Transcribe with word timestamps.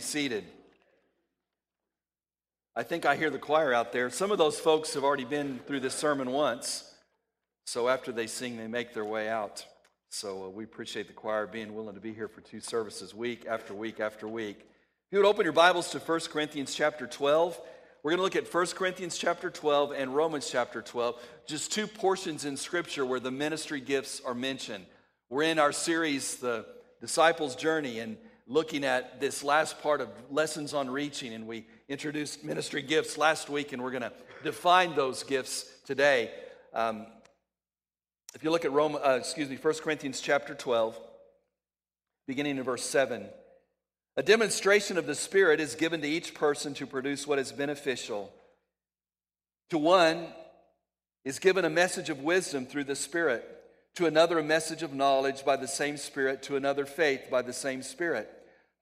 Seated. 0.00 0.44
I 2.74 2.82
think 2.82 3.04
I 3.04 3.16
hear 3.16 3.30
the 3.30 3.38
choir 3.38 3.72
out 3.72 3.92
there. 3.92 4.10
Some 4.10 4.30
of 4.30 4.38
those 4.38 4.58
folks 4.58 4.94
have 4.94 5.04
already 5.04 5.24
been 5.24 5.60
through 5.66 5.80
this 5.80 5.94
sermon 5.94 6.30
once. 6.30 6.84
So 7.66 7.88
after 7.88 8.10
they 8.10 8.26
sing, 8.26 8.56
they 8.56 8.66
make 8.66 8.94
their 8.94 9.04
way 9.04 9.28
out. 9.28 9.64
So 10.08 10.44
uh, 10.44 10.48
we 10.48 10.64
appreciate 10.64 11.06
the 11.06 11.12
choir 11.12 11.46
being 11.46 11.74
willing 11.74 11.94
to 11.94 12.00
be 12.00 12.12
here 12.12 12.26
for 12.26 12.40
two 12.40 12.60
services 12.60 13.14
week 13.14 13.46
after 13.48 13.74
week 13.74 14.00
after 14.00 14.26
week. 14.26 14.58
If 14.58 15.12
you 15.12 15.18
would 15.18 15.28
open 15.28 15.44
your 15.44 15.52
Bibles 15.52 15.90
to 15.90 15.98
1 15.98 16.20
Corinthians 16.32 16.74
chapter 16.74 17.06
12, 17.06 17.60
we're 18.02 18.12
going 18.12 18.18
to 18.18 18.22
look 18.22 18.36
at 18.36 18.52
1 18.52 18.66
Corinthians 18.68 19.18
chapter 19.18 19.50
12 19.50 19.92
and 19.92 20.14
Romans 20.14 20.50
chapter 20.50 20.80
12, 20.80 21.20
just 21.46 21.70
two 21.70 21.86
portions 21.86 22.44
in 22.44 22.56
Scripture 22.56 23.04
where 23.04 23.20
the 23.20 23.30
ministry 23.30 23.80
gifts 23.80 24.22
are 24.24 24.34
mentioned. 24.34 24.86
We're 25.28 25.42
in 25.42 25.58
our 25.58 25.72
series, 25.72 26.36
The 26.36 26.64
Disciples' 27.00 27.54
Journey, 27.54 27.98
and 27.98 28.16
looking 28.50 28.82
at 28.82 29.20
this 29.20 29.44
last 29.44 29.80
part 29.80 30.00
of 30.00 30.08
lessons 30.28 30.74
on 30.74 30.90
reaching. 30.90 31.32
And 31.32 31.46
we 31.46 31.64
introduced 31.88 32.42
ministry 32.44 32.82
gifts 32.82 33.16
last 33.16 33.48
week, 33.48 33.72
and 33.72 33.80
we're 33.80 33.92
going 33.92 34.02
to 34.02 34.12
define 34.42 34.96
those 34.96 35.22
gifts 35.22 35.64
today. 35.86 36.32
Um, 36.74 37.06
if 38.34 38.42
you 38.42 38.50
look 38.50 38.64
at 38.64 38.72
Rome, 38.72 38.96
uh, 38.96 39.10
excuse 39.12 39.48
me, 39.48 39.56
1 39.56 39.74
Corinthians 39.74 40.20
chapter 40.20 40.54
12, 40.54 40.98
beginning 42.26 42.58
in 42.58 42.64
verse 42.64 42.84
7. 42.84 43.24
A 44.16 44.22
demonstration 44.22 44.98
of 44.98 45.06
the 45.06 45.14
Spirit 45.14 45.60
is 45.60 45.76
given 45.76 46.00
to 46.00 46.08
each 46.08 46.34
person 46.34 46.74
to 46.74 46.86
produce 46.86 47.28
what 47.28 47.38
is 47.38 47.52
beneficial. 47.52 48.32
To 49.70 49.78
one 49.78 50.26
is 51.24 51.38
given 51.38 51.64
a 51.64 51.70
message 51.70 52.10
of 52.10 52.18
wisdom 52.18 52.66
through 52.66 52.84
the 52.84 52.96
Spirit, 52.96 53.44
to 53.94 54.06
another, 54.06 54.40
a 54.40 54.44
message 54.44 54.82
of 54.82 54.92
knowledge 54.92 55.44
by 55.44 55.54
the 55.54 55.68
same 55.68 55.96
Spirit, 55.96 56.42
to 56.44 56.56
another, 56.56 56.84
faith 56.84 57.28
by 57.30 57.42
the 57.42 57.52
same 57.52 57.82
Spirit, 57.82 58.28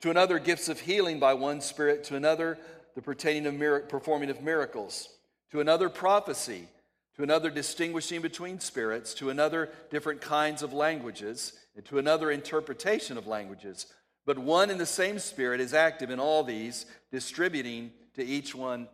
to 0.00 0.10
another, 0.10 0.38
gifts 0.38 0.68
of 0.68 0.80
healing 0.80 1.18
by 1.18 1.34
one 1.34 1.60
Spirit, 1.60 2.04
to 2.04 2.16
another, 2.16 2.58
the 2.94 3.02
pertaining 3.02 3.46
of 3.46 3.54
mir- 3.54 3.80
performing 3.80 4.30
of 4.30 4.42
miracles, 4.42 5.08
to 5.50 5.60
another, 5.60 5.88
prophecy, 5.88 6.68
to 7.16 7.22
another, 7.22 7.50
distinguishing 7.50 8.22
between 8.22 8.60
spirits, 8.60 9.14
to 9.14 9.30
another, 9.30 9.70
different 9.90 10.20
kinds 10.20 10.62
of 10.62 10.72
languages, 10.72 11.52
and 11.74 11.84
to 11.86 11.98
another, 11.98 12.30
interpretation 12.30 13.18
of 13.18 13.26
languages. 13.26 13.86
But 14.24 14.38
one 14.38 14.70
and 14.70 14.78
the 14.78 14.86
same 14.86 15.18
Spirit 15.18 15.60
is 15.60 15.74
active 15.74 16.10
in 16.10 16.20
all 16.20 16.44
these, 16.44 16.86
distributing 17.10 17.92
to 18.14 18.24
each 18.24 18.54
one, 18.54 18.88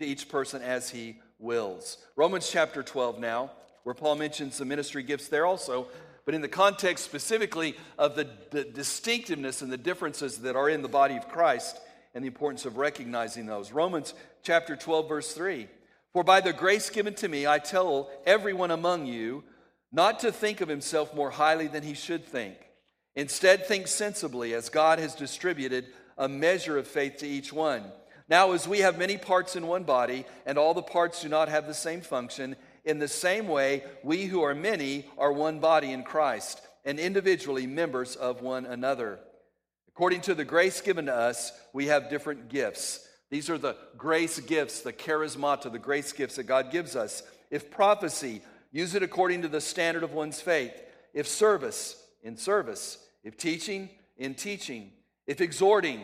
to 0.00 0.06
each 0.06 0.28
person 0.28 0.62
as 0.62 0.90
he 0.90 1.20
wills. 1.38 1.98
Romans 2.16 2.50
chapter 2.50 2.82
12 2.82 3.18
now, 3.18 3.52
where 3.84 3.94
Paul 3.94 4.16
mentions 4.16 4.58
the 4.58 4.64
ministry 4.64 5.02
gifts 5.02 5.28
there 5.28 5.46
also, 5.46 5.88
but 6.28 6.34
in 6.34 6.42
the 6.42 6.46
context 6.46 7.06
specifically 7.06 7.74
of 7.96 8.14
the, 8.14 8.28
the 8.50 8.62
distinctiveness 8.62 9.62
and 9.62 9.72
the 9.72 9.78
differences 9.78 10.36
that 10.40 10.56
are 10.56 10.68
in 10.68 10.82
the 10.82 10.86
body 10.86 11.16
of 11.16 11.26
Christ 11.26 11.80
and 12.14 12.22
the 12.22 12.28
importance 12.28 12.66
of 12.66 12.76
recognizing 12.76 13.46
those. 13.46 13.72
Romans 13.72 14.12
chapter 14.42 14.76
12, 14.76 15.08
verse 15.08 15.32
3. 15.32 15.66
For 16.12 16.22
by 16.22 16.42
the 16.42 16.52
grace 16.52 16.90
given 16.90 17.14
to 17.14 17.28
me, 17.30 17.46
I 17.46 17.58
tell 17.58 18.10
everyone 18.26 18.70
among 18.70 19.06
you 19.06 19.42
not 19.90 20.18
to 20.18 20.30
think 20.30 20.60
of 20.60 20.68
himself 20.68 21.14
more 21.14 21.30
highly 21.30 21.66
than 21.66 21.82
he 21.82 21.94
should 21.94 22.26
think 22.26 22.58
Instead, 23.16 23.64
think 23.64 23.86
sensibly 23.86 24.52
as 24.52 24.68
God 24.68 24.98
has 24.98 25.14
distributed 25.14 25.86
a 26.18 26.28
measure 26.28 26.76
of 26.76 26.86
faith 26.86 27.16
to 27.20 27.26
each 27.26 27.54
one. 27.54 27.84
Now, 28.28 28.52
as 28.52 28.68
we 28.68 28.80
have 28.80 28.98
many 28.98 29.16
parts 29.16 29.56
in 29.56 29.66
one 29.66 29.84
body, 29.84 30.26
and 30.44 30.58
all 30.58 30.74
the 30.74 30.82
parts 30.82 31.22
do 31.22 31.30
not 31.30 31.48
have 31.48 31.66
the 31.66 31.72
same 31.72 32.02
function, 32.02 32.54
in 32.88 32.98
the 32.98 33.06
same 33.06 33.46
way, 33.48 33.84
we 34.02 34.24
who 34.24 34.42
are 34.42 34.54
many 34.54 35.04
are 35.18 35.30
one 35.30 35.60
body 35.60 35.92
in 35.92 36.02
Christ, 36.02 36.60
and 36.84 36.98
individually 36.98 37.66
members 37.66 38.16
of 38.16 38.40
one 38.40 38.64
another. 38.64 39.20
According 39.88 40.22
to 40.22 40.34
the 40.34 40.44
grace 40.44 40.80
given 40.80 41.06
to 41.06 41.14
us, 41.14 41.52
we 41.72 41.86
have 41.86 42.08
different 42.08 42.48
gifts. 42.48 43.06
These 43.30 43.50
are 43.50 43.58
the 43.58 43.76
grace 43.98 44.40
gifts, 44.40 44.80
the 44.80 44.92
charismata, 44.92 45.70
the 45.70 45.78
grace 45.78 46.12
gifts 46.12 46.36
that 46.36 46.44
God 46.44 46.72
gives 46.72 46.96
us. 46.96 47.22
If 47.50 47.70
prophecy, 47.70 48.40
use 48.72 48.94
it 48.94 49.02
according 49.02 49.42
to 49.42 49.48
the 49.48 49.60
standard 49.60 50.02
of 50.02 50.14
one's 50.14 50.40
faith. 50.40 50.72
If 51.12 51.28
service, 51.28 52.02
in 52.22 52.36
service 52.36 52.98
if 53.24 53.36
teaching, 53.36 53.90
in 54.16 54.34
teaching, 54.34 54.90
if 55.26 55.42
exhorting, 55.42 56.00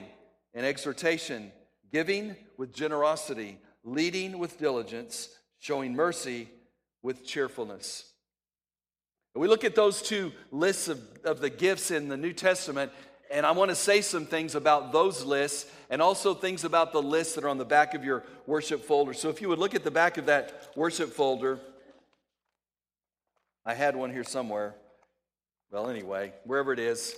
in 0.53 0.65
exhortation, 0.65 1.53
giving 1.91 2.37
with 2.59 2.75
generosity, 2.75 3.59
leading 3.83 4.39
with 4.39 4.59
diligence, 4.59 5.31
showing 5.59 5.95
mercy 5.95 6.51
with 7.05 7.25
cheerfulness. 7.25 8.11
We 9.37 9.47
look 9.47 9.63
at 9.63 9.75
those 9.75 10.01
two 10.01 10.33
lists 10.51 10.89
of, 10.89 11.01
of 11.25 11.41
the 11.41 11.51
gifts 11.51 11.91
in 11.91 12.09
the 12.09 12.17
New 12.17 12.33
Testament, 12.33 12.91
and 13.31 13.45
I 13.45 13.51
want 13.51 13.69
to 13.71 13.75
say 13.75 14.01
some 14.01 14.27
things 14.27 14.55
about 14.55 14.91
those 14.91 15.25
lists 15.25 15.71
and 15.91 16.01
also 16.01 16.35
things 16.35 16.65
about 16.65 16.93
the 16.93 17.03
lists 17.03 17.35
that 17.35 17.45
are 17.45 17.49
on 17.49 17.59
the 17.59 17.65
back 17.65 17.95
of 17.95 18.05
your 18.05 18.25
worship 18.47 18.85
folder. 18.85 19.13
So 19.13 19.29
if 19.29 19.43
you 19.43 19.49
would 19.49 19.59
look 19.59 19.75
at 19.75 19.85
the 19.85 19.91
back 19.91 20.17
of 20.19 20.27
that 20.27 20.71
worship 20.77 21.11
folder, 21.11 21.61
I 23.67 23.75
had 23.75 23.97
one 23.97 24.11
here 24.11 24.25
somewhere. 24.25 24.75
Well, 25.71 25.91
anyway, 25.91 26.33
wherever 26.45 26.73
it 26.73 26.79
is, 26.79 27.15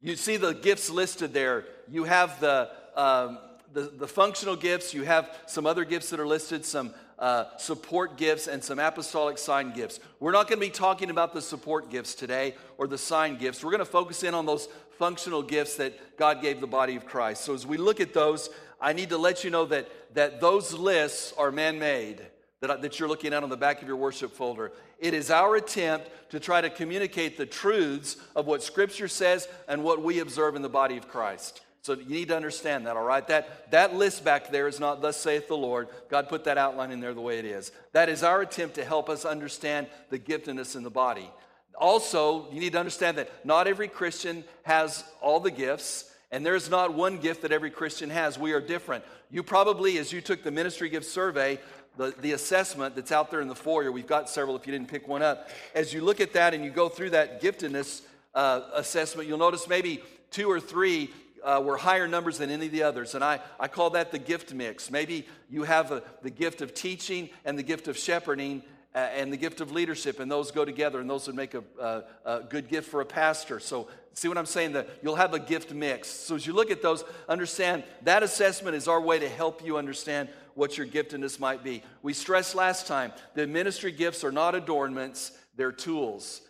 you 0.00 0.16
see 0.16 0.36
the 0.36 0.54
gifts 0.54 0.88
listed 0.88 1.34
there. 1.34 1.64
You 1.90 2.04
have 2.04 2.40
the, 2.40 2.70
um, 2.94 3.38
the, 3.72 3.82
the, 3.82 4.06
functional 4.06 4.54
gifts, 4.54 4.94
you 4.94 5.02
have 5.02 5.36
some 5.46 5.66
other 5.66 5.84
gifts 5.84 6.10
that 6.10 6.20
are 6.20 6.26
listed, 6.26 6.64
some 6.64 6.94
uh, 7.18 7.56
support 7.56 8.16
gifts, 8.16 8.46
and 8.46 8.62
some 8.62 8.78
apostolic 8.78 9.38
sign 9.38 9.72
gifts. 9.72 10.00
We're 10.20 10.32
not 10.32 10.48
going 10.48 10.60
to 10.60 10.66
be 10.66 10.70
talking 10.70 11.10
about 11.10 11.34
the 11.34 11.42
support 11.42 11.90
gifts 11.90 12.14
today 12.14 12.54
or 12.76 12.86
the 12.86 12.98
sign 12.98 13.36
gifts. 13.36 13.64
We're 13.64 13.72
going 13.72 13.78
to 13.80 13.84
focus 13.84 14.22
in 14.22 14.34
on 14.34 14.46
those 14.46 14.68
functional 14.98 15.42
gifts 15.42 15.76
that 15.76 16.16
God 16.16 16.40
gave 16.42 16.60
the 16.60 16.66
body 16.66 16.96
of 16.96 17.06
Christ. 17.06 17.44
So 17.44 17.54
as 17.54 17.66
we 17.66 17.76
look 17.76 18.00
at 18.00 18.14
those, 18.14 18.50
I 18.80 18.92
need 18.92 19.08
to 19.10 19.18
let 19.18 19.44
you 19.44 19.50
know 19.50 19.64
that, 19.66 19.88
that 20.14 20.40
those 20.40 20.72
lists 20.72 21.32
are 21.36 21.50
man 21.50 21.78
made 21.78 22.26
that, 22.60 22.82
that 22.82 22.98
you're 22.98 23.08
looking 23.08 23.32
at 23.32 23.42
on 23.42 23.48
the 23.48 23.56
back 23.56 23.82
of 23.82 23.88
your 23.88 23.96
worship 23.96 24.32
folder. 24.32 24.72
It 24.98 25.14
is 25.14 25.30
our 25.30 25.56
attempt 25.56 26.10
to 26.30 26.40
try 26.40 26.60
to 26.60 26.70
communicate 26.70 27.36
the 27.36 27.46
truths 27.46 28.16
of 28.34 28.46
what 28.46 28.62
Scripture 28.62 29.08
says 29.08 29.48
and 29.68 29.84
what 29.84 30.02
we 30.02 30.18
observe 30.18 30.56
in 30.56 30.62
the 30.62 30.68
body 30.68 30.96
of 30.96 31.08
Christ. 31.08 31.62
So 31.82 31.94
you 31.94 32.04
need 32.04 32.28
to 32.28 32.36
understand 32.36 32.86
that, 32.86 32.96
all 32.96 33.04
right? 33.04 33.26
That, 33.28 33.70
that 33.70 33.94
list 33.94 34.24
back 34.24 34.50
there 34.50 34.68
is 34.68 34.80
not, 34.80 35.00
thus 35.00 35.16
saith 35.16 35.48
the 35.48 35.56
Lord. 35.56 35.88
God 36.10 36.28
put 36.28 36.44
that 36.44 36.58
outline 36.58 36.90
in 36.90 37.00
there 37.00 37.14
the 37.14 37.20
way 37.20 37.38
it 37.38 37.44
is. 37.44 37.72
That 37.92 38.08
is 38.08 38.22
our 38.22 38.42
attempt 38.42 38.74
to 38.74 38.84
help 38.84 39.08
us 39.08 39.24
understand 39.24 39.86
the 40.10 40.18
giftedness 40.18 40.76
in 40.76 40.82
the 40.82 40.90
body. 40.90 41.30
Also, 41.76 42.50
you 42.50 42.60
need 42.60 42.72
to 42.72 42.78
understand 42.80 43.16
that 43.18 43.30
not 43.46 43.68
every 43.68 43.88
Christian 43.88 44.44
has 44.64 45.04
all 45.20 45.38
the 45.40 45.50
gifts, 45.50 46.12
and 46.30 46.44
there's 46.44 46.68
not 46.68 46.92
one 46.92 47.18
gift 47.18 47.42
that 47.42 47.52
every 47.52 47.70
Christian 47.70 48.10
has. 48.10 48.38
We 48.38 48.52
are 48.52 48.60
different. 48.60 49.04
You 49.30 49.42
probably, 49.42 49.98
as 49.98 50.12
you 50.12 50.20
took 50.20 50.42
the 50.42 50.50
ministry 50.50 50.88
gift 50.88 51.06
survey, 51.06 51.60
the, 51.96 52.14
the 52.20 52.32
assessment 52.32 52.94
that's 52.94 53.12
out 53.12 53.30
there 53.30 53.40
in 53.40 53.48
the 53.48 53.54
foyer. 53.54 53.92
We've 53.92 54.06
got 54.06 54.30
several 54.30 54.56
if 54.56 54.66
you 54.66 54.72
didn't 54.72 54.88
pick 54.88 55.06
one 55.06 55.22
up. 55.22 55.48
As 55.74 55.92
you 55.92 56.00
look 56.00 56.20
at 56.20 56.32
that 56.32 56.54
and 56.54 56.64
you 56.64 56.70
go 56.70 56.88
through 56.88 57.10
that 57.10 57.42
giftedness 57.42 58.02
uh, 58.34 58.62
assessment, 58.74 59.28
you'll 59.28 59.38
notice 59.38 59.68
maybe 59.68 60.02
two 60.30 60.50
or 60.50 60.60
three 60.60 61.10
uh, 61.44 61.62
were 61.64 61.76
higher 61.76 62.08
numbers 62.08 62.38
than 62.38 62.50
any 62.50 62.66
of 62.66 62.72
the 62.72 62.82
others. 62.82 63.14
And 63.14 63.24
I, 63.24 63.40
I 63.58 63.68
call 63.68 63.90
that 63.90 64.12
the 64.12 64.18
gift 64.18 64.52
mix. 64.52 64.90
Maybe 64.90 65.26
you 65.50 65.64
have 65.64 65.92
a, 65.92 66.02
the 66.22 66.30
gift 66.30 66.60
of 66.60 66.74
teaching 66.74 67.30
and 67.44 67.58
the 67.58 67.62
gift 67.62 67.88
of 67.88 67.96
shepherding 67.96 68.62
uh, 68.94 68.98
and 68.98 69.32
the 69.32 69.36
gift 69.36 69.60
of 69.60 69.70
leadership, 69.70 70.18
and 70.18 70.30
those 70.30 70.50
go 70.50 70.64
together, 70.64 71.00
and 71.00 71.08
those 71.08 71.26
would 71.26 71.36
make 71.36 71.54
a, 71.54 71.62
a, 71.80 72.02
a 72.24 72.40
good 72.42 72.68
gift 72.68 72.90
for 72.90 73.00
a 73.00 73.06
pastor. 73.06 73.60
So, 73.60 73.88
see 74.14 74.28
what 74.28 74.38
I'm 74.38 74.46
saying? 74.46 74.72
That 74.72 74.88
you'll 75.02 75.16
have 75.16 75.34
a 75.34 75.38
gift 75.38 75.72
mix. 75.72 76.08
So, 76.08 76.34
as 76.34 76.46
you 76.46 76.52
look 76.52 76.70
at 76.70 76.82
those, 76.82 77.04
understand 77.28 77.84
that 78.02 78.22
assessment 78.22 78.74
is 78.74 78.88
our 78.88 79.00
way 79.00 79.18
to 79.18 79.28
help 79.28 79.64
you 79.64 79.76
understand 79.76 80.30
what 80.54 80.76
your 80.76 80.86
giftedness 80.86 81.38
might 81.38 81.62
be. 81.62 81.82
We 82.02 82.12
stressed 82.12 82.54
last 82.54 82.86
time 82.86 83.12
that 83.34 83.48
ministry 83.48 83.92
gifts 83.92 84.24
are 84.24 84.32
not 84.32 84.54
adornments, 84.54 85.32
they're 85.54 85.70
tools. 85.70 86.40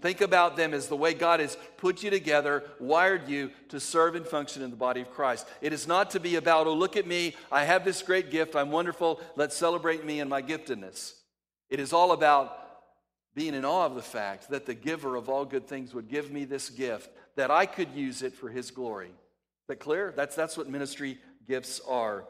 Think 0.00 0.20
about 0.20 0.56
them 0.56 0.74
as 0.74 0.88
the 0.88 0.96
way 0.96 1.14
God 1.14 1.38
has 1.38 1.56
put 1.76 2.02
you 2.02 2.10
together, 2.10 2.64
wired 2.80 3.28
you 3.28 3.52
to 3.68 3.78
serve 3.78 4.16
and 4.16 4.26
function 4.26 4.62
in 4.62 4.70
the 4.70 4.76
body 4.76 5.00
of 5.00 5.12
Christ. 5.12 5.46
It 5.60 5.72
is 5.72 5.86
not 5.86 6.10
to 6.10 6.20
be 6.20 6.34
about, 6.34 6.66
oh, 6.66 6.74
look 6.74 6.96
at 6.96 7.06
me, 7.06 7.36
I 7.52 7.62
have 7.62 7.84
this 7.84 8.02
great 8.02 8.32
gift, 8.32 8.56
I'm 8.56 8.72
wonderful, 8.72 9.20
let's 9.36 9.56
celebrate 9.56 10.04
me 10.04 10.18
and 10.18 10.28
my 10.28 10.42
giftedness. 10.42 11.12
It 11.70 11.78
is 11.78 11.92
all 11.92 12.10
about 12.10 12.66
being 13.36 13.54
in 13.54 13.64
awe 13.64 13.86
of 13.86 13.94
the 13.94 14.02
fact 14.02 14.50
that 14.50 14.66
the 14.66 14.74
giver 14.74 15.14
of 15.14 15.28
all 15.28 15.44
good 15.44 15.68
things 15.68 15.94
would 15.94 16.08
give 16.08 16.32
me 16.32 16.44
this 16.44 16.68
gift, 16.68 17.10
that 17.36 17.52
I 17.52 17.64
could 17.66 17.92
use 17.92 18.22
it 18.22 18.34
for 18.34 18.48
his 18.48 18.72
glory. 18.72 19.12
that 19.68 19.78
clear? 19.78 20.12
That's, 20.16 20.34
that's 20.34 20.56
what 20.56 20.68
ministry 20.68 21.18
gifts 21.46 21.80
are. 21.86 22.24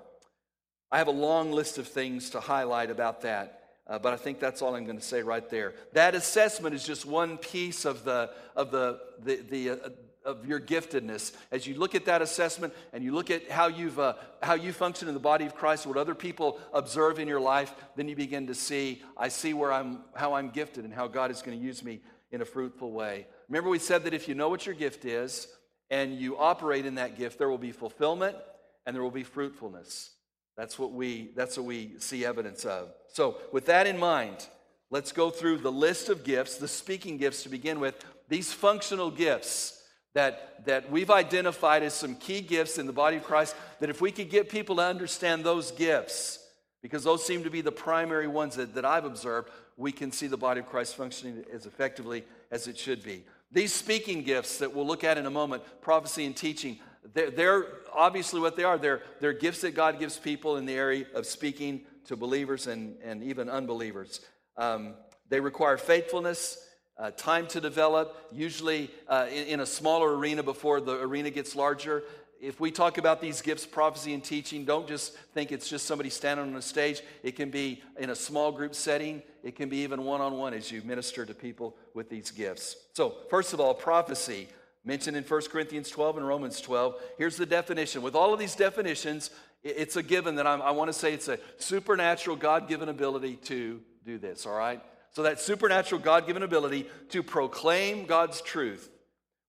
I 0.93 0.99
have 0.99 1.08
a 1.08 1.12
long 1.12 1.53
list 1.53 1.79
of 1.79 1.88
things 1.88 2.31
to 2.31 2.41
highlight 2.41 2.91
about 2.91 3.23
that. 3.23 3.66
Uh, 3.88 3.99
but 3.99 4.12
I 4.12 4.17
think 4.17 4.41
that's 4.41 4.62
all 4.62 4.75
I'm 4.75 4.85
going 4.85 4.99
to 4.99 5.05
say 5.05 5.23
right 5.23 5.49
there. 5.49 5.75
That 5.93 6.15
assessment 6.15 6.75
is 6.75 6.85
just 6.85 7.06
one 7.06 7.38
piece 7.38 7.85
of 7.85 8.05
the 8.05 8.31
of 8.56 8.71
the 8.71 9.00
the, 9.23 9.37
the 9.49 9.71
uh, 9.71 9.88
of 10.25 10.44
your 10.44 10.59
giftedness. 10.61 11.33
As 11.53 11.69
you 11.69 11.79
look 11.79 11.94
at 11.94 12.06
that 12.06 12.21
assessment 12.21 12.75
and 12.93 13.05
you 13.05 13.15
look 13.15 13.31
at 13.31 13.49
how 13.49 13.69
you've 13.69 13.99
uh, 13.99 14.15
how 14.43 14.55
you 14.55 14.73
function 14.73 15.06
in 15.06 15.15
the 15.15 15.21
body 15.21 15.47
of 15.47 15.55
Christ, 15.55 15.87
what 15.87 15.97
other 15.97 16.17
people 16.17 16.59
observe 16.73 17.21
in 17.21 17.29
your 17.29 17.41
life, 17.41 17.73
then 17.94 18.09
you 18.09 18.17
begin 18.17 18.49
to 18.49 18.55
see. 18.55 19.03
I 19.17 19.29
see 19.29 19.55
where 19.55 19.73
I'm 19.73 20.00
how 20.15 20.35
I'm 20.35 20.50
gifted 20.50 20.85
and 20.85 20.93
how 20.93 21.06
God 21.06 21.31
is 21.31 21.41
going 21.41 21.56
to 21.56 21.65
use 21.65 21.85
me 21.85 22.00
in 22.32 22.41
a 22.41 22.44
fruitful 22.44 22.91
way. 22.91 23.29
Remember, 23.49 23.71
we 23.71 23.79
said 23.79 24.03
that 24.05 24.15
if 24.15 24.27
you 24.27 24.35
know 24.35 24.49
what 24.49 24.67
your 24.67 24.75
gift 24.75 25.05
is 25.05 25.47
and 25.91 26.19
you 26.19 26.37
operate 26.37 26.87
in 26.87 26.97
that 26.97 27.17
gift, 27.17 27.39
there 27.39 27.49
will 27.49 27.56
be 27.56 27.71
fulfillment 27.71 28.37
and 28.85 28.97
there 28.97 29.03
will 29.03 29.12
be 29.12 29.23
fruitfulness. 29.23 30.11
That's 30.56 30.79
what 30.79 30.93
we, 30.93 31.31
that's 31.37 31.56
what 31.56 31.67
we 31.67 31.93
see 31.99 32.25
evidence 32.25 32.64
of. 32.64 32.88
So, 33.08 33.38
with 33.53 33.67
that 33.67 33.87
in 33.87 33.99
mind, 33.99 34.47
let's 34.91 35.12
go 35.12 35.31
through 35.31 35.58
the 35.58 35.73
list 35.73 36.08
of 36.08 36.25
gifts, 36.25 36.56
the 36.56 36.69
speaking 36.69 37.19
gifts 37.19 37.43
to 37.43 37.49
begin 37.49 37.79
with, 37.79 38.03
these 38.29 38.53
functional 38.53 39.11
gifts 39.11 39.82
that, 40.14 40.64
that 40.64 40.91
we've 40.91 41.11
identified 41.11 41.82
as 41.82 41.93
some 41.93 42.14
key 42.14 42.41
gifts 42.41 42.79
in 42.79 42.87
the 42.87 42.93
body 42.93 43.19
of 43.19 43.25
Christ. 43.25 43.55
That 43.81 43.91
if 43.91 44.00
we 44.00 44.11
could 44.11 44.31
get 44.31 44.49
people 44.49 44.76
to 44.76 44.82
understand 44.82 45.44
those 45.44 45.70
gifts, 45.73 46.38
because 46.82 47.05
those 47.05 47.25
seem 47.25 47.44
to 47.44 47.50
be 47.50 47.61
the 47.61 47.73
primary 47.73 48.26
ones 48.26 48.56
that, 48.56 48.75
that 48.75 48.85
I've 48.85 49.05
observed, 49.05 49.50
we 49.76 49.93
can 49.93 50.11
see 50.11 50.26
the 50.26 50.38
body 50.38 50.61
of 50.61 50.69
Christ 50.69 50.97
functioning 50.97 51.44
as 51.53 51.67
effectively 51.67 52.25
as 52.50 52.67
it 52.67 52.79
should 52.79 53.03
be. 53.03 53.25
These 53.53 53.73
speaking 53.73 54.23
gifts 54.23 54.58
that 54.58 54.75
we'll 54.75 54.87
look 54.87 55.05
at 55.05 55.19
in 55.19 55.26
a 55.26 55.31
moment, 55.31 55.62
prophecy 55.81 56.25
and 56.25 56.37
teaching, 56.37 56.79
they're, 57.14 57.31
they're, 57.31 57.67
obviously 57.97 58.41
what 58.41 58.56
they 58.56 58.64
are. 58.64 58.79
They're, 58.79 59.03
they're 59.20 59.32
gifts 59.32 59.62
that 59.62 59.75
God 59.75 59.99
gives 59.99 60.19
people 60.19 60.56
in 60.58 60.67
the 60.67 60.75
area 60.75 61.06
of 61.14 61.26
speaking 61.26 61.81
to 62.05 62.17
believers 62.17 62.67
and, 62.67 62.97
and 63.03 63.23
even 63.23 63.49
unbelievers. 63.49 64.20
Um, 64.56 64.94
they 65.29 65.41
require 65.41 65.76
faithfulness, 65.76 66.62
uh, 66.99 67.11
time 67.12 67.47
to 67.49 67.61
develop, 67.61 68.17
usually 68.32 68.91
uh, 69.08 69.26
in, 69.31 69.47
in, 69.47 69.61
a 69.61 69.67
smaller 69.67 70.17
arena 70.17 70.43
before 70.43 70.81
the 70.81 71.00
arena 71.00 71.31
gets 71.31 71.56
larger. 71.56 72.05
If 72.41 72.61
we 72.61 72.70
talk 72.70 72.99
about 72.99 73.20
these 73.20 73.43
gifts, 73.43 73.67
prophecy 73.67 74.14
and 74.14 74.23
teaching, 74.23 74.64
don't 74.64 74.87
just 74.87 75.14
think 75.35 75.53
it's 75.53 75.69
just 75.69 75.87
somebody 75.87 76.11
standing 76.11 76.47
on 76.47 76.55
a 76.55 76.62
stage. 76.62 77.00
It 77.23 77.35
can 77.35 77.50
be 77.50 77.82
in 77.99 78.11
a 78.11 78.14
small 78.14 78.53
group 78.53 78.75
setting, 78.75 79.23
it 79.43 79.56
can 79.56 79.69
be 79.69 79.79
even 79.79 80.05
one 80.05 80.20
on 80.20 80.38
one 80.38 80.55
as 80.55 80.70
you 80.70 80.82
minister 80.82 81.26
to 81.26 81.35
people 81.35 81.76
with 81.94 82.08
these 82.08 82.31
gifts. 82.31 82.76
So, 82.94 83.17
first 83.31 83.53
of 83.53 83.61
all, 83.61 83.75
prophecy 83.75 84.49
mentioned 84.87 85.17
in 85.17 85.25
1 85.25 85.43
Corinthians 85.50 85.91
12 85.91 86.19
and 86.19 86.27
Romans 86.27 86.61
12. 86.61 86.94
Here's 87.19 87.37
the 87.37 87.44
definition. 87.44 88.00
With 88.00 88.15
all 88.15 88.33
of 88.33 88.38
these 88.38 88.55
definitions, 88.55 89.31
it's 89.62 89.97
a 89.97 90.03
given 90.03 90.37
that 90.37 90.47
I'm, 90.47 90.62
i 90.62 90.71
want 90.71 90.88
to 90.88 90.93
say 90.93 91.12
it's 91.12 91.29
a 91.29 91.38
supernatural, 91.59 92.37
God 92.37 92.69
given 92.69 92.88
ability 92.88 93.37
to 93.44 93.81
do 94.05 94.17
this, 94.17 94.47
all 94.47 94.56
right? 94.56 94.81
So, 95.11 95.25
that 95.25 95.41
supernatural, 95.41 96.00
God 96.00 96.27
given 96.27 96.43
ability 96.43 96.88
to 97.11 97.23
proclaim 97.23 98.06
God's 98.06 98.41
truth 98.41 98.88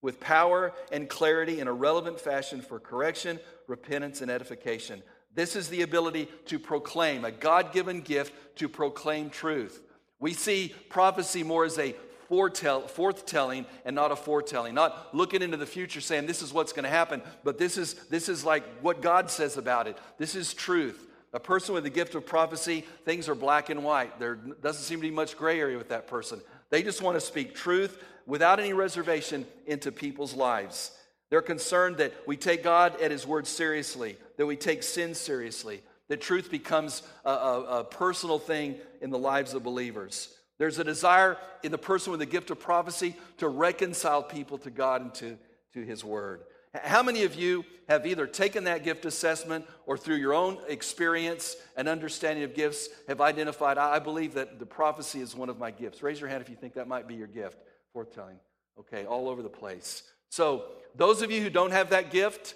with 0.02 0.20
power 0.20 0.74
and 0.92 1.10
clarity 1.10 1.60
in 1.60 1.68
a 1.68 1.74
relevant 1.74 2.20
fashion 2.20 2.62
for 2.62 2.80
correction, 2.80 3.40
repentance, 3.68 4.22
and 4.22 4.32
edification. 4.32 5.04
This 5.36 5.56
is 5.56 5.70
the 5.70 5.84
ability 5.84 6.30
to 6.46 6.58
proclaim, 6.58 7.26
a 7.26 7.32
God 7.32 7.74
given 7.74 8.02
gift 8.02 8.34
to 8.58 8.68
proclaim 8.68 9.30
truth. 9.30 9.84
We 10.20 10.34
see 10.34 10.74
prophecy 10.90 11.44
more 11.44 11.66
as 11.66 11.78
a 11.78 11.96
foretell, 12.28 12.84
forthtelling 12.84 13.66
and 13.86 13.96
not 13.96 14.12
a 14.12 14.16
foretelling. 14.16 14.74
Not 14.74 15.16
looking 15.16 15.42
into 15.42 15.58
the 15.58 15.66
future 15.66 16.02
saying 16.02 16.26
this 16.26 16.42
is 16.42 16.54
what's 16.54 16.74
going 16.74 16.84
to 16.84 16.90
happen, 16.90 17.22
but 17.44 17.58
this 17.58 17.78
is, 17.78 17.94
this 18.10 18.30
is 18.30 18.44
like 18.44 18.64
what 18.82 19.02
God 19.02 19.30
says 19.30 19.58
about 19.58 19.88
it. 19.88 19.98
This 20.18 20.36
is 20.36 20.54
truth. 20.54 21.04
A 21.34 21.40
person 21.40 21.74
with 21.74 21.84
the 21.84 21.90
gift 21.90 22.16
of 22.16 22.26
prophecy, 22.26 22.86
things 23.06 23.28
are 23.28 23.36
black 23.36 23.70
and 23.70 23.84
white. 23.84 24.20
There 24.20 24.36
doesn't 24.36 24.84
seem 24.84 25.00
to 25.00 25.08
be 25.08 25.12
much 25.12 25.38
gray 25.38 25.60
area 25.60 25.78
with 25.78 25.90
that 25.90 26.08
person. 26.08 26.42
They 26.70 26.84
just 26.84 27.02
want 27.02 27.16
to 27.16 27.22
speak 27.22 27.54
truth 27.54 28.02
without 28.26 28.60
any 28.60 28.74
reservation 28.74 29.46
into 29.66 29.92
people's 29.92 30.34
lives. 30.34 30.92
They're 31.30 31.42
concerned 31.42 31.98
that 31.98 32.14
we 32.26 32.38
take 32.38 32.64
God 32.64 33.00
at 33.02 33.12
His 33.12 33.28
word 33.28 33.46
seriously, 33.48 34.18
that 34.38 34.46
we 34.46 34.56
take 34.56 34.84
sin 34.84 35.14
seriously, 35.14 35.82
that 36.08 36.22
truth 36.22 36.50
becomes 36.50 37.04
a, 37.26 37.32
a, 37.32 37.64
a 37.80 37.84
personal 37.84 38.40
thing 38.40 38.76
in 39.02 39.10
the 39.10 39.20
lives 39.20 39.54
of 39.54 39.64
believers. 39.64 40.34
There's 40.58 40.80
a 40.80 40.84
desire 40.84 41.38
in 41.64 41.72
the 41.72 41.78
person 41.78 42.12
with 42.12 42.20
the 42.20 42.26
gift 42.26 42.50
of 42.50 42.60
prophecy 42.60 43.16
to 43.38 43.48
reconcile 43.48 44.24
people 44.24 44.58
to 44.60 44.72
God 44.72 45.02
and 45.02 45.14
to, 45.16 45.38
to 45.74 45.82
His 45.82 46.04
Word. 46.04 46.42
How 46.74 47.02
many 47.02 47.24
of 47.24 47.36
you 47.36 47.64
have 47.88 48.06
either 48.06 48.28
taken 48.28 48.66
that 48.66 48.84
gift 48.84 49.06
assessment 49.06 49.66
or 49.86 49.98
through 49.98 50.18
your 50.18 50.34
own 50.34 50.58
experience 50.68 51.56
and 51.76 51.88
understanding 51.88 52.44
of 52.44 52.54
gifts 52.54 52.90
have 53.08 53.22
identified, 53.22 53.78
I 53.78 54.00
believe 54.00 54.34
that 54.34 54.60
the 54.60 54.66
prophecy 54.66 55.22
is 55.22 55.36
one 55.36 55.50
of 55.50 55.58
my 55.58 55.72
gifts? 55.72 56.04
Raise 56.04 56.20
your 56.20 56.30
hand 56.30 56.42
if 56.42 56.50
you 56.50 56.56
think 56.56 56.74
that 56.74 56.88
might 56.88 57.08
be 57.08 57.16
your 57.16 57.28
gift. 57.28 57.58
Foretelling. 57.94 58.40
Okay, 58.80 59.06
all 59.06 59.30
over 59.30 59.42
the 59.42 59.50
place. 59.50 60.04
So, 60.30 60.66
those 60.96 61.22
of 61.22 61.32
you 61.32 61.42
who 61.42 61.50
don't 61.50 61.72
have 61.72 61.92
that 61.92 62.12
gift, 62.12 62.54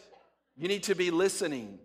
you 0.57 0.67
need 0.67 0.83
to 0.83 0.95
be 0.95 1.09
listening. 1.09 1.79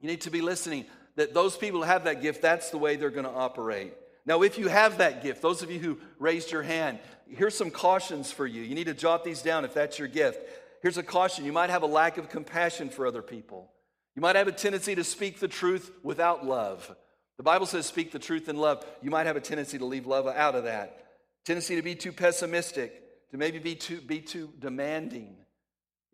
You 0.00 0.08
need 0.08 0.22
to 0.22 0.30
be 0.30 0.40
listening 0.40 0.86
that 1.16 1.34
those 1.34 1.56
people 1.56 1.80
who 1.80 1.86
have 1.86 2.04
that 2.04 2.22
gift, 2.22 2.40
that's 2.40 2.70
the 2.70 2.78
way 2.78 2.96
they're 2.96 3.10
going 3.10 3.26
to 3.26 3.30
operate. 3.30 3.94
Now, 4.26 4.42
if 4.42 4.58
you 4.58 4.68
have 4.68 4.98
that 4.98 5.22
gift, 5.22 5.42
those 5.42 5.62
of 5.62 5.70
you 5.70 5.78
who 5.78 5.98
raised 6.18 6.52
your 6.52 6.62
hand, 6.62 6.98
here's 7.28 7.56
some 7.56 7.70
cautions 7.70 8.30
for 8.30 8.46
you. 8.46 8.62
You 8.62 8.74
need 8.74 8.84
to 8.84 8.94
jot 8.94 9.24
these 9.24 9.42
down 9.42 9.64
if 9.64 9.74
that's 9.74 9.98
your 9.98 10.08
gift. 10.08 10.40
Here's 10.82 10.98
a 10.98 11.02
caution 11.02 11.44
you 11.44 11.52
might 11.52 11.70
have 11.70 11.82
a 11.82 11.86
lack 11.86 12.18
of 12.18 12.28
compassion 12.28 12.90
for 12.90 13.06
other 13.06 13.22
people, 13.22 13.70
you 14.16 14.22
might 14.22 14.36
have 14.36 14.48
a 14.48 14.52
tendency 14.52 14.94
to 14.94 15.04
speak 15.04 15.40
the 15.40 15.48
truth 15.48 15.90
without 16.02 16.46
love. 16.46 16.94
The 17.36 17.44
Bible 17.44 17.64
says 17.64 17.86
speak 17.86 18.12
the 18.12 18.18
truth 18.18 18.50
in 18.50 18.56
love. 18.56 18.84
You 19.00 19.10
might 19.10 19.26
have 19.26 19.36
a 19.36 19.40
tendency 19.40 19.78
to 19.78 19.86
leave 19.86 20.06
love 20.06 20.26
out 20.26 20.54
of 20.54 20.64
that. 20.64 21.06
Tendency 21.46 21.76
to 21.76 21.82
be 21.82 21.94
too 21.94 22.12
pessimistic, 22.12 23.02
to 23.30 23.38
maybe 23.38 23.58
be 23.58 23.74
too, 23.74 23.98
be 24.02 24.20
too 24.20 24.50
demanding, 24.58 25.36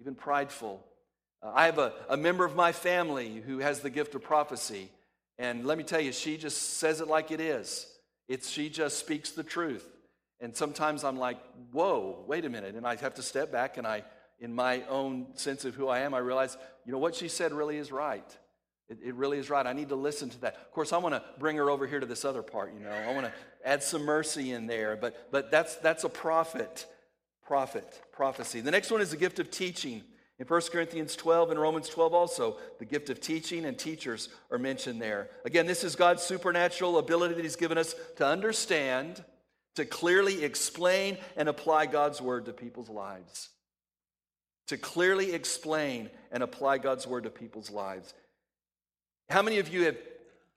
even 0.00 0.14
prideful. 0.14 0.85
Uh, 1.43 1.50
I 1.53 1.67
have 1.67 1.79
a, 1.79 1.93
a 2.08 2.17
member 2.17 2.44
of 2.44 2.55
my 2.55 2.70
family 2.70 3.43
who 3.44 3.58
has 3.58 3.81
the 3.81 3.91
gift 3.91 4.14
of 4.14 4.23
prophecy. 4.23 4.88
And 5.37 5.67
let 5.67 5.79
me 5.79 5.85
tell 5.85 6.00
you, 6.00 6.12
she 6.12 6.37
just 6.37 6.79
says 6.79 7.00
it 7.00 7.08
like 7.08 7.32
it 7.32 7.41
is. 7.41 7.87
It's 8.28 8.50
she 8.50 8.69
just 8.69 8.99
speaks 8.99 9.31
the 9.31 9.43
truth. 9.43 9.87
And 10.40 10.55
sometimes 10.55 11.05
I'm 11.05 11.17
like, 11.17 11.38
whoa, 11.73 12.25
wait 12.26 12.44
a 12.44 12.50
minute. 12.50 12.75
And 12.75 12.87
I 12.87 12.96
have 12.96 13.14
to 13.14 13.23
step 13.23 13.50
back 13.50 13.78
and 13.78 13.87
I, 13.87 14.05
in 14.38 14.55
my 14.55 14.82
own 14.88 15.29
sense 15.34 15.65
of 15.65 15.74
who 15.74 15.89
I 15.89 16.00
am, 16.00 16.12
I 16.12 16.19
realize, 16.19 16.56
you 16.84 16.93
know, 16.93 16.98
what 16.98 17.15
she 17.15 17.29
said 17.29 17.53
really 17.53 17.79
is 17.79 17.91
right. 17.91 18.36
It, 18.89 18.98
it 19.05 19.15
really 19.15 19.39
is 19.39 19.48
right. 19.48 19.67
I 19.67 19.72
need 19.72 19.89
to 19.89 19.96
listen 19.96 20.29
to 20.31 20.41
that. 20.43 20.56
Of 20.56 20.72
course, 20.72 20.93
I 20.93 20.98
want 20.98 21.15
to 21.15 21.22
bring 21.39 21.56
her 21.56 21.70
over 21.70 21.86
here 21.86 22.00
to 22.00 22.06
this 22.06 22.24
other 22.24 22.43
part, 22.43 22.74
you 22.74 22.81
know. 22.81 22.91
I 22.91 23.15
want 23.15 23.27
to 23.27 23.32
add 23.65 23.82
some 23.82 24.05
mercy 24.05 24.53
in 24.53 24.67
there. 24.67 24.96
But, 24.96 25.31
but 25.32 25.50
that's, 25.50 25.77
that's 25.77 26.05
a 26.05 26.08
prophet, 26.08 26.86
prophet, 27.46 28.00
prophecy. 28.12 28.60
The 28.60 28.70
next 28.70 28.91
one 28.91 29.00
is 29.00 29.10
the 29.10 29.17
gift 29.17 29.39
of 29.39 29.50
teaching. 29.50 30.03
In 30.38 30.46
1 30.46 30.60
Corinthians 30.70 31.16
12 31.16 31.50
and 31.50 31.60
Romans 31.60 31.88
12, 31.88 32.12
also, 32.12 32.56
the 32.78 32.84
gift 32.84 33.08
of 33.08 33.20
teaching 33.20 33.64
and 33.64 33.78
teachers 33.78 34.28
are 34.50 34.58
mentioned 34.58 35.00
there. 35.00 35.31
Again, 35.46 35.66
this 35.66 35.82
is 35.82 35.96
God's 35.96 36.22
supernatural 36.22 36.98
ability 36.98 37.34
that 37.34 37.43
He's 37.43 37.56
given 37.56 37.78
us 37.78 37.94
to 38.16 38.26
understand, 38.26 39.24
to 39.76 39.86
clearly 39.86 40.44
explain 40.44 41.16
and 41.36 41.48
apply 41.48 41.86
God's 41.86 42.20
word 42.20 42.44
to 42.46 42.52
people's 42.52 42.90
lives. 42.90 43.48
To 44.69 44.76
clearly 44.76 45.32
explain 45.32 46.10
and 46.31 46.43
apply 46.43 46.78
God's 46.78 47.06
word 47.06 47.24
to 47.24 47.31
people's 47.31 47.70
lives. 47.70 48.12
How 49.31 49.40
many 49.40 49.58
of 49.58 49.72
you 49.72 49.84
have, 49.84 49.96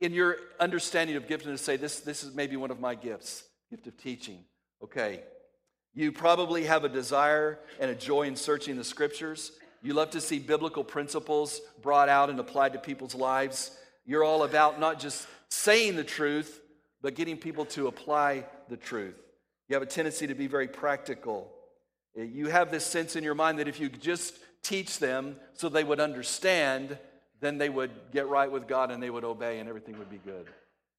in 0.01 0.13
your 0.13 0.37
understanding 0.59 1.15
of 1.15 1.25
giftedness, 1.25 1.59
say, 1.59 1.77
this, 1.77 2.01
this 2.01 2.23
is 2.23 2.35
maybe 2.35 2.57
one 2.57 2.71
of 2.71 2.81
my 2.81 2.95
gifts, 2.95 3.45
gift 3.69 3.87
of 3.87 3.95
teaching? 3.95 4.43
Okay. 4.83 5.21
You 5.93 6.11
probably 6.11 6.65
have 6.65 6.83
a 6.83 6.89
desire 6.89 7.59
and 7.79 7.89
a 7.89 7.95
joy 7.95 8.23
in 8.23 8.35
searching 8.35 8.75
the 8.75 8.83
scriptures. 8.83 9.53
You 9.81 9.93
love 9.93 10.11
to 10.11 10.21
see 10.21 10.39
biblical 10.39 10.83
principles 10.83 11.61
brought 11.81 12.09
out 12.09 12.29
and 12.29 12.39
applied 12.39 12.73
to 12.73 12.79
people's 12.79 13.15
lives. 13.15 13.71
You're 14.05 14.23
all 14.23 14.43
about 14.43 14.79
not 14.79 14.99
just 14.99 15.27
saying 15.49 15.95
the 15.95 16.03
truth, 16.03 16.61
but 17.01 17.15
getting 17.15 17.37
people 17.37 17.65
to 17.65 17.87
apply 17.87 18.45
the 18.67 18.77
truth. 18.77 19.15
You 19.67 19.75
have 19.75 19.83
a 19.83 19.87
tendency 19.87 20.27
to 20.27 20.35
be 20.35 20.47
very 20.47 20.67
practical. 20.67 21.51
Eh, 22.17 22.23
you 22.23 22.47
have 22.47 22.71
this 22.71 22.85
sense 22.85 23.15
in 23.15 23.23
your 23.23 23.35
mind 23.35 23.59
that 23.59 23.67
if 23.67 23.79
you 23.79 23.89
just 23.89 24.35
teach 24.63 24.99
them 24.99 25.37
so 25.53 25.69
they 25.69 25.83
would 25.83 25.99
understand, 25.99 26.97
then 27.39 27.57
they 27.57 27.69
would 27.69 27.91
get 28.11 28.27
right 28.27 28.51
with 28.51 28.67
God 28.67 28.91
and 28.91 29.01
they 29.01 29.09
would 29.09 29.23
obey 29.23 29.59
and 29.59 29.69
everything 29.69 29.97
would 29.97 30.09
be 30.09 30.17
good. 30.17 30.47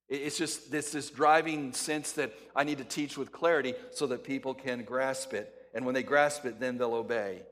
It's 0.08 0.38
just 0.38 0.72
this, 0.72 0.90
this 0.90 1.10
driving 1.10 1.72
sense 1.72 2.12
that 2.12 2.32
I 2.56 2.64
need 2.64 2.78
to 2.78 2.84
teach 2.84 3.16
with 3.16 3.30
clarity 3.30 3.74
so 3.92 4.08
that 4.08 4.24
people 4.24 4.54
can 4.54 4.82
grasp 4.82 5.34
it. 5.34 5.54
And 5.72 5.84
when 5.84 5.94
they 5.94 6.02
grasp 6.02 6.44
it, 6.46 6.58
then 6.58 6.78
they'll 6.78 6.94
obey. 6.94 7.42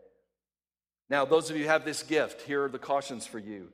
Now, 1.11 1.25
those 1.25 1.50
of 1.50 1.57
you 1.57 1.67
have 1.67 1.85
this 1.85 2.03
gift, 2.03 2.43
here 2.43 2.65
are 2.65 2.69
the 2.69 2.79
cautions 2.79 3.27
for 3.27 3.38
you. 3.38 3.69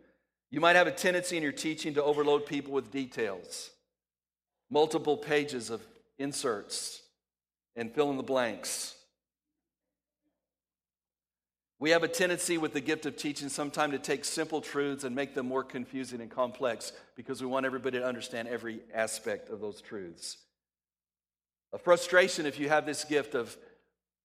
You 0.51 0.61
might 0.61 0.77
have 0.77 0.87
a 0.87 0.93
tendency 0.93 1.37
in 1.37 1.43
your 1.43 1.53
teaching 1.53 1.95
to 1.95 2.05
overload 2.05 2.47
people 2.47 2.73
with 2.73 2.93
details, 2.93 3.71
multiple 4.71 5.17
pages 5.17 5.69
of 5.71 5.85
inserts, 6.19 7.03
and 7.75 7.93
fill 7.93 8.11
in 8.11 8.17
the 8.17 8.23
blanks. 8.23 8.95
We 11.81 11.91
have 11.91 12.05
a 12.05 12.09
tendency 12.09 12.57
with 12.57 12.73
the 12.73 12.81
gift 12.81 13.05
of 13.05 13.17
teaching 13.17 13.49
sometimes 13.49 13.93
to 13.93 13.99
take 13.99 14.25
simple 14.25 14.61
truths 14.61 15.05
and 15.05 15.15
make 15.15 15.35
them 15.35 15.47
more 15.47 15.65
confusing 15.65 16.21
and 16.21 16.31
complex 16.31 16.93
because 17.17 17.43
we 17.43 17.49
want 17.49 17.67
everybody 17.67 17.99
to 17.99 18.07
understand 18.07 18.49
every 18.49 18.81
aspect 18.95 19.51
of 19.51 19.61
those 19.61 19.81
truths. 19.81 20.39
A 21.73 21.79
frustration 21.79 22.47
if 22.47 22.61
you 22.61 22.69
have 22.69 22.87
this 22.87 23.05
gift 23.05 23.35
of, 23.35 23.57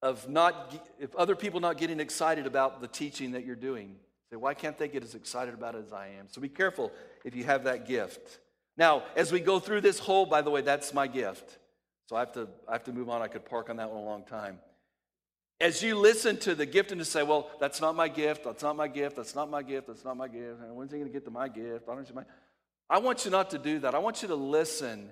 of 0.02 0.30
not, 0.30 0.74
if 1.00 1.16
other 1.16 1.36
people 1.36 1.60
not 1.60 1.78
getting 1.78 2.00
excited 2.00 2.46
about 2.46 2.82
the 2.82 2.88
teaching 2.88 3.32
that 3.32 3.46
you're 3.46 3.56
doing. 3.56 3.96
Say, 4.30 4.36
why 4.36 4.54
can't 4.54 4.78
they 4.78 4.88
get 4.88 5.04
as 5.04 5.16
excited 5.16 5.54
about 5.54 5.76
it 5.76 5.84
as 5.86 5.94
I 5.94 6.10
am? 6.20 6.28
So 6.30 6.40
be 6.40 6.50
careful 6.50 6.92
if 7.26 7.36
you 7.36 7.44
have 7.46 7.64
that 7.66 7.88
gift. 7.88 8.40
Now, 8.78 9.04
as 9.16 9.32
we 9.32 9.40
go 9.40 9.60
through 9.60 9.82
this 9.82 10.00
whole, 10.00 10.26
by 10.26 10.42
the 10.42 10.50
way, 10.50 10.62
that's 10.62 10.94
my 10.94 11.08
gift. 11.08 11.58
So 12.08 12.16
I 12.16 12.20
have 12.20 12.32
to, 12.34 12.48
I 12.68 12.74
have 12.74 12.84
to 12.86 12.94
move 12.94 13.10
on. 13.10 13.22
I 13.22 13.28
could 13.28 13.46
park 13.46 13.70
on 13.70 13.78
that 13.78 13.90
one 13.90 14.02
a 14.02 14.06
long 14.06 14.24
time. 14.24 14.60
As 15.62 15.84
you 15.84 15.96
listen 15.96 16.38
to 16.38 16.56
the 16.56 16.66
gift 16.66 16.92
and 16.92 17.00
to 17.00 17.06
say, 17.06 17.22
well, 17.22 17.52
that's 17.60 17.82
not 17.82 17.94
my 17.94 18.08
gift, 18.08 18.46
that's 18.46 18.64
not 18.64 18.78
my 18.78 18.88
gift, 18.88 19.18
that's 19.18 19.36
not 19.36 19.50
my 19.50 19.62
gift, 19.62 19.88
that's 19.88 20.06
not 20.06 20.16
my 20.16 20.30
gift, 20.30 20.62
when's 20.72 20.92
he 20.92 20.98
going 20.98 21.10
to 21.10 21.14
get 21.14 21.26
to 21.26 21.32
my 21.32 21.50
gift? 21.50 21.90
I, 21.90 21.96
don't 21.96 22.16
my... 22.16 22.24
I 22.90 23.00
want 23.00 23.26
you 23.26 23.32
not 23.32 23.50
to 23.50 23.58
do 23.58 23.80
that. 23.80 23.94
I 23.94 24.00
want 24.00 24.22
you 24.22 24.30
to 24.30 24.36
listen. 24.36 25.10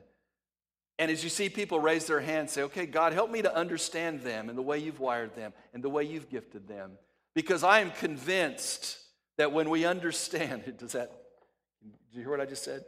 And 1.00 1.12
as 1.12 1.24
you 1.24 1.30
see 1.30 1.50
people 1.50 1.80
raise 1.80 2.08
their 2.08 2.22
hands, 2.22 2.52
say, 2.52 2.64
okay, 2.64 2.86
God, 2.86 3.14
help 3.14 3.30
me 3.30 3.42
to 3.44 3.56
understand 3.56 4.22
them 4.22 4.50
and 4.50 4.58
the 4.58 4.64
way 4.64 4.80
you've 4.80 5.00
wired 5.00 5.36
them 5.36 5.54
and 5.74 5.84
the 5.84 5.90
way 5.90 6.04
you've 6.04 6.30
gifted 6.30 6.68
them. 6.68 6.94
Because 7.36 7.64
I 7.64 7.82
am 7.82 7.92
convinced 7.92 8.98
that 9.38 9.52
when 9.52 9.70
we 9.70 9.86
understand 9.86 10.64
it, 10.66 10.78
does 10.80 10.94
that, 10.94 11.12
do 11.84 12.18
you 12.18 12.22
hear 12.22 12.32
what 12.32 12.42
I 12.42 12.46
just 12.46 12.64
said? 12.64 12.84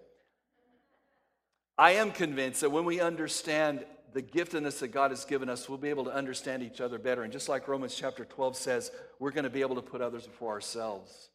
I 1.77 1.91
am 1.91 2.11
convinced 2.11 2.61
that 2.61 2.71
when 2.71 2.83
we 2.83 2.99
understand 2.99 3.85
the 4.11 4.21
giftedness 4.21 4.79
that 4.79 4.89
God 4.89 5.11
has 5.11 5.23
given 5.23 5.49
us, 5.49 5.69
we'll 5.69 5.77
be 5.77 5.89
able 5.89 6.05
to 6.05 6.13
understand 6.13 6.63
each 6.63 6.81
other 6.81 6.97
better. 6.97 7.23
And 7.23 7.31
just 7.31 7.47
like 7.47 7.67
Romans 7.67 7.95
chapter 7.95 8.25
12 8.25 8.55
says, 8.57 8.91
we're 9.19 9.31
going 9.31 9.43
to 9.43 9.49
be 9.51 9.61
able 9.61 9.75
to 9.75 9.81
put 9.81 10.01
others 10.01 10.25
before 10.25 10.51
ourselves. 10.53 11.29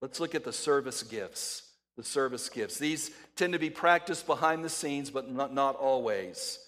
Let's 0.00 0.18
look 0.20 0.34
at 0.34 0.42
the 0.42 0.52
service 0.52 1.02
gifts. 1.02 1.62
The 1.96 2.04
service 2.04 2.48
gifts. 2.48 2.78
These 2.78 3.10
tend 3.36 3.52
to 3.52 3.58
be 3.58 3.70
practiced 3.70 4.26
behind 4.26 4.64
the 4.64 4.70
scenes, 4.70 5.10
but 5.10 5.30
not, 5.30 5.52
not 5.52 5.76
always. 5.76 6.58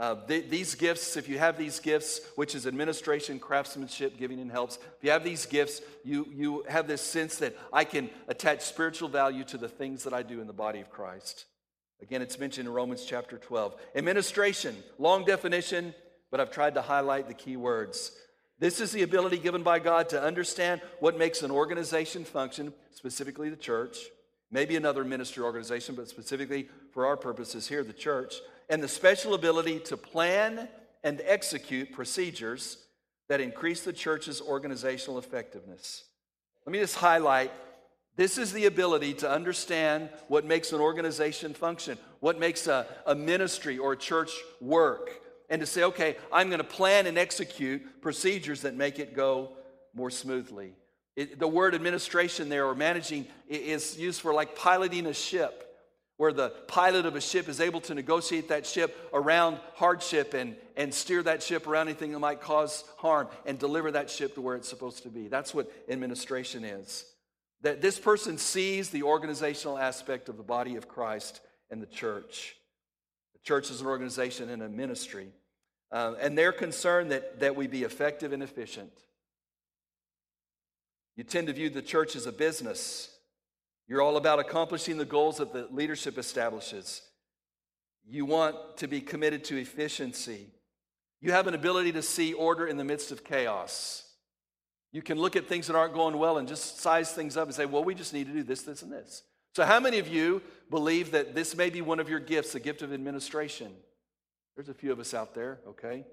Uh, 0.00 0.14
th- 0.26 0.48
these 0.48 0.74
gifts, 0.74 1.18
if 1.18 1.28
you 1.28 1.38
have 1.38 1.58
these 1.58 1.78
gifts, 1.78 2.22
which 2.34 2.54
is 2.54 2.66
administration, 2.66 3.38
craftsmanship, 3.38 4.16
giving, 4.16 4.40
and 4.40 4.50
helps, 4.50 4.76
if 4.76 5.04
you 5.04 5.10
have 5.10 5.22
these 5.22 5.44
gifts, 5.44 5.82
you, 6.04 6.26
you 6.32 6.64
have 6.68 6.86
this 6.86 7.02
sense 7.02 7.36
that 7.36 7.54
I 7.70 7.84
can 7.84 8.08
attach 8.26 8.62
spiritual 8.62 9.10
value 9.10 9.44
to 9.44 9.58
the 9.58 9.68
things 9.68 10.04
that 10.04 10.14
I 10.14 10.22
do 10.22 10.40
in 10.40 10.46
the 10.46 10.54
body 10.54 10.80
of 10.80 10.88
Christ. 10.88 11.44
Again, 12.00 12.22
it's 12.22 12.38
mentioned 12.38 12.66
in 12.66 12.72
Romans 12.72 13.04
chapter 13.04 13.36
12. 13.36 13.76
Administration, 13.94 14.74
long 14.98 15.26
definition, 15.26 15.94
but 16.30 16.40
I've 16.40 16.50
tried 16.50 16.74
to 16.76 16.82
highlight 16.82 17.28
the 17.28 17.34
key 17.34 17.58
words. 17.58 18.12
This 18.58 18.80
is 18.80 18.92
the 18.92 19.02
ability 19.02 19.36
given 19.36 19.62
by 19.62 19.80
God 19.80 20.08
to 20.10 20.22
understand 20.22 20.80
what 21.00 21.18
makes 21.18 21.42
an 21.42 21.50
organization 21.50 22.24
function, 22.24 22.72
specifically 22.94 23.50
the 23.50 23.56
church, 23.56 23.98
maybe 24.50 24.76
another 24.76 25.04
ministry 25.04 25.42
organization, 25.42 25.94
but 25.94 26.08
specifically 26.08 26.68
for 26.92 27.06
our 27.06 27.16
purposes 27.16 27.68
here, 27.68 27.84
the 27.84 27.92
church, 27.92 28.34
and 28.68 28.82
the 28.82 28.88
special 28.88 29.34
ability 29.34 29.80
to 29.80 29.96
plan 29.96 30.68
and 31.04 31.20
execute 31.24 31.92
procedures 31.92 32.78
that 33.28 33.40
increase 33.40 33.82
the 33.82 33.92
church's 33.92 34.40
organizational 34.40 35.18
effectiveness. 35.18 36.04
Let 36.66 36.72
me 36.72 36.78
just 36.78 36.96
highlight 36.96 37.52
this 38.16 38.38
is 38.38 38.52
the 38.52 38.66
ability 38.66 39.14
to 39.14 39.30
understand 39.30 40.10
what 40.28 40.44
makes 40.44 40.72
an 40.72 40.80
organization 40.80 41.54
function, 41.54 41.96
what 42.18 42.38
makes 42.38 42.66
a, 42.66 42.86
a 43.06 43.14
ministry 43.14 43.78
or 43.78 43.92
a 43.92 43.96
church 43.96 44.32
work, 44.60 45.22
and 45.48 45.60
to 45.60 45.66
say, 45.66 45.84
okay, 45.84 46.16
I'm 46.32 46.48
going 46.48 46.58
to 46.58 46.64
plan 46.64 47.06
and 47.06 47.16
execute 47.16 48.02
procedures 48.02 48.62
that 48.62 48.74
make 48.74 48.98
it 48.98 49.14
go 49.14 49.52
more 49.94 50.10
smoothly. 50.10 50.74
It, 51.20 51.38
the 51.38 51.46
word 51.46 51.74
administration 51.74 52.48
there 52.48 52.64
or 52.64 52.74
managing 52.74 53.26
is 53.46 53.98
used 53.98 54.22
for 54.22 54.32
like 54.32 54.56
piloting 54.56 55.04
a 55.04 55.12
ship, 55.12 55.66
where 56.16 56.32
the 56.32 56.48
pilot 56.66 57.04
of 57.04 57.14
a 57.14 57.20
ship 57.20 57.46
is 57.46 57.60
able 57.60 57.82
to 57.82 57.94
negotiate 57.94 58.48
that 58.48 58.64
ship 58.64 58.96
around 59.12 59.58
hardship 59.74 60.32
and, 60.32 60.56
and 60.78 60.94
steer 60.94 61.22
that 61.22 61.42
ship 61.42 61.66
around 61.66 61.88
anything 61.88 62.12
that 62.12 62.20
might 62.20 62.40
cause 62.40 62.84
harm 62.96 63.28
and 63.44 63.58
deliver 63.58 63.90
that 63.90 64.08
ship 64.08 64.34
to 64.34 64.40
where 64.40 64.56
it's 64.56 64.66
supposed 64.66 65.02
to 65.02 65.10
be. 65.10 65.28
That's 65.28 65.52
what 65.52 65.70
administration 65.90 66.64
is. 66.64 67.04
That 67.60 67.82
this 67.82 67.98
person 67.98 68.38
sees 68.38 68.88
the 68.88 69.02
organizational 69.02 69.76
aspect 69.76 70.30
of 70.30 70.38
the 70.38 70.42
body 70.42 70.76
of 70.76 70.88
Christ 70.88 71.42
and 71.70 71.82
the 71.82 71.86
church. 71.86 72.56
The 73.34 73.40
church 73.40 73.70
is 73.70 73.82
an 73.82 73.88
organization 73.88 74.48
and 74.48 74.62
a 74.62 74.70
ministry. 74.70 75.28
Uh, 75.92 76.14
and 76.18 76.38
they're 76.38 76.50
concerned 76.50 77.10
that, 77.10 77.40
that 77.40 77.56
we 77.56 77.66
be 77.66 77.82
effective 77.82 78.32
and 78.32 78.42
efficient. 78.42 78.90
You 81.16 81.24
tend 81.24 81.48
to 81.48 81.52
view 81.52 81.70
the 81.70 81.82
church 81.82 82.16
as 82.16 82.26
a 82.26 82.32
business. 82.32 83.08
You're 83.88 84.02
all 84.02 84.16
about 84.16 84.38
accomplishing 84.38 84.96
the 84.96 85.04
goals 85.04 85.38
that 85.38 85.52
the 85.52 85.68
leadership 85.70 86.16
establishes. 86.16 87.02
You 88.08 88.24
want 88.24 88.76
to 88.78 88.88
be 88.88 89.00
committed 89.00 89.44
to 89.44 89.56
efficiency. 89.56 90.46
You 91.20 91.32
have 91.32 91.46
an 91.46 91.54
ability 91.54 91.92
to 91.92 92.02
see 92.02 92.32
order 92.32 92.66
in 92.66 92.76
the 92.76 92.84
midst 92.84 93.12
of 93.12 93.24
chaos. 93.24 94.04
You 94.92 95.02
can 95.02 95.18
look 95.18 95.36
at 95.36 95.46
things 95.46 95.66
that 95.66 95.76
aren't 95.76 95.94
going 95.94 96.18
well 96.18 96.38
and 96.38 96.48
just 96.48 96.80
size 96.80 97.12
things 97.12 97.36
up 97.36 97.46
and 97.46 97.54
say, 97.54 97.66
well, 97.66 97.84
we 97.84 97.94
just 97.94 98.12
need 98.12 98.26
to 98.26 98.32
do 98.32 98.42
this, 98.42 98.62
this, 98.62 98.82
and 98.82 98.92
this. 98.92 99.22
So, 99.54 99.64
how 99.64 99.80
many 99.80 99.98
of 99.98 100.08
you 100.08 100.42
believe 100.70 101.10
that 101.12 101.34
this 101.34 101.56
may 101.56 101.70
be 101.70 101.80
one 101.80 102.00
of 102.00 102.08
your 102.08 102.20
gifts, 102.20 102.52
the 102.52 102.60
gift 102.60 102.82
of 102.82 102.92
administration? 102.92 103.72
There's 104.54 104.68
a 104.68 104.74
few 104.74 104.92
of 104.92 105.00
us 105.00 105.14
out 105.14 105.34
there, 105.34 105.60
okay? 105.68 106.04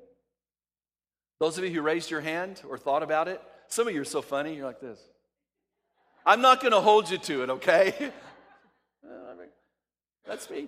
Those 1.39 1.57
of 1.57 1.63
you 1.63 1.69
who 1.69 1.81
raised 1.81 2.09
your 2.09 2.21
hand 2.21 2.61
or 2.67 2.77
thought 2.77 3.03
about 3.03 3.27
it, 3.27 3.41
some 3.69 3.87
of 3.87 3.93
you 3.93 4.01
are 4.01 4.05
so 4.05 4.21
funny, 4.21 4.55
you're 4.55 4.65
like 4.65 4.79
this. 4.79 4.99
I'm 6.25 6.41
not 6.41 6.61
going 6.61 6.73
to 6.73 6.81
hold 6.81 7.09
you 7.09 7.17
to 7.17 7.43
it, 7.43 7.49
okay? 7.49 7.93
that's 10.27 10.49
me. 10.49 10.67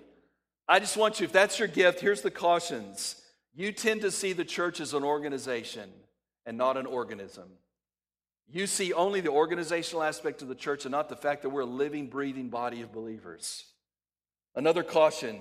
I 0.68 0.78
just 0.78 0.96
want 0.96 1.20
you, 1.20 1.24
if 1.24 1.32
that's 1.32 1.58
your 1.58 1.68
gift, 1.68 2.00
here's 2.00 2.22
the 2.22 2.30
cautions. 2.30 3.20
You 3.54 3.72
tend 3.72 4.02
to 4.02 4.10
see 4.10 4.32
the 4.32 4.44
church 4.44 4.80
as 4.80 4.94
an 4.94 5.02
organization 5.02 5.90
and 6.46 6.56
not 6.56 6.76
an 6.76 6.86
organism. 6.86 7.48
You 8.48 8.66
see 8.66 8.92
only 8.92 9.20
the 9.20 9.30
organizational 9.30 10.02
aspect 10.02 10.42
of 10.42 10.48
the 10.48 10.54
church 10.54 10.84
and 10.84 10.92
not 10.92 11.08
the 11.08 11.16
fact 11.16 11.42
that 11.42 11.50
we're 11.50 11.60
a 11.60 11.66
living, 11.66 12.06
breathing 12.06 12.48
body 12.48 12.82
of 12.82 12.92
believers. 12.92 13.64
Another 14.54 14.82
caution 14.82 15.38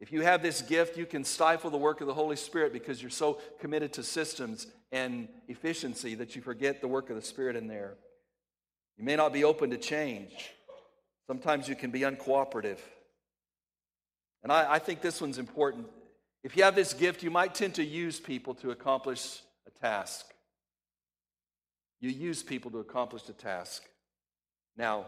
if 0.00 0.10
you 0.10 0.22
have 0.22 0.42
this 0.42 0.62
gift, 0.62 0.96
you 0.96 1.04
can 1.04 1.24
stifle 1.24 1.70
the 1.70 1.76
work 1.76 2.00
of 2.00 2.06
the 2.06 2.14
Holy 2.14 2.36
Spirit 2.36 2.72
because 2.72 3.02
you're 3.02 3.10
so 3.10 3.38
committed 3.60 3.92
to 3.94 4.02
systems 4.02 4.66
and 4.90 5.28
efficiency 5.46 6.14
that 6.14 6.34
you 6.34 6.40
forget 6.40 6.80
the 6.80 6.88
work 6.88 7.10
of 7.10 7.16
the 7.16 7.22
Spirit 7.22 7.54
in 7.54 7.66
there. 7.66 7.96
You 8.96 9.04
may 9.04 9.14
not 9.14 9.32
be 9.32 9.44
open 9.44 9.70
to 9.70 9.76
change. 9.76 10.50
Sometimes 11.26 11.68
you 11.68 11.76
can 11.76 11.90
be 11.90 12.00
uncooperative. 12.00 12.78
And 14.42 14.50
I, 14.50 14.74
I 14.74 14.78
think 14.78 15.02
this 15.02 15.20
one's 15.20 15.38
important. 15.38 15.86
If 16.42 16.56
you 16.56 16.62
have 16.62 16.74
this 16.74 16.94
gift, 16.94 17.22
you 17.22 17.30
might 17.30 17.54
tend 17.54 17.74
to 17.74 17.84
use 17.84 18.18
people 18.18 18.54
to 18.54 18.70
accomplish 18.70 19.42
a 19.66 19.80
task. 19.80 20.26
You 22.00 22.08
use 22.08 22.42
people 22.42 22.70
to 22.70 22.78
accomplish 22.78 23.28
a 23.28 23.34
task. 23.34 23.82
Now, 24.78 25.06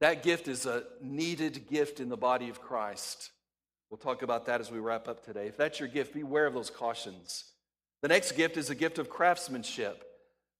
that 0.00 0.22
gift 0.22 0.48
is 0.48 0.66
a 0.66 0.84
needed 1.00 1.68
gift 1.68 2.00
in 2.00 2.08
the 2.08 2.16
body 2.16 2.48
of 2.48 2.60
Christ. 2.60 3.30
We'll 3.90 3.98
talk 3.98 4.22
about 4.22 4.46
that 4.46 4.60
as 4.60 4.70
we 4.70 4.78
wrap 4.78 5.08
up 5.08 5.24
today. 5.24 5.46
If 5.46 5.56
that's 5.56 5.78
your 5.78 5.88
gift, 5.88 6.14
beware 6.14 6.46
of 6.46 6.54
those 6.54 6.70
cautions. 6.70 7.44
The 8.02 8.08
next 8.08 8.32
gift 8.32 8.56
is 8.56 8.70
a 8.70 8.74
gift 8.74 8.98
of 8.98 9.08
craftsmanship. 9.08 10.04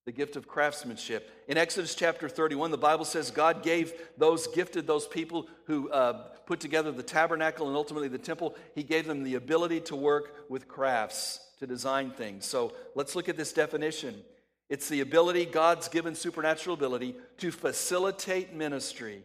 The 0.07 0.13
gift 0.13 0.37
of 0.37 0.47
craftsmanship. 0.47 1.31
In 1.49 1.57
Exodus 1.57 1.95
chapter 1.95 2.29
31, 2.29 2.71
the 2.71 2.79
Bible 2.79 3.05
says 3.05 3.31
God 3.31 3.63
gave 3.63 3.93
those, 4.17 4.47
gifted 4.47 4.87
those 4.87 5.07
people 5.07 5.49
who 5.67 5.91
uh, 5.91 6.29
put 6.47 6.61
together 6.61 6.93
the 6.93 7.03
tabernacle 7.03 7.67
and 7.67 7.77
ultimately 7.77 8.09
the 8.09 8.19
temple, 8.19 8.55
He 8.75 8.83
gave 8.83 9.07
them 9.07 9.23
the 9.25 9.35
ability 9.35 9.81
to 9.81 9.97
work 9.97 10.49
with 10.49 10.69
crafts 10.69 11.41
to 11.59 11.67
design 11.67 12.11
things. 12.11 12.45
So 12.47 12.73
let's 12.95 13.17
look 13.17 13.29
at 13.29 13.37
this 13.37 13.53
definition. 13.53 14.23
It's 14.75 14.89
the 14.89 15.03
ability, 15.03 15.45
God's 15.45 15.87
given 15.87 16.17
supernatural 16.17 16.75
ability, 16.75 17.15
to 17.39 17.53
facilitate 17.53 18.55
ministry 18.55 19.23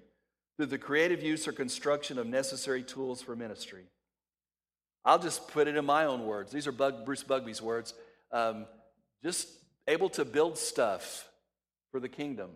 through 0.55 0.67
the 0.67 0.77
creative 0.77 1.23
use 1.23 1.47
or 1.47 1.53
construction 1.53 2.19
of 2.19 2.27
necessary 2.27 2.83
tools 2.83 3.23
for 3.23 3.35
ministry. 3.35 3.85
I'll 5.03 5.17
just 5.17 5.47
put 5.47 5.67
it 5.67 5.75
in 5.75 5.85
my 5.85 6.05
own 6.05 6.27
words. 6.27 6.51
These 6.51 6.67
are 6.67 6.71
Bug, 6.71 7.03
Bruce 7.03 7.23
Bugbee's 7.23 7.63
words. 7.63 7.95
Um, 8.31 8.67
just 9.23 9.49
able 9.87 10.09
to 10.09 10.23
build 10.23 10.55
stuff 10.55 11.27
for 11.89 11.99
the 11.99 12.09
kingdom. 12.09 12.51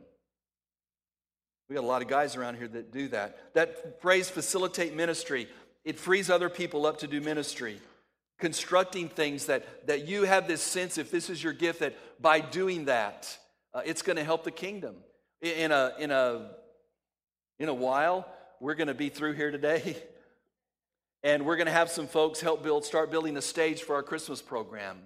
We 1.67 1.73
got 1.73 1.83
a 1.83 1.87
lot 1.87 2.03
of 2.03 2.07
guys 2.07 2.35
around 2.35 2.57
here 2.57 2.67
that 2.67 2.93
do 2.93 3.07
that. 3.07 3.55
That 3.55 4.03
phrase, 4.03 4.29
facilitate 4.29 4.95
ministry, 4.95 5.47
it 5.83 5.97
frees 5.97 6.29
other 6.29 6.47
people 6.47 6.85
up 6.85 6.99
to 6.99 7.07
do 7.07 7.21
ministry 7.21 7.79
constructing 8.43 9.07
things 9.07 9.45
that, 9.45 9.87
that 9.87 10.05
you 10.05 10.23
have 10.23 10.49
this 10.49 10.61
sense, 10.61 10.97
if 10.97 11.09
this 11.09 11.29
is 11.29 11.41
your 11.41 11.53
gift, 11.53 11.79
that 11.79 11.95
by 12.21 12.41
doing 12.41 12.83
that, 12.85 13.37
uh, 13.73 13.79
it's 13.85 14.01
going 14.01 14.17
to 14.17 14.23
help 14.25 14.43
the 14.43 14.51
kingdom. 14.51 14.95
In 15.41 15.71
a, 15.71 15.93
in, 15.97 16.11
a, 16.11 16.51
in 17.57 17.69
a 17.69 17.73
while, 17.73 18.27
we're 18.59 18.75
going 18.75 18.89
to 18.89 18.93
be 18.93 19.07
through 19.07 19.31
here 19.31 19.49
today, 19.49 19.95
and 21.23 21.45
we're 21.45 21.55
going 21.55 21.67
to 21.67 21.71
have 21.71 21.89
some 21.89 22.05
folks 22.05 22.41
help 22.41 22.63
build, 22.63 22.83
start 22.83 23.09
building 23.11 23.37
a 23.37 23.41
stage 23.41 23.83
for 23.83 23.95
our 23.95 24.03
Christmas 24.03 24.41
program. 24.41 24.97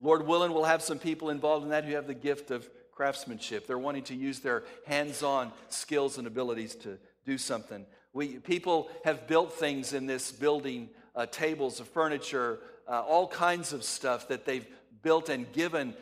Lord 0.00 0.26
willing, 0.26 0.54
we'll 0.54 0.64
have 0.64 0.80
some 0.80 0.98
people 0.98 1.28
involved 1.28 1.64
in 1.64 1.70
that 1.70 1.84
who 1.84 1.92
have 1.92 2.06
the 2.06 2.14
gift 2.14 2.50
of 2.50 2.66
craftsmanship. 2.92 3.66
They're 3.66 3.76
wanting 3.76 4.04
to 4.04 4.14
use 4.14 4.40
their 4.40 4.64
hands 4.86 5.22
on 5.22 5.52
skills 5.68 6.16
and 6.16 6.26
abilities 6.26 6.76
to 6.76 6.96
do 7.26 7.36
something. 7.36 7.84
We, 8.14 8.38
people 8.38 8.88
have 9.04 9.28
built 9.28 9.52
things 9.52 9.92
in 9.92 10.06
this 10.06 10.32
building 10.32 10.88
uh, 11.14 11.26
tables 11.26 11.80
of 11.80 11.88
furniture, 11.88 12.58
uh, 12.88 13.00
all 13.00 13.26
kinds 13.28 13.72
of 13.72 13.84
stuff 13.84 14.28
that 14.28 14.44
they've 14.44 14.66
built 15.02 15.28
and 15.28 15.50
given 15.52 15.94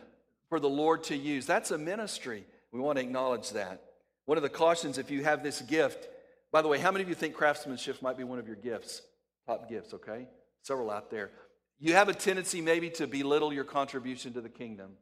for 0.49 0.61
the 0.61 0.69
Lord 0.69 1.05
to 1.05 1.17
use. 1.17 1.47
That's 1.47 1.71
a 1.71 1.79
ministry. 1.79 2.45
We 2.73 2.81
want 2.81 2.99
to 2.99 3.05
acknowledge 3.05 3.51
that. 3.51 3.83
One 4.25 4.39
of 4.39 4.43
the 4.43 4.49
cautions, 4.49 4.99
if 4.99 5.11
you 5.11 5.25
have 5.25 5.43
this 5.43 5.61
gift, 5.63 6.09
by 6.53 6.63
the 6.63 6.69
way, 6.69 6.79
how 6.79 6.91
many 6.93 7.03
of 7.03 7.09
you 7.09 7.15
think 7.15 7.35
craftsmanship 7.35 8.01
might 8.03 8.17
be 8.17 8.25
one 8.25 8.39
of 8.39 8.47
your 8.47 8.57
gifts? 8.57 9.03
Top 9.47 9.69
gifts, 9.69 9.95
okay? 9.95 10.27
Several 10.63 10.91
out 10.91 11.11
there. 11.11 11.31
You 11.79 11.95
have 11.95 12.09
a 12.09 12.15
tendency 12.15 12.61
maybe 12.61 12.91
to 12.91 13.07
belittle 13.07 13.53
your 13.53 13.65
contribution 13.65 14.33
to 14.35 14.41
the 14.41 14.49
kingdom. 14.49 14.93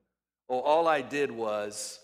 Oh, 0.48 0.60
all 0.60 0.88
I 0.88 1.02
did 1.02 1.30
was 1.30 1.98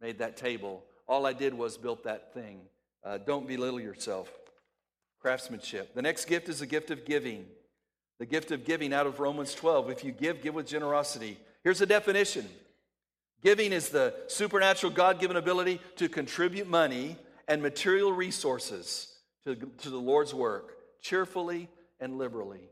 made 0.00 0.18
that 0.18 0.36
table. 0.36 0.84
All 1.06 1.24
I 1.24 1.32
did 1.32 1.54
was 1.54 1.78
built 1.78 2.04
that 2.04 2.34
thing. 2.34 2.60
Uh, 3.02 3.18
don't 3.18 3.46
belittle 3.46 3.80
yourself. 3.80 4.30
Craftsmanship. 5.20 5.94
The 5.94 6.02
next 6.02 6.26
gift 6.26 6.48
is 6.48 6.60
the 6.60 6.66
gift 6.66 6.90
of 6.90 7.04
giving. 7.04 7.46
The 8.18 8.26
gift 8.26 8.50
of 8.50 8.64
giving 8.64 8.92
out 8.92 9.06
of 9.06 9.20
Romans 9.20 9.54
12. 9.54 9.90
If 9.90 10.04
you 10.04 10.12
give, 10.12 10.42
give 10.42 10.54
with 10.54 10.66
generosity. 10.66 11.38
Here's 11.62 11.80
a 11.80 11.86
definition 11.86 12.48
Giving 13.42 13.72
is 13.72 13.90
the 13.90 14.14
supernatural 14.26 14.92
God 14.92 15.20
given 15.20 15.36
ability 15.36 15.80
to 15.96 16.08
contribute 16.08 16.68
money 16.68 17.16
and 17.46 17.62
material 17.62 18.12
resources 18.12 19.14
to, 19.44 19.54
to 19.54 19.90
the 19.90 19.98
Lord's 19.98 20.34
work 20.34 20.76
cheerfully 21.00 21.68
and 22.00 22.18
liberally. 22.18 22.68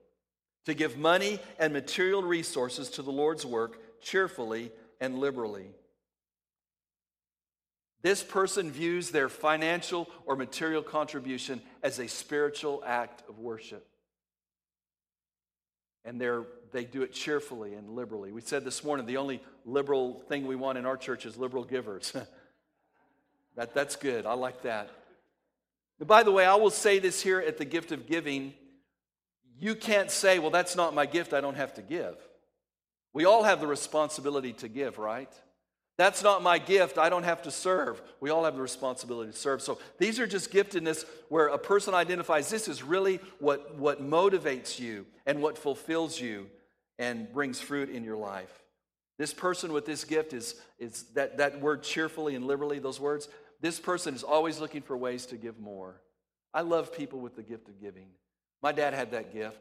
To 0.64 0.74
give 0.74 0.98
money 0.98 1.38
and 1.60 1.72
material 1.72 2.22
resources 2.22 2.90
to 2.90 3.02
the 3.02 3.12
Lord's 3.12 3.46
work 3.46 4.02
cheerfully 4.02 4.72
and 5.00 5.20
liberally. 5.20 5.70
This 8.02 8.22
person 8.22 8.70
views 8.70 9.10
their 9.10 9.28
financial 9.28 10.08
or 10.26 10.36
material 10.36 10.82
contribution 10.82 11.60
as 11.82 11.98
a 11.98 12.06
spiritual 12.06 12.82
act 12.86 13.22
of 13.28 13.38
worship. 13.38 13.86
And 16.04 16.20
they're 16.20 16.44
they 16.72 16.84
do 16.84 17.02
it 17.02 17.12
cheerfully 17.12 17.74
and 17.74 17.90
liberally. 17.90 18.32
We 18.32 18.42
said 18.42 18.64
this 18.64 18.84
morning 18.84 19.06
the 19.06 19.16
only 19.16 19.42
liberal 19.64 20.22
thing 20.28 20.46
we 20.46 20.56
want 20.56 20.76
in 20.76 20.84
our 20.84 20.96
church 20.96 21.26
is 21.26 21.36
liberal 21.36 21.64
givers. 21.64 22.12
that, 23.56 23.74
that's 23.74 23.96
good. 23.96 24.26
I 24.26 24.34
like 24.34 24.62
that. 24.62 24.90
But 25.98 26.06
by 26.06 26.22
the 26.22 26.32
way, 26.32 26.44
I 26.44 26.56
will 26.56 26.70
say 26.70 26.98
this 26.98 27.22
here 27.22 27.40
at 27.40 27.56
the 27.56 27.64
gift 27.64 27.92
of 27.92 28.06
giving. 28.06 28.52
You 29.58 29.74
can't 29.74 30.10
say, 30.10 30.38
well, 30.38 30.50
that's 30.50 30.76
not 30.76 30.94
my 30.94 31.06
gift, 31.06 31.32
I 31.32 31.40
don't 31.40 31.56
have 31.56 31.72
to 31.74 31.82
give. 31.82 32.16
We 33.14 33.24
all 33.24 33.44
have 33.44 33.60
the 33.60 33.66
responsibility 33.66 34.52
to 34.54 34.68
give, 34.68 34.98
right? 34.98 35.32
That's 35.98 36.22
not 36.22 36.42
my 36.42 36.58
gift. 36.58 36.98
I 36.98 37.08
don't 37.08 37.22
have 37.22 37.42
to 37.42 37.50
serve. 37.50 38.02
We 38.20 38.28
all 38.28 38.44
have 38.44 38.54
the 38.54 38.62
responsibility 38.62 39.32
to 39.32 39.36
serve. 39.36 39.62
So 39.62 39.78
these 39.98 40.20
are 40.20 40.26
just 40.26 40.52
giftedness 40.52 41.06
where 41.30 41.46
a 41.46 41.58
person 41.58 41.94
identifies 41.94 42.50
this 42.50 42.68
is 42.68 42.82
really 42.82 43.18
what, 43.38 43.76
what 43.76 44.02
motivates 44.02 44.78
you 44.78 45.06
and 45.24 45.40
what 45.40 45.56
fulfills 45.56 46.20
you 46.20 46.48
and 46.98 47.32
brings 47.32 47.60
fruit 47.60 47.88
in 47.88 48.04
your 48.04 48.16
life. 48.16 48.62
This 49.18 49.32
person 49.32 49.72
with 49.72 49.86
this 49.86 50.04
gift 50.04 50.34
is, 50.34 50.56
is 50.78 51.04
that, 51.14 51.38
that 51.38 51.60
word 51.60 51.82
cheerfully 51.82 52.34
and 52.34 52.46
liberally, 52.46 52.78
those 52.78 53.00
words, 53.00 53.28
this 53.62 53.80
person 53.80 54.14
is 54.14 54.22
always 54.22 54.60
looking 54.60 54.82
for 54.82 54.96
ways 54.96 55.24
to 55.26 55.36
give 55.36 55.58
more. 55.58 56.02
I 56.52 56.60
love 56.60 56.94
people 56.94 57.20
with 57.20 57.36
the 57.36 57.42
gift 57.42 57.68
of 57.68 57.80
giving. 57.80 58.08
My 58.62 58.72
dad 58.72 58.92
had 58.92 59.12
that 59.12 59.32
gift. 59.32 59.60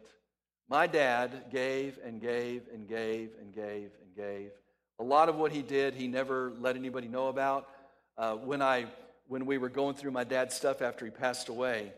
My 0.68 0.88
dad 0.88 1.46
gave 1.52 2.00
and 2.04 2.20
gave 2.20 2.64
and 2.74 2.88
gave 2.88 3.30
and 3.40 3.54
gave 3.54 3.92
and 4.02 4.16
gave. 4.16 4.52
A 5.00 5.04
lot 5.04 5.30
of 5.30 5.36
what 5.36 5.52
he 5.52 5.62
did, 5.62 5.94
he 5.94 6.08
never 6.08 6.54
let 6.60 6.76
anybody 6.76 7.08
know 7.08 7.28
about. 7.28 7.68
Uh, 8.18 8.36
when, 8.36 8.62
I, 8.62 8.86
when 9.28 9.46
we 9.46 9.58
were 9.58 9.70
going 9.70 9.96
through 9.96 10.12
my 10.12 10.24
dad's 10.24 10.56
stuff 10.56 10.82
after 10.82 11.06
he 11.06 11.12
passed 11.12 11.50
away, 11.50 11.92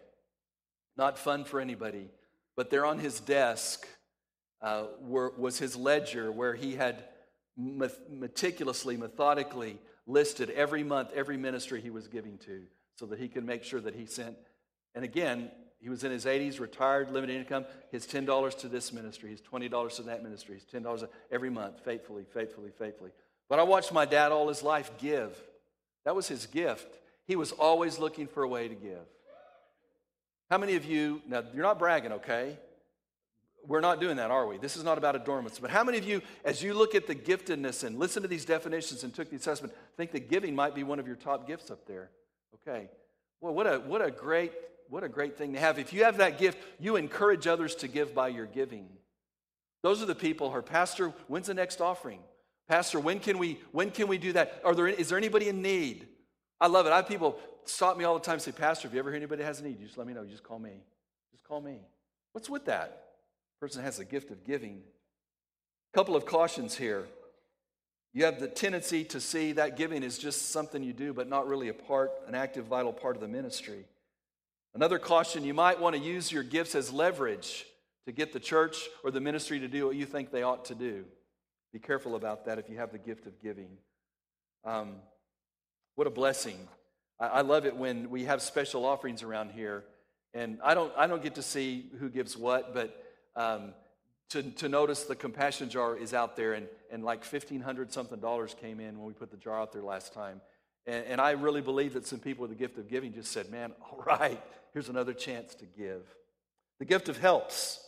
not 0.97 1.19
fun 1.19 1.43
for 1.43 1.59
anybody, 1.59 2.09
but 2.55 2.69
there 2.71 2.85
on 2.85 2.97
his 2.97 3.19
desk 3.19 3.87
uh, 4.61 4.85
were, 4.99 5.31
was 5.37 5.59
his 5.59 5.75
ledger 5.75 6.31
where 6.31 6.55
he 6.55 6.75
had 6.75 7.03
meticulously, 7.55 8.97
methodically 8.97 9.79
listed 10.07 10.49
every 10.51 10.83
month, 10.83 11.11
every 11.13 11.37
ministry 11.37 11.81
he 11.81 11.89
was 11.91 12.07
giving 12.07 12.37
to 12.39 12.63
so 12.95 13.05
that 13.05 13.19
he 13.19 13.27
could 13.27 13.45
make 13.45 13.63
sure 13.63 13.79
that 13.81 13.93
he 13.93 14.07
sent. 14.07 14.35
And 14.95 15.03
again, 15.03 15.51
he 15.79 15.89
was 15.89 16.03
in 16.03 16.11
his 16.11 16.25
80s, 16.25 16.59
retired, 16.59 17.11
limited 17.11 17.37
income. 17.37 17.65
His 17.91 18.07
$10 18.07 18.57
to 18.59 18.67
this 18.67 18.91
ministry, 18.91 19.29
his 19.29 19.41
$20 19.41 19.95
to 19.97 20.01
that 20.03 20.23
ministry, 20.23 20.55
his 20.55 20.65
$10 20.65 21.07
every 21.31 21.49
month, 21.49 21.83
faithfully, 21.85 22.25
faithfully, 22.33 22.71
faithfully. 22.77 23.11
But 23.47 23.59
I 23.59 23.63
watched 23.63 23.93
my 23.93 24.05
dad 24.05 24.31
all 24.31 24.47
his 24.47 24.63
life 24.63 24.91
give. 24.97 25.39
That 26.03 26.15
was 26.15 26.27
his 26.27 26.45
gift. 26.47 26.99
He 27.25 27.35
was 27.35 27.51
always 27.51 27.99
looking 27.99 28.27
for 28.27 28.43
a 28.43 28.47
way 28.47 28.67
to 28.67 28.75
give. 28.75 29.05
How 30.49 30.57
many 30.57 30.75
of 30.75 30.85
you, 30.85 31.21
now 31.27 31.43
you're 31.53 31.63
not 31.63 31.77
bragging, 31.77 32.13
okay? 32.13 32.57
We're 33.67 33.81
not 33.81 33.99
doing 33.99 34.15
that, 34.15 34.31
are 34.31 34.47
we? 34.47 34.57
This 34.57 34.77
is 34.77 34.83
not 34.83 34.97
about 34.97 35.15
adornments. 35.15 35.59
But 35.59 35.69
how 35.69 35.83
many 35.83 35.97
of 35.97 36.05
you, 36.05 36.21
as 36.45 36.63
you 36.63 36.73
look 36.73 36.95
at 36.95 37.05
the 37.05 37.15
giftedness 37.15 37.83
and 37.83 37.99
listen 37.99 38.21
to 38.21 38.27
these 38.27 38.45
definitions 38.45 39.03
and 39.03 39.13
took 39.13 39.29
the 39.29 39.35
assessment, 39.35 39.73
think 39.97 40.11
that 40.13 40.29
giving 40.29 40.55
might 40.55 40.73
be 40.73 40.83
one 40.83 40.99
of 40.99 41.07
your 41.07 41.17
top 41.17 41.45
gifts 41.45 41.69
up 41.69 41.85
there? 41.85 42.09
Okay. 42.55 42.89
Well, 43.41 43.53
what 43.53 43.67
a, 43.67 43.79
what 43.79 44.01
a 44.01 44.09
great 44.09 44.53
what 44.89 45.03
a 45.03 45.09
great 45.09 45.37
thing 45.37 45.53
to 45.53 45.59
have. 45.59 45.79
If 45.79 45.93
you 45.93 46.03
have 46.03 46.17
that 46.17 46.37
gift, 46.37 46.57
you 46.79 46.95
encourage 46.95 47.47
others 47.47 47.75
to 47.75 47.87
give 47.87 48.13
by 48.13 48.29
your 48.29 48.45
giving. 48.45 48.87
Those 49.83 50.01
are 50.01 50.05
the 50.05 50.15
people 50.15 50.49
who 50.49 50.57
are, 50.57 50.61
Pastor, 50.61 51.13
when's 51.27 51.47
the 51.47 51.53
next 51.53 51.81
offering? 51.81 52.19
Pastor, 52.67 52.99
when 52.99 53.19
can 53.19 53.37
we 53.37 53.59
when 53.71 53.91
can 53.91 54.07
we 54.07 54.17
do 54.17 54.33
that? 54.33 54.61
Are 54.65 54.75
there 54.75 54.87
is 54.87 55.09
there 55.09 55.17
anybody 55.17 55.47
in 55.47 55.61
need? 55.61 56.07
I 56.59 56.67
love 56.67 56.85
it. 56.85 56.91
I 56.91 56.97
have 56.97 57.07
people 57.07 57.39
stop 57.65 57.97
me 57.97 58.03
all 58.03 58.15
the 58.15 58.25
time 58.25 58.39
say, 58.39 58.51
Pastor, 58.51 58.87
if 58.87 58.93
you 58.93 58.99
ever 58.99 59.09
hear 59.09 59.17
anybody 59.17 59.43
has 59.43 59.59
a 59.59 59.63
need, 59.63 59.79
you 59.79 59.85
just 59.85 59.97
let 59.97 60.07
me 60.07 60.13
know. 60.13 60.23
You 60.23 60.31
just 60.31 60.43
call 60.43 60.59
me. 60.59 60.81
Just 61.31 61.43
call 61.43 61.61
me. 61.61 61.79
What's 62.33 62.49
with 62.49 62.65
that? 62.65 63.03
person 63.59 63.83
has 63.83 63.97
the 63.97 64.05
gift 64.05 64.29
of 64.29 64.43
giving. 64.45 64.81
A 65.93 65.97
couple 65.97 66.15
of 66.15 66.25
cautions 66.25 66.75
here. 66.75 67.05
You 68.13 68.25
have 68.25 68.39
the 68.39 68.47
tendency 68.47 69.03
to 69.05 69.19
see 69.19 69.53
that 69.53 69.77
giving 69.77 70.03
is 70.03 70.17
just 70.17 70.51
something 70.51 70.83
you 70.83 70.93
do, 70.93 71.13
but 71.13 71.27
not 71.27 71.47
really 71.47 71.69
a 71.69 71.73
part, 71.73 72.11
an 72.27 72.35
active, 72.35 72.65
vital 72.65 72.93
part 72.93 73.15
of 73.15 73.21
the 73.21 73.27
ministry. 73.27 73.85
Another 74.73 74.99
caution 74.99 75.43
you 75.43 75.53
might 75.53 75.79
want 75.79 75.95
to 75.95 76.01
use 76.01 76.31
your 76.31 76.43
gifts 76.43 76.75
as 76.75 76.91
leverage 76.91 77.65
to 78.05 78.11
get 78.11 78.31
the 78.31 78.39
church 78.39 78.87
or 79.03 79.11
the 79.11 79.19
ministry 79.19 79.59
to 79.59 79.67
do 79.67 79.87
what 79.87 79.95
you 79.95 80.05
think 80.05 80.31
they 80.31 80.43
ought 80.43 80.65
to 80.65 80.75
do. 80.75 81.05
Be 81.73 81.79
careful 81.79 82.15
about 82.15 82.45
that 82.45 82.59
if 82.59 82.69
you 82.69 82.77
have 82.77 82.91
the 82.91 82.97
gift 82.97 83.27
of 83.27 83.41
giving. 83.41 83.69
Um, 84.63 84.95
what 85.95 86.07
a 86.07 86.11
blessing. 86.11 86.57
I, 87.19 87.27
I 87.27 87.41
love 87.41 87.65
it 87.65 87.75
when 87.75 88.09
we 88.09 88.25
have 88.25 88.41
special 88.41 88.85
offerings 88.85 89.23
around 89.23 89.51
here. 89.51 89.83
And 90.33 90.59
I 90.63 90.73
don't, 90.73 90.93
I 90.97 91.07
don't 91.07 91.23
get 91.23 91.35
to 91.35 91.41
see 91.41 91.89
who 91.99 92.09
gives 92.09 92.37
what, 92.37 92.73
but 92.73 93.03
um, 93.35 93.73
to, 94.29 94.43
to 94.43 94.69
notice 94.69 95.03
the 95.03 95.15
compassion 95.15 95.69
jar 95.69 95.97
is 95.97 96.13
out 96.13 96.35
there, 96.35 96.53
and, 96.53 96.67
and 96.91 97.03
like 97.03 97.25
1500 97.25 97.91
something 97.91 98.19
dollars 98.19 98.55
came 98.59 98.79
in 98.79 98.97
when 98.97 99.07
we 99.07 99.13
put 99.13 99.31
the 99.31 99.37
jar 99.37 99.59
out 99.59 99.71
there 99.71 99.81
last 99.81 100.13
time. 100.13 100.41
And, 100.87 101.05
and 101.05 101.21
I 101.21 101.31
really 101.31 101.61
believe 101.61 101.93
that 101.93 102.07
some 102.07 102.19
people 102.19 102.43
with 102.43 102.51
the 102.51 102.57
gift 102.57 102.77
of 102.77 102.89
giving 102.89 103.13
just 103.13 103.31
said, 103.31 103.51
Man, 103.51 103.73
all 103.91 104.03
right, 104.05 104.41
here's 104.73 104.89
another 104.89 105.13
chance 105.13 105.53
to 105.55 105.65
give. 105.65 106.01
The 106.79 106.85
gift 106.85 107.09
of 107.09 107.17
helps, 107.17 107.79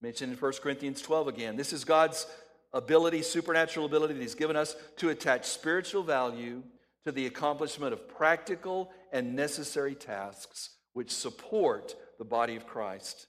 mentioned 0.00 0.32
in 0.32 0.38
1 0.38 0.52
Corinthians 0.62 1.02
12 1.02 1.28
again. 1.28 1.56
This 1.56 1.72
is 1.72 1.84
God's 1.84 2.26
ability, 2.72 3.22
supernatural 3.22 3.86
ability 3.86 4.14
that 4.14 4.20
He's 4.20 4.34
given 4.34 4.56
us 4.56 4.76
to 4.96 5.10
attach 5.10 5.44
spiritual 5.44 6.02
value 6.02 6.62
to 7.04 7.12
the 7.12 7.26
accomplishment 7.26 7.92
of 7.92 8.08
practical 8.08 8.90
and 9.12 9.36
necessary 9.36 9.94
tasks 9.94 10.70
which 10.92 11.10
support 11.10 11.94
the 12.18 12.24
body 12.24 12.56
of 12.56 12.66
Christ. 12.66 13.26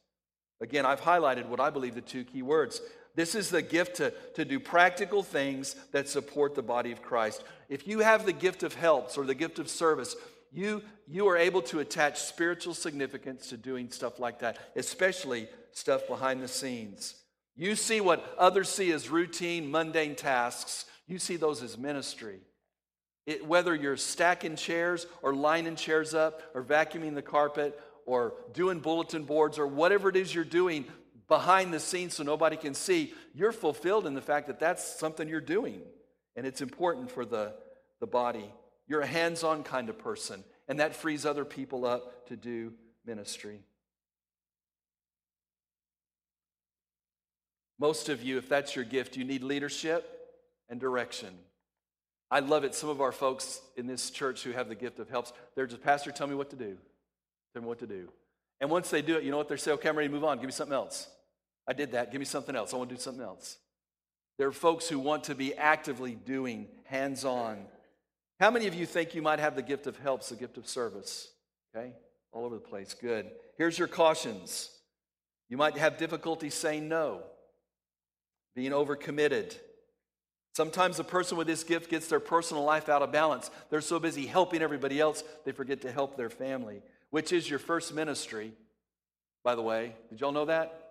Again, 0.62 0.86
I've 0.86 1.02
highlighted 1.02 1.48
what 1.48 1.60
I 1.60 1.70
believe 1.70 1.96
the 1.96 2.02
two 2.02 2.24
key 2.24 2.42
words. 2.42 2.82
This 3.18 3.34
is 3.34 3.50
the 3.50 3.64
gift 3.64 3.96
to, 3.96 4.14
to 4.36 4.46
do 4.46 4.60
practical 4.60 5.24
things 5.24 5.76
that 5.92 6.08
support 6.08 6.54
the 6.54 6.62
body 6.62 6.92
of 6.92 7.02
Christ. 7.02 7.44
If 7.68 7.88
you 7.88 8.00
have 8.00 8.28
the 8.28 8.32
gift 8.32 8.62
of 8.62 8.76
helps 8.76 9.18
or 9.18 9.26
the 9.26 9.34
gift 9.34 9.58
of 9.58 9.70
service, 9.70 10.16
you, 10.54 10.84
you 11.08 11.28
are 11.28 11.36
able 11.36 11.64
to 11.64 11.80
attach 11.80 12.20
spiritual 12.20 12.76
significance 12.76 13.48
to 13.48 13.58
doing 13.58 13.90
stuff 13.90 14.20
like 14.20 14.38
that, 14.42 14.60
especially 14.76 15.48
stuff 15.72 16.08
behind 16.08 16.44
the 16.44 16.48
scenes. 16.48 17.16
You 17.56 17.76
see 17.76 18.02
what 18.02 18.36
others 18.38 18.70
see 18.70 18.92
as 18.92 19.10
routine, 19.10 19.72
mundane 19.72 20.16
tasks, 20.16 20.86
you 21.08 21.18
see 21.18 21.38
those 21.38 21.64
as 21.64 21.76
ministry. 21.76 22.42
It, 23.26 23.44
whether 23.48 23.74
you're 23.74 23.98
stacking 23.98 24.58
chairs 24.58 25.08
or 25.24 25.34
lining 25.34 25.76
chairs 25.76 26.14
up 26.14 26.44
or 26.54 26.64
vacuuming 26.64 27.16
the 27.16 27.24
carpet 27.24 27.82
or 28.06 28.36
doing 28.54 28.80
bulletin 28.80 29.24
boards 29.24 29.58
or 29.58 29.66
whatever 29.66 30.08
it 30.08 30.16
is 30.16 30.36
you're 30.36 30.44
doing 30.44 30.86
behind 31.28 31.74
the 31.74 31.80
scenes 31.80 32.16
so 32.16 32.24
nobody 32.24 32.56
can 32.56 32.74
see, 32.74 33.14
you're 33.34 33.52
fulfilled 33.52 34.08
in 34.08 34.14
the 34.14 34.22
fact 34.22 34.48
that 34.48 34.60
that's 34.60 34.84
something 35.00 35.28
you're 35.28 35.42
doing. 35.42 35.82
And 36.36 36.46
it's 36.46 36.62
important 36.62 37.12
for 37.12 37.26
the, 37.26 37.54
the 38.00 38.08
body. 38.08 38.54
You're 38.88 39.02
a 39.02 39.08
hands 39.08 39.44
on 39.44 39.64
kind 39.64 39.90
of 39.90 39.98
person, 39.98 40.44
and 40.68 40.80
that 40.80 40.96
frees 40.96 41.26
other 41.26 41.44
people 41.44 41.86
up 41.86 42.28
to 42.28 42.38
do 42.38 42.74
ministry. 43.06 43.62
Most 47.80 48.10
of 48.10 48.24
you, 48.24 48.38
if 48.38 48.50
that's 48.50 48.76
your 48.76 48.86
gift, 48.86 49.18
you 49.18 49.24
need 49.24 49.44
leadership 49.44 50.10
and 50.70 50.80
direction. 50.80 51.38
I 52.32 52.40
love 52.40 52.64
it. 52.64 52.74
Some 52.76 52.90
of 52.90 53.02
our 53.02 53.12
folks 53.12 53.62
in 53.76 53.88
this 53.88 54.10
church 54.10 54.44
who 54.44 54.52
have 54.52 54.68
the 54.68 54.76
gift 54.76 55.00
of 55.00 55.10
helps, 55.10 55.32
they're 55.56 55.68
just, 55.68 55.84
Pastor, 55.84 56.12
tell 56.12 56.28
me 56.28 56.36
what 56.36 56.50
to 56.50 56.56
do. 56.56 56.78
Tell 57.54 57.62
me 57.62 57.68
what 57.68 57.80
to 57.80 57.88
do. 57.88 58.10
And 58.60 58.70
once 58.70 58.90
they 58.90 59.02
do 59.02 59.16
it, 59.16 59.24
you 59.24 59.32
know 59.32 59.38
what 59.38 59.48
they 59.48 59.58
say? 59.58 59.72
Okay, 59.72 59.90
I'm 59.90 59.96
ready 59.96 60.10
to 60.10 60.14
move 60.14 60.24
on. 60.24 60.38
Give 60.38 60.46
me 60.46 60.52
something 60.52 60.74
else. 60.74 61.08
I 61.68 61.74
did 61.74 61.92
that. 61.92 62.12
Give 62.12 62.20
me 62.20 62.26
something 62.26 62.56
else. 62.56 62.74
I 62.74 62.78
want 62.78 62.90
to 62.90 62.96
do 62.96 63.02
something 63.02 63.24
else. 63.24 63.58
There 64.38 64.48
are 64.48 64.54
folks 64.54 64.88
who 64.88 65.00
want 65.00 65.26
to 65.26 65.36
be 65.36 65.56
actively 65.56 66.14
doing, 66.14 66.68
hands 66.86 67.26
on. 67.26 67.66
How 68.40 68.52
many 68.52 68.68
of 68.68 68.76
you 68.76 68.86
think 68.86 69.16
you 69.16 69.22
might 69.22 69.40
have 69.40 69.56
the 69.56 69.64
gift 69.64 69.88
of 69.88 69.98
helps, 69.98 70.30
the 70.30 70.36
gift 70.36 70.58
of 70.58 70.68
service? 70.68 71.30
Okay? 71.76 71.94
All 72.32 72.46
over 72.46 72.56
the 72.56 72.62
place. 72.62 72.94
Good. 72.94 73.32
Here's 73.58 73.78
your 73.78 73.88
cautions. 73.88 74.70
You 75.50 75.58
might 75.58 75.78
have 75.78 75.98
difficulty 75.98 76.50
saying 76.50 76.88
no, 76.88 77.22
being 78.56 78.72
overcommitted. 78.72 79.56
Sometimes 80.54 81.00
a 81.00 81.04
person 81.04 81.38
with 81.38 81.48
this 81.48 81.64
gift 81.64 81.90
gets 81.90 82.08
their 82.08 82.20
personal 82.20 82.64
life 82.64 82.90
out 82.90 83.02
of 83.02 83.12
balance. 83.12 83.50
They're 83.70 83.82
so 83.82 84.00
busy 84.00 84.26
helping 84.26 84.62
everybody 84.62 85.00
else, 85.00 85.24
they 85.46 85.52
forget 85.52 85.82
to 85.82 85.92
help 85.92 86.18
their 86.18 86.30
family, 86.30 86.82
which 87.12 87.32
is 87.32 87.50
your 87.50 87.60
first 87.60 87.94
ministry, 87.94 88.54
by 89.44 89.56
the 89.56 89.62
way. 89.62 89.96
Did 90.10 90.20
y'all 90.22 90.32
know 90.32 90.46
that? 90.46 90.87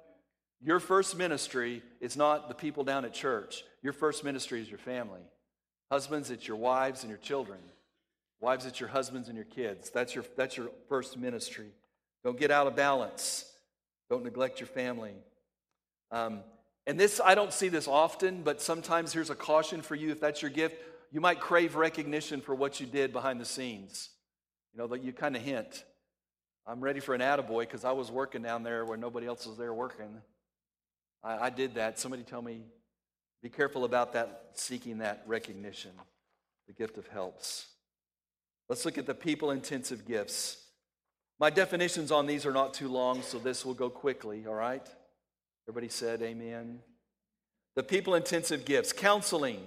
Your 0.62 0.81
first 0.81 1.16
ministry 1.16 1.83
is 2.01 2.16
not 2.16 2.49
the 2.49 2.55
people 2.55 2.85
down 2.85 3.05
at 3.05 3.12
church. 3.12 3.64
Your 3.83 3.92
first 3.92 4.25
ministry 4.25 4.61
is 4.61 4.69
your 4.69 4.79
family. 4.79 5.21
Husbands, 5.90 6.31
it's 6.31 6.49
your 6.49 6.57
wives 6.57 7.03
and 7.03 7.11
your 7.11 7.19
children. 7.19 7.59
Wives, 8.40 8.66
it's 8.66 8.81
your 8.81 8.88
husbands 8.88 9.29
and 9.29 9.37
your 9.37 9.45
kids. 9.45 9.90
That's 9.90 10.14
your, 10.14 10.25
that's 10.37 10.57
your 10.57 10.71
first 10.88 11.16
ministry. 11.16 11.69
Don't 12.25 12.38
get 12.38 12.51
out 12.51 12.66
of 12.66 12.75
balance. 12.75 13.51
Don't 14.11 14.25
neglect 14.25 14.61
your 14.61 14.66
family. 14.66 15.14
Um, 16.11 16.40
and 16.87 16.99
this, 16.99 17.21
I 17.25 17.35
don't 17.35 17.53
see 17.53 17.69
this 17.69 17.88
often, 17.88 18.42
but 18.42 18.61
sometimes 18.61 19.12
here's 19.12 19.31
a 19.31 19.35
caution 19.35 19.83
for 19.83 19.95
you 19.95 20.11
if 20.11 20.21
that's 20.21 20.42
your 20.42 20.51
gift. 20.51 20.77
You 21.12 21.21
might 21.21 21.40
crave 21.40 21.77
recognition 21.77 22.40
for 22.40 22.55
what 22.55 22.81
you 22.81 22.87
did 22.87 23.12
behind 23.12 23.40
the 23.40 23.45
scenes. 23.45 24.11
You 24.73 24.79
know, 24.79 24.87
that 24.88 25.03
you 25.03 25.12
kind 25.12 25.35
of 25.35 25.42
hint. 25.42 25.85
I'm 26.66 26.81
ready 26.81 27.01
for 27.01 27.14
an 27.14 27.21
attaboy 27.21 27.61
because 27.61 27.85
I 27.85 27.92
was 27.92 28.11
working 28.11 28.42
down 28.42 28.62
there 28.62 28.85
where 28.85 28.97
nobody 28.97 29.27
else 29.27 29.47
was 29.47 29.57
there 29.57 29.73
working. 29.73 30.21
I, 31.22 31.46
I 31.46 31.50
did 31.50 31.74
that. 31.74 31.98
Somebody 31.98 32.22
tell 32.22 32.42
me, 32.42 32.62
be 33.42 33.48
careful 33.48 33.85
about 33.85 34.12
that, 34.14 34.50
seeking 34.55 34.98
that 34.98 35.22
recognition. 35.26 35.92
The 36.66 36.72
gift 36.72 36.98
of 36.98 37.07
helps. 37.09 37.66
Let's 38.68 38.85
look 38.85 38.98
at 38.98 39.07
the 39.07 39.14
people 39.14 39.52
intensive 39.52 40.07
gifts. 40.07 40.59
My 41.38 41.50
definitions 41.50 42.11
on 42.11 42.26
these 42.26 42.46
are 42.46 42.52
not 42.52 42.74
too 42.74 42.88
long, 42.88 43.22
so 43.22 43.38
this 43.38 43.64
will 43.64 43.74
go 43.74 43.88
quickly, 43.88 44.46
all 44.46 44.55
right? 44.55 44.87
Everybody 45.68 45.88
said 45.88 46.22
amen. 46.22 46.81
The 47.76 47.83
people 47.83 48.14
intensive 48.14 48.64
gifts. 48.64 48.92
Counseling. 48.92 49.61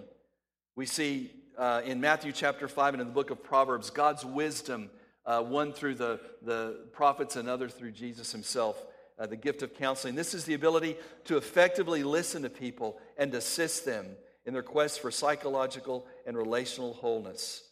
We 0.76 0.86
see 0.86 1.32
uh, 1.58 1.82
in 1.86 2.02
Matthew 2.02 2.32
chapter 2.32 2.68
5 2.68 2.96
and 2.96 3.02
in 3.02 3.08
the 3.08 3.14
book 3.14 3.30
of 3.30 3.44
Proverbs 3.44 3.90
God's 3.90 4.26
wisdom, 4.26 4.90
uh, 5.26 5.42
one 5.44 5.74
through 5.74 5.96
the, 5.96 6.20
the 6.42 6.88
prophets 6.92 7.36
and 7.36 7.48
other 7.48 7.70
through 7.70 7.92
Jesus 7.92 8.32
himself 8.32 8.84
uh, 9.20 9.28
the 9.28 9.36
gift 9.36 9.62
of 9.62 9.76
counseling. 9.76 10.16
This 10.16 10.34
is 10.34 10.46
the 10.46 10.54
ability 10.54 10.96
to 11.26 11.38
effectively 11.38 12.04
listen 12.04 12.44
to 12.44 12.50
people 12.50 12.98
and 13.18 13.34
assist 13.36 13.86
them 13.86 14.08
in 14.46 14.54
their 14.54 14.64
quest 14.64 15.02
for 15.02 15.12
psychological 15.12 16.08
and 16.26 16.38
relational 16.38 16.94
wholeness. 16.94 17.64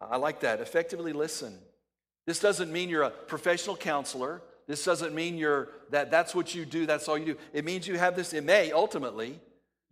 I 0.00 0.16
like 0.16 0.40
that. 0.40 0.60
Effectively 0.60 1.12
listen. 1.12 1.58
This 2.26 2.40
doesn't 2.40 2.72
mean 2.72 2.88
you're 2.88 3.02
a 3.02 3.10
professional 3.10 3.76
counselor. 3.76 4.42
This 4.66 4.84
doesn't 4.84 5.14
mean 5.14 5.36
you're 5.36 5.68
that 5.90 6.10
that's 6.10 6.34
what 6.34 6.54
you 6.54 6.64
do, 6.64 6.86
that's 6.86 7.08
all 7.08 7.16
you 7.16 7.24
do. 7.24 7.36
It 7.52 7.64
means 7.64 7.86
you 7.86 7.98
have 7.98 8.16
this, 8.16 8.32
it 8.32 8.42
may 8.42 8.72
ultimately, 8.72 9.38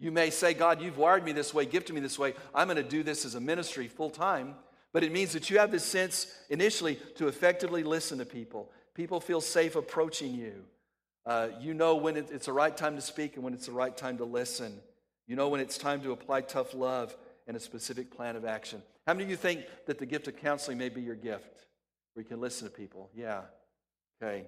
you 0.00 0.11
may 0.11 0.31
say, 0.31 0.53
God, 0.53 0.83
you've 0.83 0.98
wired 0.98 1.24
me 1.24 1.31
this 1.31 1.55
way, 1.55 1.64
gifted 1.64 1.94
me 1.94 2.00
this 2.00 2.18
way. 2.18 2.35
I'm 2.55 2.66
going 2.66 2.77
to 2.77 2.83
do 2.83 3.05
this 3.05 3.24
as 3.24 3.37
a 3.37 3.40
ministry 3.40 3.87
full 3.87 4.11
time. 4.11 4.57
But 4.92 5.03
it 5.03 5.12
means 5.12 5.33
that 5.33 5.50
you 5.50 5.59
have 5.59 5.72
this 5.72 5.85
sense 5.85 6.33
initially 6.50 7.00
to 7.16 7.27
effectively 7.27 7.83
listen 7.83 8.18
to 8.18 8.24
people 8.24 8.70
People 8.94 9.20
feel 9.20 9.40
safe 9.40 9.76
approaching 9.76 10.35
you. 10.35 10.64
Uh, 11.26 11.48
you 11.61 11.74
know 11.74 11.96
when 11.96 12.16
it, 12.16 12.28
it's 12.30 12.46
the 12.46 12.52
right 12.52 12.76
time 12.76 12.96
to 12.96 13.00
speak 13.00 13.35
and 13.35 13.44
when 13.44 13.54
it's 13.54 13.66
the 13.66 13.72
right 13.72 13.96
time 13.96 14.18
to 14.18 14.24
listen. 14.24 14.78
You 15.26 15.37
know 15.37 15.48
when 15.48 15.61
it's 15.61 15.78
time 15.78 16.02
to 16.02 16.12
apply 16.12 16.42
tough 16.42 16.74
love 16.74 17.16
and 17.46 17.57
a 17.57 17.61
specific 17.61 18.14
plan 18.14 18.37
of 18.37 18.44
action. 18.44 18.83
How 19.07 19.14
many 19.14 19.24
of 19.24 19.30
you 19.30 19.37
think 19.37 19.64
that 19.87 19.98
the 19.98 20.07
gift 20.07 20.28
of 20.28 20.37
counseling 20.37 20.78
may 20.78 20.88
be 20.88 21.00
your 21.00 21.14
gift? 21.14 21.66
Where 22.12 22.22
you 22.22 22.28
can 22.28 22.40
listen 22.40 22.68
to 22.68 22.72
people? 22.72 23.11
Yeah. 23.14 23.42
Okay. 24.22 24.46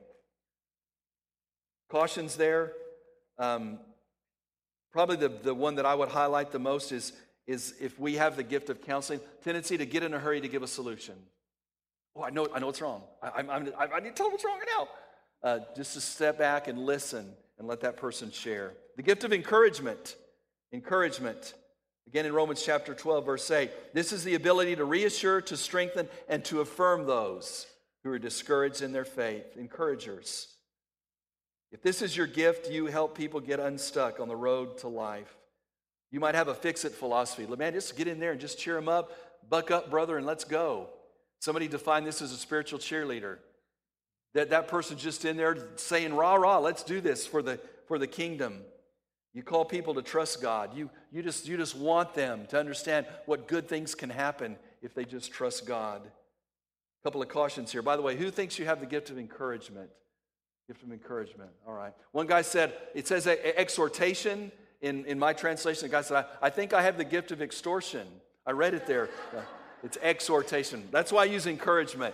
Cautions 1.90 2.36
there. 2.36 2.72
Um, 3.38 3.78
probably 4.92 5.16
the, 5.16 5.28
the 5.28 5.54
one 5.54 5.76
that 5.76 5.86
I 5.86 5.94
would 5.94 6.08
highlight 6.08 6.52
the 6.52 6.58
most 6.58 6.92
is, 6.92 7.12
is 7.46 7.74
if 7.80 7.98
we 7.98 8.14
have 8.14 8.36
the 8.36 8.42
gift 8.42 8.70
of 8.70 8.82
counseling, 8.82 9.20
tendency 9.44 9.76
to 9.78 9.86
get 9.86 10.02
in 10.02 10.14
a 10.14 10.18
hurry 10.18 10.40
to 10.40 10.48
give 10.48 10.62
a 10.62 10.68
solution. 10.68 11.14
Oh, 12.16 12.22
I 12.22 12.30
know, 12.30 12.48
I 12.54 12.58
know 12.58 12.66
what's 12.66 12.80
wrong. 12.80 13.02
I, 13.22 13.30
I'm, 13.36 13.50
I'm, 13.50 13.72
I 13.78 14.00
need 14.00 14.10
to 14.10 14.14
tell 14.14 14.26
them 14.26 14.32
what's 14.32 14.44
wrong 14.44 14.58
right 14.58 14.68
now. 14.78 14.88
Uh, 15.42 15.58
just 15.76 15.94
to 15.94 16.00
step 16.00 16.38
back 16.38 16.66
and 16.66 16.78
listen 16.78 17.30
and 17.58 17.68
let 17.68 17.80
that 17.82 17.96
person 17.96 18.30
share. 18.30 18.72
The 18.96 19.02
gift 19.02 19.24
of 19.24 19.32
encouragement. 19.32 20.16
Encouragement. 20.72 21.54
Again, 22.06 22.24
in 22.24 22.32
Romans 22.32 22.62
chapter 22.62 22.94
12, 22.94 23.26
verse 23.26 23.50
8, 23.50 23.70
this 23.92 24.12
is 24.12 24.24
the 24.24 24.34
ability 24.34 24.76
to 24.76 24.84
reassure, 24.84 25.40
to 25.42 25.56
strengthen, 25.56 26.08
and 26.28 26.44
to 26.46 26.60
affirm 26.60 27.06
those 27.06 27.66
who 28.02 28.10
are 28.10 28.18
discouraged 28.18 28.80
in 28.80 28.92
their 28.92 29.04
faith. 29.04 29.56
Encouragers. 29.56 30.48
If 31.72 31.82
this 31.82 32.00
is 32.00 32.16
your 32.16 32.28
gift, 32.28 32.70
you 32.70 32.86
help 32.86 33.16
people 33.16 33.40
get 33.40 33.60
unstuck 33.60 34.20
on 34.20 34.28
the 34.28 34.36
road 34.36 34.78
to 34.78 34.88
life. 34.88 35.34
You 36.12 36.20
might 36.20 36.36
have 36.36 36.48
a 36.48 36.54
fix 36.54 36.84
it 36.84 36.92
philosophy. 36.92 37.46
Man, 37.46 37.72
just 37.72 37.96
get 37.96 38.06
in 38.06 38.20
there 38.20 38.32
and 38.32 38.40
just 38.40 38.58
cheer 38.58 38.74
them 38.76 38.88
up. 38.88 39.10
Buck 39.50 39.70
up, 39.70 39.90
brother, 39.90 40.16
and 40.16 40.24
let's 40.24 40.44
go. 40.44 40.88
Somebody 41.40 41.68
defined 41.68 42.06
this 42.06 42.22
as 42.22 42.32
a 42.32 42.36
spiritual 42.36 42.78
cheerleader. 42.78 43.38
That 44.34 44.50
that 44.50 44.68
person 44.68 44.98
just 44.98 45.24
in 45.24 45.36
there 45.36 45.56
saying, 45.76 46.14
rah, 46.14 46.34
rah, 46.34 46.58
let's 46.58 46.82
do 46.82 47.00
this 47.00 47.26
for 47.26 47.42
the, 47.42 47.60
for 47.86 47.98
the 47.98 48.06
kingdom. 48.06 48.62
You 49.32 49.42
call 49.42 49.64
people 49.64 49.94
to 49.94 50.02
trust 50.02 50.40
God. 50.40 50.74
You, 50.74 50.90
you, 51.12 51.22
just, 51.22 51.46
you 51.46 51.56
just 51.56 51.76
want 51.76 52.14
them 52.14 52.46
to 52.48 52.58
understand 52.58 53.06
what 53.26 53.48
good 53.48 53.68
things 53.68 53.94
can 53.94 54.08
happen 54.08 54.56
if 54.82 54.94
they 54.94 55.04
just 55.04 55.30
trust 55.30 55.66
God. 55.66 56.00
A 56.04 57.02
couple 57.04 57.20
of 57.20 57.28
cautions 57.28 57.70
here. 57.70 57.82
By 57.82 57.96
the 57.96 58.02
way, 58.02 58.16
who 58.16 58.30
thinks 58.30 58.58
you 58.58 58.64
have 58.64 58.80
the 58.80 58.86
gift 58.86 59.10
of 59.10 59.18
encouragement? 59.18 59.90
Gift 60.66 60.82
of 60.82 60.90
encouragement. 60.90 61.50
All 61.66 61.74
right. 61.74 61.92
One 62.12 62.26
guy 62.26 62.42
said, 62.42 62.72
it 62.94 63.06
says 63.06 63.26
exhortation 63.26 64.50
in, 64.80 65.04
in 65.04 65.18
my 65.18 65.32
translation. 65.32 65.82
The 65.82 65.92
guy 65.92 66.00
said, 66.00 66.24
I, 66.40 66.46
I 66.46 66.50
think 66.50 66.72
I 66.72 66.82
have 66.82 66.96
the 66.96 67.04
gift 67.04 67.30
of 67.30 67.42
extortion. 67.42 68.06
I 68.46 68.52
read 68.52 68.74
it 68.74 68.86
there. 68.86 69.10
It's 69.86 69.96
exhortation. 70.02 70.88
That's 70.90 71.12
why 71.12 71.22
I 71.22 71.26
use 71.26 71.46
encouragement. 71.46 72.12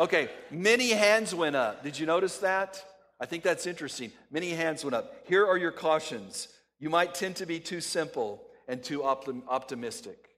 Okay, 0.00 0.30
many 0.50 0.88
hands 0.88 1.34
went 1.34 1.54
up. 1.54 1.84
Did 1.84 1.98
you 1.98 2.06
notice 2.06 2.38
that? 2.38 2.82
I 3.20 3.26
think 3.26 3.44
that's 3.44 3.66
interesting. 3.66 4.10
Many 4.30 4.52
hands 4.52 4.82
went 4.82 4.94
up. 4.94 5.14
Here 5.28 5.46
are 5.46 5.58
your 5.58 5.70
cautions. 5.70 6.48
You 6.78 6.88
might 6.88 7.14
tend 7.14 7.36
to 7.36 7.44
be 7.44 7.60
too 7.60 7.82
simple 7.82 8.42
and 8.66 8.82
too 8.82 9.00
optim- 9.00 9.42
optimistic. 9.48 10.30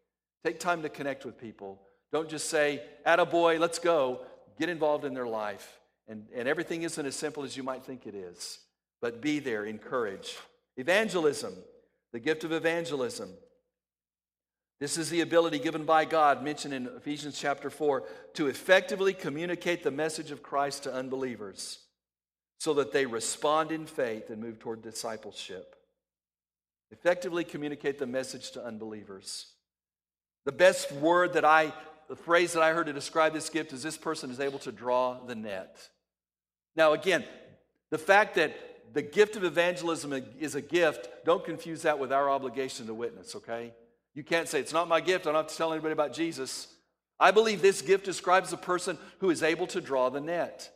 Take 0.44 0.58
time 0.58 0.82
to 0.82 0.88
connect 0.88 1.24
with 1.24 1.38
people. 1.38 1.80
Don't 2.12 2.28
just 2.28 2.50
say, 2.50 2.82
boy, 3.30 3.60
let's 3.60 3.78
go. 3.78 4.22
Get 4.58 4.68
involved 4.68 5.04
in 5.04 5.14
their 5.14 5.28
life. 5.28 5.78
And, 6.08 6.26
and 6.34 6.48
everything 6.48 6.82
isn't 6.82 7.06
as 7.06 7.14
simple 7.14 7.44
as 7.44 7.56
you 7.56 7.62
might 7.62 7.84
think 7.84 8.08
it 8.08 8.16
is. 8.16 8.58
But 9.00 9.20
be 9.20 9.38
there, 9.38 9.64
encourage. 9.64 10.36
Evangelism, 10.76 11.54
the 12.12 12.18
gift 12.18 12.42
of 12.42 12.50
evangelism. 12.50 13.30
This 14.82 14.98
is 14.98 15.10
the 15.10 15.20
ability 15.20 15.60
given 15.60 15.84
by 15.84 16.04
God, 16.04 16.42
mentioned 16.42 16.74
in 16.74 16.88
Ephesians 16.96 17.38
chapter 17.38 17.70
4, 17.70 18.02
to 18.34 18.48
effectively 18.48 19.14
communicate 19.14 19.84
the 19.84 19.92
message 19.92 20.32
of 20.32 20.42
Christ 20.42 20.82
to 20.82 20.92
unbelievers 20.92 21.78
so 22.58 22.74
that 22.74 22.90
they 22.90 23.06
respond 23.06 23.70
in 23.70 23.86
faith 23.86 24.28
and 24.28 24.42
move 24.42 24.58
toward 24.58 24.82
discipleship. 24.82 25.76
Effectively 26.90 27.44
communicate 27.44 28.00
the 28.00 28.08
message 28.08 28.50
to 28.50 28.64
unbelievers. 28.64 29.52
The 30.46 30.50
best 30.50 30.90
word 30.90 31.34
that 31.34 31.44
I, 31.44 31.72
the 32.08 32.16
phrase 32.16 32.52
that 32.54 32.64
I 32.64 32.72
heard 32.72 32.86
to 32.86 32.92
describe 32.92 33.34
this 33.34 33.50
gift 33.50 33.72
is 33.72 33.84
this 33.84 33.96
person 33.96 34.32
is 34.32 34.40
able 34.40 34.58
to 34.58 34.72
draw 34.72 35.24
the 35.24 35.36
net. 35.36 35.90
Now, 36.74 36.92
again, 36.92 37.24
the 37.90 37.98
fact 37.98 38.34
that 38.34 38.56
the 38.92 39.02
gift 39.02 39.36
of 39.36 39.44
evangelism 39.44 40.12
is 40.40 40.56
a 40.56 40.60
gift, 40.60 41.08
don't 41.24 41.44
confuse 41.44 41.82
that 41.82 42.00
with 42.00 42.12
our 42.12 42.28
obligation 42.28 42.88
to 42.88 42.94
witness, 42.94 43.36
okay? 43.36 43.74
You 44.14 44.24
can't 44.24 44.48
say, 44.48 44.60
It's 44.60 44.72
not 44.72 44.88
my 44.88 45.00
gift. 45.00 45.26
I 45.26 45.32
don't 45.32 45.42
have 45.42 45.48
to 45.48 45.56
tell 45.56 45.72
anybody 45.72 45.92
about 45.92 46.12
Jesus. 46.12 46.68
I 47.18 47.30
believe 47.30 47.62
this 47.62 47.82
gift 47.82 48.04
describes 48.04 48.52
a 48.52 48.56
person 48.56 48.98
who 49.20 49.30
is 49.30 49.42
able 49.42 49.66
to 49.68 49.80
draw 49.80 50.08
the 50.08 50.20
net. 50.20 50.70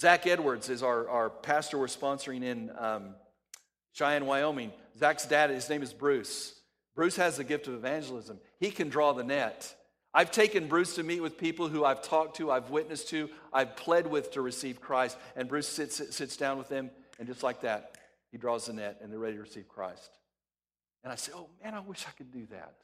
Zach 0.00 0.26
Edwards 0.26 0.70
is 0.70 0.82
our, 0.82 1.08
our 1.08 1.30
pastor 1.30 1.78
we're 1.78 1.86
sponsoring 1.86 2.42
in 2.42 2.70
um, 2.78 3.14
Cheyenne, 3.92 4.26
Wyoming. 4.26 4.72
Zach's 4.98 5.26
dad, 5.26 5.50
his 5.50 5.68
name 5.68 5.82
is 5.82 5.92
Bruce. 5.92 6.58
Bruce 6.94 7.16
has 7.16 7.36
the 7.36 7.44
gift 7.44 7.68
of 7.68 7.74
evangelism. 7.74 8.38
He 8.58 8.70
can 8.70 8.88
draw 8.88 9.12
the 9.12 9.24
net. 9.24 9.74
I've 10.12 10.30
taken 10.30 10.68
Bruce 10.68 10.94
to 10.94 11.02
meet 11.02 11.20
with 11.20 11.36
people 11.36 11.68
who 11.68 11.84
I've 11.84 12.00
talked 12.00 12.36
to, 12.36 12.50
I've 12.50 12.70
witnessed 12.70 13.08
to, 13.10 13.28
I've 13.52 13.76
pled 13.76 14.06
with 14.06 14.32
to 14.32 14.42
receive 14.42 14.80
Christ, 14.80 15.18
and 15.34 15.48
Bruce 15.48 15.68
sits, 15.68 16.14
sits 16.14 16.36
down 16.36 16.56
with 16.56 16.68
them, 16.68 16.90
and 17.18 17.26
just 17.26 17.42
like 17.42 17.62
that, 17.62 17.98
he 18.30 18.38
draws 18.38 18.66
the 18.66 18.72
net, 18.72 19.00
and 19.02 19.12
they're 19.12 19.18
ready 19.18 19.36
to 19.36 19.42
receive 19.42 19.68
Christ. 19.68 20.10
And 21.04 21.12
I 21.12 21.16
say, 21.16 21.32
oh 21.34 21.48
man, 21.62 21.74
I 21.74 21.80
wish 21.80 22.04
I 22.08 22.10
could 22.12 22.32
do 22.32 22.46
that. 22.50 22.74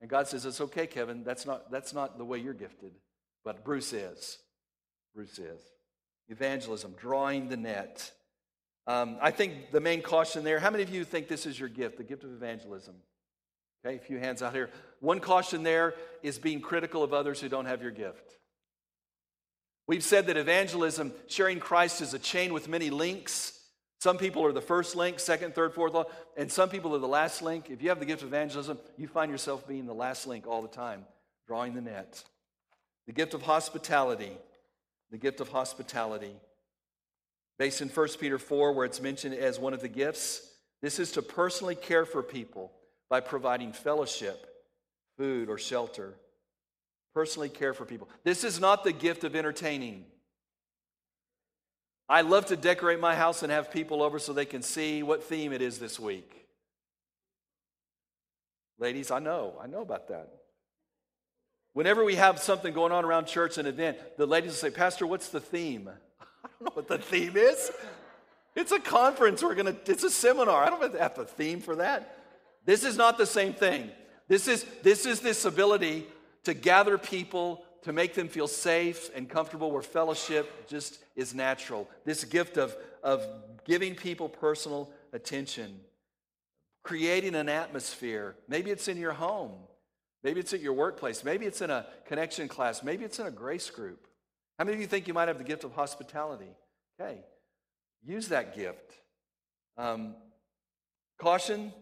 And 0.00 0.08
God 0.08 0.26
says, 0.26 0.46
it's 0.46 0.60
okay, 0.60 0.86
Kevin. 0.86 1.22
That's 1.22 1.44
not, 1.44 1.70
that's 1.70 1.92
not 1.92 2.18
the 2.18 2.24
way 2.24 2.38
you're 2.38 2.54
gifted. 2.54 2.92
But 3.44 3.64
Bruce 3.64 3.92
is. 3.92 4.38
Bruce 5.14 5.38
is. 5.38 5.60
Evangelism, 6.28 6.94
drawing 6.98 7.48
the 7.48 7.56
net. 7.56 8.10
Um, 8.86 9.18
I 9.20 9.30
think 9.30 9.70
the 9.70 9.80
main 9.80 10.02
caution 10.02 10.44
there, 10.44 10.58
how 10.58 10.70
many 10.70 10.82
of 10.82 10.90
you 10.90 11.04
think 11.04 11.28
this 11.28 11.46
is 11.46 11.58
your 11.58 11.68
gift, 11.68 11.98
the 11.98 12.04
gift 12.04 12.24
of 12.24 12.32
evangelism? 12.32 12.94
Okay, 13.84 13.96
a 13.96 14.00
few 14.00 14.18
hands 14.18 14.42
out 14.42 14.54
here. 14.54 14.70
One 15.00 15.20
caution 15.20 15.62
there 15.62 15.94
is 16.22 16.38
being 16.38 16.60
critical 16.60 17.02
of 17.02 17.12
others 17.12 17.40
who 17.40 17.48
don't 17.48 17.66
have 17.66 17.82
your 17.82 17.90
gift. 17.90 18.38
We've 19.86 20.04
said 20.04 20.26
that 20.26 20.36
evangelism, 20.36 21.12
sharing 21.28 21.60
Christ, 21.60 22.02
is 22.02 22.12
a 22.12 22.18
chain 22.18 22.52
with 22.52 22.68
many 22.68 22.90
links. 22.90 23.57
Some 23.98 24.16
people 24.16 24.44
are 24.44 24.52
the 24.52 24.60
first 24.60 24.94
link, 24.94 25.18
second, 25.18 25.54
third, 25.54 25.74
fourth, 25.74 25.94
and 26.36 26.50
some 26.50 26.68
people 26.68 26.94
are 26.94 27.00
the 27.00 27.08
last 27.08 27.42
link. 27.42 27.68
If 27.68 27.82
you 27.82 27.88
have 27.88 27.98
the 27.98 28.06
gift 28.06 28.22
of 28.22 28.28
evangelism, 28.28 28.78
you 28.96 29.08
find 29.08 29.30
yourself 29.30 29.66
being 29.66 29.86
the 29.86 29.94
last 29.94 30.26
link 30.26 30.46
all 30.46 30.62
the 30.62 30.68
time, 30.68 31.04
drawing 31.48 31.74
the 31.74 31.80
net. 31.80 32.22
The 33.06 33.12
gift 33.12 33.34
of 33.34 33.42
hospitality. 33.42 34.32
The 35.10 35.18
gift 35.18 35.40
of 35.40 35.48
hospitality. 35.48 36.32
Based 37.58 37.80
in 37.80 37.88
1 37.88 38.08
Peter 38.20 38.38
4, 38.38 38.72
where 38.72 38.84
it's 38.84 39.00
mentioned 39.00 39.34
as 39.34 39.58
one 39.58 39.74
of 39.74 39.80
the 39.80 39.88
gifts, 39.88 40.48
this 40.80 41.00
is 41.00 41.10
to 41.12 41.22
personally 41.22 41.74
care 41.74 42.04
for 42.04 42.22
people 42.22 42.70
by 43.08 43.18
providing 43.20 43.72
fellowship, 43.72 44.46
food, 45.16 45.48
or 45.48 45.58
shelter. 45.58 46.14
Personally 47.14 47.48
care 47.48 47.74
for 47.74 47.84
people. 47.84 48.08
This 48.22 48.44
is 48.44 48.60
not 48.60 48.84
the 48.84 48.92
gift 48.92 49.24
of 49.24 49.34
entertaining. 49.34 50.04
I 52.08 52.22
love 52.22 52.46
to 52.46 52.56
decorate 52.56 53.00
my 53.00 53.14
house 53.14 53.42
and 53.42 53.52
have 53.52 53.70
people 53.70 54.02
over 54.02 54.18
so 54.18 54.32
they 54.32 54.46
can 54.46 54.62
see 54.62 55.02
what 55.02 55.24
theme 55.24 55.52
it 55.52 55.60
is 55.60 55.78
this 55.78 56.00
week. 56.00 56.46
Ladies, 58.78 59.10
I 59.10 59.18
know, 59.18 59.54
I 59.60 59.66
know 59.66 59.82
about 59.82 60.08
that. 60.08 60.30
Whenever 61.74 62.04
we 62.04 62.14
have 62.14 62.38
something 62.38 62.72
going 62.72 62.92
on 62.92 63.04
around 63.04 63.26
church, 63.26 63.58
an 63.58 63.66
event, 63.66 63.98
the 64.16 64.26
ladies 64.26 64.50
will 64.52 64.56
say, 64.56 64.70
Pastor, 64.70 65.06
what's 65.06 65.28
the 65.28 65.40
theme? 65.40 65.88
I 66.20 66.48
don't 66.58 66.62
know 66.62 66.70
what 66.74 66.88
the 66.88 66.98
theme 66.98 67.36
is. 67.36 67.70
It's 68.56 68.72
a 68.72 68.80
conference. 68.80 69.42
We're 69.42 69.54
gonna, 69.54 69.76
it's 69.86 70.02
a 70.02 70.10
seminar. 70.10 70.64
I 70.64 70.70
don't 70.70 70.98
have 70.98 71.18
a 71.18 71.24
theme 71.24 71.60
for 71.60 71.76
that. 71.76 72.16
This 72.64 72.84
is 72.84 72.96
not 72.96 73.18
the 73.18 73.26
same 73.26 73.52
thing. 73.52 73.90
This 74.28 74.48
is, 74.48 74.64
this 74.82 75.06
is 75.06 75.20
this 75.20 75.44
ability 75.44 76.06
to 76.44 76.54
gather 76.54 76.98
people 76.98 77.64
to 77.88 77.92
make 77.94 78.12
them 78.12 78.28
feel 78.28 78.46
safe 78.46 79.10
and 79.14 79.30
comfortable 79.30 79.70
where 79.70 79.80
fellowship 79.80 80.68
just 80.68 80.98
is 81.16 81.34
natural. 81.34 81.88
This 82.04 82.22
gift 82.22 82.58
of, 82.58 82.76
of 83.02 83.26
giving 83.64 83.94
people 83.94 84.28
personal 84.28 84.92
attention, 85.14 85.80
creating 86.84 87.34
an 87.34 87.48
atmosphere. 87.48 88.36
Maybe 88.46 88.70
it's 88.70 88.88
in 88.88 88.98
your 88.98 89.14
home, 89.14 89.52
maybe 90.22 90.38
it's 90.38 90.52
at 90.52 90.60
your 90.60 90.74
workplace, 90.74 91.24
maybe 91.24 91.46
it's 91.46 91.62
in 91.62 91.70
a 91.70 91.86
connection 92.04 92.46
class, 92.46 92.82
maybe 92.82 93.06
it's 93.06 93.20
in 93.20 93.26
a 93.26 93.30
grace 93.30 93.70
group. 93.70 94.06
How 94.58 94.66
many 94.66 94.74
of 94.74 94.82
you 94.82 94.86
think 94.86 95.08
you 95.08 95.14
might 95.14 95.28
have 95.28 95.38
the 95.38 95.44
gift 95.44 95.64
of 95.64 95.72
hospitality? 95.72 96.52
Okay, 97.00 97.20
use 98.04 98.28
that 98.28 98.54
gift. 98.54 98.92
Um, 99.78 100.14
caution, 101.18 101.72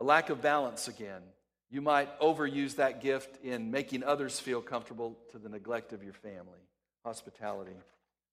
a 0.00 0.04
lack 0.04 0.28
of 0.28 0.42
balance 0.42 0.88
again. 0.88 1.22
You 1.70 1.80
might 1.80 2.18
overuse 2.18 2.76
that 2.76 3.00
gift 3.00 3.44
in 3.44 3.70
making 3.70 4.02
others 4.02 4.40
feel 4.40 4.60
comfortable 4.60 5.16
to 5.30 5.38
the 5.38 5.48
neglect 5.48 5.92
of 5.92 6.02
your 6.02 6.12
family. 6.12 6.58
Hospitality. 7.04 7.76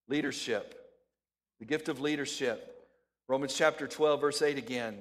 Leadership. 0.07 0.73
The 1.59 1.65
gift 1.65 1.87
of 1.87 1.99
leadership. 1.99 2.87
Romans 3.27 3.53
chapter 3.53 3.87
12, 3.87 4.21
verse 4.21 4.41
8 4.41 4.57
again. 4.57 4.99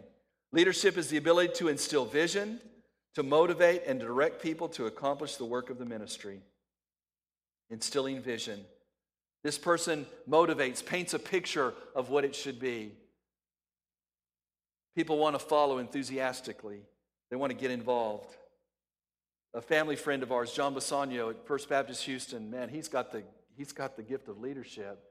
Leadership 0.53 0.99
is 0.99 1.09
the 1.09 1.17
ability 1.17 1.55
to 1.55 1.69
instill 1.69 2.05
vision, 2.05 2.61
to 3.15 3.23
motivate 3.23 3.83
and 3.87 3.99
direct 3.99 4.43
people 4.43 4.69
to 4.69 4.87
accomplish 4.87 5.37
the 5.37 5.45
work 5.45 5.71
of 5.71 5.79
the 5.79 5.85
ministry. 5.87 6.41
Instilling 7.71 8.21
vision. 8.21 8.65
This 9.43 9.57
person 9.57 10.07
motivates, 10.29 10.85
paints 10.85 11.15
a 11.15 11.19
picture 11.19 11.73
of 11.95 12.11
what 12.11 12.25
it 12.25 12.35
should 12.35 12.61
be. 12.61 12.93
People 14.95 15.19
want 15.19 15.35
to 15.35 15.39
follow 15.39 15.79
enthusiastically. 15.79 16.81
They 17.31 17.37
want 17.37 17.51
to 17.51 17.59
get 17.59 17.71
involved. 17.71 18.35
A 19.55 19.61
family 19.61 19.97
friend 19.97 20.23
of 20.23 20.33
ours, 20.33 20.53
John 20.53 20.75
Bisagno 20.75 21.31
at 21.31 21.47
First 21.47 21.69
Baptist 21.69 22.05
Houston, 22.05 22.51
man, 22.51 22.69
he's 22.69 22.89
got 22.89 23.11
the, 23.11 23.23
he's 23.57 23.73
got 23.73 23.97
the 23.97 24.03
gift 24.03 24.29
of 24.29 24.39
leadership. 24.39 25.03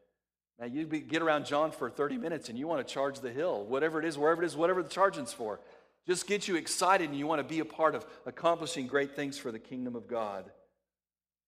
Now, 0.59 0.67
you 0.67 0.85
get 0.85 1.21
around 1.21 1.45
John 1.45 1.71
for 1.71 1.89
30 1.89 2.17
minutes 2.17 2.47
and 2.47 2.57
you 2.57 2.67
want 2.67 2.85
to 2.85 2.93
charge 2.93 3.19
the 3.19 3.31
hill, 3.31 3.65
whatever 3.65 3.99
it 3.99 4.05
is, 4.05 4.17
wherever 4.17 4.41
it 4.41 4.45
is, 4.45 4.55
whatever 4.55 4.81
the 4.81 4.89
charging's 4.89 5.33
for. 5.33 5.59
Just 6.07 6.27
get 6.27 6.47
you 6.47 6.55
excited 6.55 7.09
and 7.09 7.17
you 7.17 7.27
want 7.27 7.39
to 7.39 7.47
be 7.47 7.59
a 7.59 7.65
part 7.65 7.95
of 7.95 8.05
accomplishing 8.25 8.87
great 8.87 9.15
things 9.15 9.37
for 9.37 9.51
the 9.51 9.59
kingdom 9.59 9.95
of 9.95 10.07
God. 10.07 10.45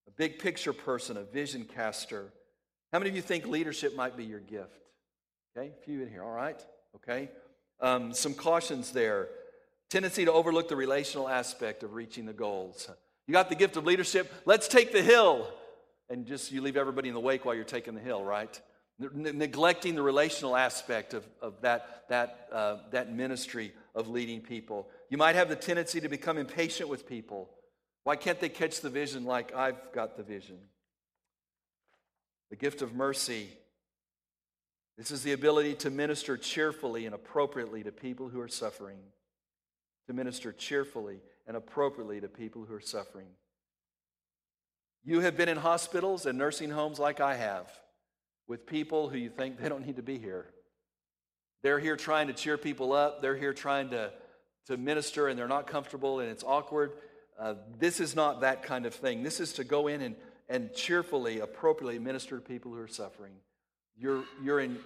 A 0.08 0.12
big 0.12 0.40
picture 0.40 0.74
person, 0.74 1.16
a 1.16 1.24
vision 1.24 1.66
caster. 1.66 2.34
How 2.92 3.00
many 3.00 3.10
of 3.10 3.16
you 3.16 3.22
think 3.22 3.46
leadership 3.46 3.96
might 3.96 4.18
be 4.18 4.26
your 4.26 4.40
gift? 4.40 4.82
Okay, 5.56 5.70
a 5.70 5.86
few 5.86 6.02
in 6.02 6.10
here, 6.10 6.24
all 6.24 6.32
right? 6.32 6.60
Okay. 6.96 7.30
Um, 7.80 8.14
some 8.14 8.34
cautions 8.34 8.92
there 8.92 9.30
tendency 9.90 10.26
to 10.26 10.32
overlook 10.32 10.68
the 10.68 10.76
relational 10.76 11.30
aspect 11.30 11.84
of 11.84 11.94
reaching 11.94 12.26
the 12.26 12.34
goals. 12.34 12.90
You 13.28 13.34
got 13.34 13.50
the 13.50 13.56
gift 13.56 13.78
of 13.78 13.86
leadership, 13.86 14.32
let's 14.46 14.68
take 14.68 14.92
the 14.92 15.02
hill. 15.02 15.48
And 16.10 16.26
just 16.26 16.52
you 16.52 16.62
leave 16.62 16.78
everybody 16.78 17.10
in 17.10 17.14
the 17.14 17.20
wake 17.20 17.44
while 17.44 17.54
you're 17.54 17.66
taking 17.66 17.94
the 17.94 18.02
hill, 18.02 18.24
right? 18.24 18.62
Neglecting 19.00 19.96
the 19.96 20.02
relational 20.02 20.56
aspect 20.56 21.14
of, 21.14 21.28
of 21.42 21.62
that, 21.62 22.06
that, 22.08 22.48
uh, 22.52 22.78
that 22.92 23.14
ministry 23.14 23.74
of 23.94 24.08
leading 24.08 24.40
people. 24.40 24.88
You 25.10 25.18
might 25.18 25.36
have 25.36 25.50
the 25.50 25.56
tendency 25.56 26.00
to 26.00 26.08
become 26.08 26.38
impatient 26.38 26.90
with 26.90 27.08
people. 27.08 27.50
Why 28.06 28.16
can't 28.16 28.40
they 28.40 28.48
catch 28.48 28.80
the 28.80 28.90
vision 28.90 29.26
like 29.26 29.54
I've 29.54 29.92
got 29.94 30.16
the 30.16 30.24
vision? 30.24 30.58
The 32.50 32.56
gift 32.56 32.82
of 32.82 32.96
mercy. 32.96 33.50
This 34.98 35.12
is 35.12 35.24
the 35.24 35.34
ability 35.34 35.76
to 35.76 35.90
minister 35.90 36.38
cheerfully 36.38 37.06
and 37.06 37.14
appropriately 37.14 37.84
to 37.84 37.92
people 37.92 38.30
who 38.30 38.40
are 38.40 38.48
suffering 38.48 38.98
to 40.08 40.14
minister 40.14 40.52
cheerfully 40.52 41.20
and 41.48 41.56
appropriately 41.56 42.20
to 42.22 42.28
people 42.28 42.66
who 42.66 42.74
are 42.74 42.82
suffering. 42.82 43.28
You 45.04 45.22
have 45.22 45.38
been 45.38 45.50
in 45.50 45.58
hospitals 45.58 46.26
and 46.26 46.38
nursing 46.38 46.70
homes 46.70 47.00
like 47.00 47.22
I 47.22 47.36
have 47.36 47.72
with 48.48 48.66
people 48.66 49.10
who 49.10 49.18
you 49.18 49.30
think 49.30 49.60
they 49.60 49.70
don't 49.70 49.86
need 49.86 49.98
to 49.98 50.04
be 50.04 50.18
here. 50.18 50.48
They're 51.64 51.80
here 51.80 51.96
trying 51.96 52.28
to 52.28 52.34
cheer 52.34 52.58
people 52.58 52.94
up, 52.94 53.22
they're 53.22 53.36
here 53.36 53.54
trying 53.54 53.90
to, 53.92 54.12
to 54.68 54.78
minister, 54.78 55.28
and 55.28 55.38
they're 55.38 55.48
not 55.48 55.68
comfortable 55.68 56.20
and 56.20 56.30
it's 56.30 56.44
awkward. 56.44 56.92
Uh, 57.40 57.56
this 57.80 58.00
is 58.00 58.16
not 58.16 58.42
that 58.42 58.64
kind 58.64 58.86
of 58.86 58.94
thing. 58.94 59.24
This 59.24 59.40
is 59.40 59.54
to 59.54 59.64
go 59.64 59.88
in 59.88 60.02
and, 60.02 60.16
and 60.50 60.74
cheerfully, 60.74 61.40
appropriately 61.40 62.00
minister 62.00 62.38
to 62.38 62.42
people 62.42 62.72
who 62.72 62.80
are 62.80 62.88
suffering. 62.88 63.34
You're, 63.98 64.24
you're 64.44 64.60
in, 64.60 64.80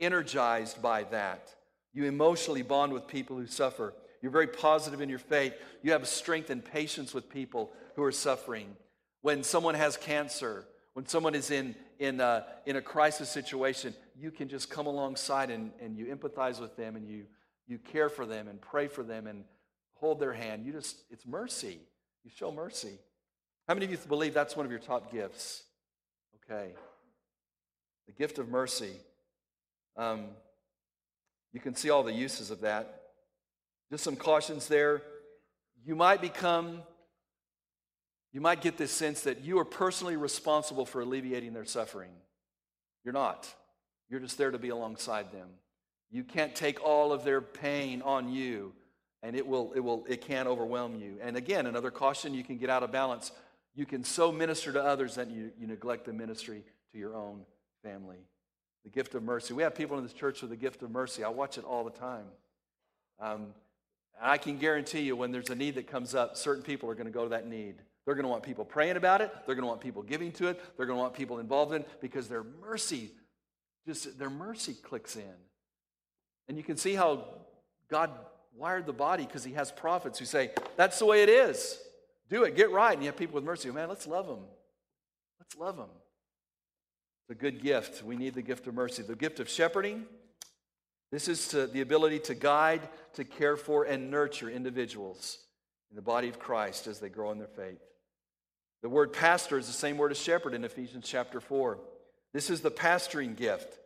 energized 0.00 0.80
by 0.80 1.04
that. 1.04 1.54
You 1.92 2.04
emotionally 2.04 2.62
bond 2.62 2.92
with 2.92 3.06
people 3.06 3.36
who 3.36 3.46
suffer. 3.46 3.94
You're 4.22 4.32
very 4.32 4.46
positive 4.46 5.00
in 5.00 5.08
your 5.08 5.18
faith. 5.18 5.54
You 5.82 5.92
have 5.92 6.06
strength 6.08 6.50
and 6.50 6.64
patience 6.64 7.14
with 7.14 7.28
people 7.28 7.72
who 7.94 8.02
are 8.02 8.12
suffering. 8.12 8.76
When 9.22 9.42
someone 9.42 9.74
has 9.74 9.96
cancer, 9.96 10.64
when 10.94 11.06
someone 11.06 11.34
is 11.34 11.50
in, 11.50 11.74
in, 11.98 12.20
a, 12.20 12.46
in 12.64 12.76
a 12.76 12.82
crisis 12.82 13.28
situation, 13.28 13.94
you 14.18 14.30
can 14.30 14.48
just 14.48 14.70
come 14.70 14.86
alongside 14.86 15.50
and, 15.50 15.70
and 15.80 15.96
you 15.96 16.06
empathize 16.06 16.60
with 16.60 16.76
them 16.76 16.96
and 16.96 17.06
you, 17.06 17.24
you 17.66 17.78
care 17.78 18.08
for 18.08 18.24
them 18.24 18.48
and 18.48 18.60
pray 18.60 18.88
for 18.88 19.02
them 19.02 19.26
and 19.26 19.44
hold 19.94 20.20
their 20.20 20.32
hand. 20.32 20.64
You 20.64 20.72
just, 20.72 21.02
it's 21.10 21.26
mercy. 21.26 21.80
You 22.24 22.30
show 22.34 22.50
mercy. 22.50 22.98
How 23.68 23.74
many 23.74 23.86
of 23.86 23.92
you 23.92 23.98
believe 24.08 24.32
that's 24.32 24.56
one 24.56 24.64
of 24.64 24.72
your 24.72 24.80
top 24.80 25.12
gifts? 25.12 25.64
Okay. 26.50 26.72
The 28.06 28.12
gift 28.12 28.38
of 28.38 28.48
mercy. 28.48 28.92
Um, 29.96 30.26
you 31.52 31.60
can 31.60 31.74
see 31.74 31.90
all 31.90 32.02
the 32.02 32.12
uses 32.12 32.50
of 32.50 32.60
that. 32.60 32.95
Just 33.90 34.04
some 34.04 34.16
cautions 34.16 34.68
there. 34.68 35.02
You 35.84 35.94
might 35.94 36.20
become, 36.20 36.82
you 38.32 38.40
might 38.40 38.60
get 38.60 38.76
this 38.76 38.90
sense 38.90 39.22
that 39.22 39.44
you 39.44 39.58
are 39.58 39.64
personally 39.64 40.16
responsible 40.16 40.84
for 40.84 41.00
alleviating 41.00 41.52
their 41.52 41.64
suffering. 41.64 42.10
You're 43.04 43.14
not. 43.14 43.48
You're 44.08 44.20
just 44.20 44.38
there 44.38 44.50
to 44.50 44.58
be 44.58 44.70
alongside 44.70 45.32
them. 45.32 45.48
You 46.10 46.24
can't 46.24 46.54
take 46.54 46.82
all 46.82 47.12
of 47.12 47.24
their 47.24 47.40
pain 47.40 48.02
on 48.02 48.28
you, 48.28 48.72
and 49.22 49.36
it 49.36 49.46
will, 49.46 49.72
it 49.74 49.80
will, 49.80 50.04
it 50.08 50.20
can 50.20 50.46
overwhelm 50.46 50.96
you. 50.96 51.18
And 51.20 51.36
again, 51.36 51.66
another 51.66 51.90
caution, 51.90 52.34
you 52.34 52.44
can 52.44 52.58
get 52.58 52.70
out 52.70 52.82
of 52.82 52.92
balance. 52.92 53.32
You 53.74 53.86
can 53.86 54.04
so 54.04 54.32
minister 54.32 54.72
to 54.72 54.82
others 54.82 55.16
that 55.16 55.30
you, 55.30 55.52
you 55.58 55.66
neglect 55.66 56.06
the 56.06 56.12
ministry 56.12 56.64
to 56.92 56.98
your 56.98 57.14
own 57.14 57.42
family. 57.82 58.18
The 58.84 58.90
gift 58.90 59.14
of 59.14 59.22
mercy. 59.22 59.52
We 59.52 59.64
have 59.64 59.74
people 59.74 59.98
in 59.98 60.04
this 60.04 60.12
church 60.12 60.42
with 60.42 60.50
the 60.50 60.56
gift 60.56 60.82
of 60.82 60.90
mercy. 60.90 61.24
I 61.24 61.28
watch 61.28 61.58
it 61.58 61.64
all 61.64 61.84
the 61.84 61.90
time. 61.90 62.26
Um, 63.20 63.46
and 64.20 64.30
I 64.30 64.38
can 64.38 64.58
guarantee 64.58 65.00
you, 65.00 65.16
when 65.16 65.30
there's 65.30 65.50
a 65.50 65.54
need 65.54 65.74
that 65.74 65.86
comes 65.86 66.14
up, 66.14 66.36
certain 66.36 66.62
people 66.62 66.90
are 66.90 66.94
going 66.94 67.06
to 67.06 67.12
go 67.12 67.24
to 67.24 67.30
that 67.30 67.46
need. 67.46 67.76
They're 68.04 68.14
going 68.14 68.24
to 68.24 68.30
want 68.30 68.42
people 68.42 68.64
praying 68.64 68.96
about 68.96 69.20
it. 69.20 69.32
They're 69.46 69.54
going 69.54 69.64
to 69.64 69.68
want 69.68 69.80
people 69.80 70.02
giving 70.02 70.32
to 70.32 70.48
it. 70.48 70.60
They're 70.76 70.86
going 70.86 70.96
to 70.96 71.02
want 71.02 71.14
people 71.14 71.38
involved 71.38 71.74
in 71.74 71.82
it 71.82 72.00
because 72.00 72.28
their 72.28 72.44
mercy 72.44 73.10
just 73.86 74.18
their 74.18 74.30
mercy 74.30 74.74
clicks 74.74 75.16
in. 75.16 75.34
And 76.48 76.56
you 76.56 76.64
can 76.64 76.76
see 76.76 76.94
how 76.94 77.24
God 77.88 78.10
wired 78.54 78.86
the 78.86 78.92
body 78.92 79.24
because 79.24 79.44
he 79.44 79.52
has 79.52 79.70
prophets 79.70 80.18
who 80.18 80.24
say, 80.24 80.50
that's 80.76 80.98
the 80.98 81.06
way 81.06 81.22
it 81.22 81.28
is. 81.28 81.78
Do 82.28 82.42
it, 82.42 82.56
get 82.56 82.72
right. 82.72 82.92
And 82.92 83.02
you 83.02 83.06
have 83.06 83.16
people 83.16 83.36
with 83.36 83.44
mercy. 83.44 83.70
Man, 83.70 83.88
let's 83.88 84.06
love 84.06 84.26
them. 84.26 84.40
Let's 85.38 85.56
love 85.56 85.76
them. 85.76 85.88
It's 87.22 87.38
a 87.38 87.40
good 87.40 87.62
gift. 87.62 88.02
We 88.02 88.16
need 88.16 88.34
the 88.34 88.42
gift 88.42 88.66
of 88.66 88.74
mercy. 88.74 89.02
The 89.02 89.14
gift 89.14 89.38
of 89.40 89.48
shepherding. 89.48 90.06
This 91.12 91.28
is 91.28 91.48
to, 91.48 91.66
the 91.66 91.80
ability 91.80 92.20
to 92.20 92.34
guide, 92.34 92.88
to 93.14 93.24
care 93.24 93.56
for, 93.56 93.84
and 93.84 94.10
nurture 94.10 94.50
individuals 94.50 95.38
in 95.90 95.96
the 95.96 96.02
body 96.02 96.28
of 96.28 96.38
Christ 96.38 96.86
as 96.86 96.98
they 96.98 97.08
grow 97.08 97.30
in 97.30 97.38
their 97.38 97.46
faith. 97.46 97.80
The 98.82 98.88
word 98.88 99.12
pastor 99.12 99.58
is 99.58 99.66
the 99.66 99.72
same 99.72 99.98
word 99.98 100.12
as 100.12 100.18
shepherd 100.18 100.54
in 100.54 100.64
Ephesians 100.64 101.08
chapter 101.08 101.40
4. 101.40 101.78
This 102.32 102.50
is 102.50 102.60
the 102.60 102.70
pastoring 102.70 103.36
gift. 103.36 103.78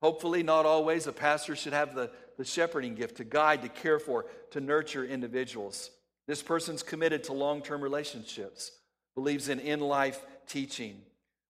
Hopefully, 0.00 0.42
not 0.42 0.64
always, 0.64 1.06
a 1.06 1.12
pastor 1.12 1.56
should 1.56 1.72
have 1.72 1.94
the, 1.94 2.10
the 2.36 2.44
shepherding 2.44 2.94
gift 2.94 3.16
to 3.16 3.24
guide, 3.24 3.62
to 3.62 3.68
care 3.68 3.98
for, 3.98 4.26
to 4.52 4.60
nurture 4.60 5.04
individuals. 5.04 5.90
This 6.26 6.42
person's 6.42 6.82
committed 6.82 7.24
to 7.24 7.32
long 7.32 7.62
term 7.62 7.82
relationships, 7.82 8.70
believes 9.14 9.48
in 9.48 9.58
in 9.58 9.80
life 9.80 10.24
teaching, 10.46 11.00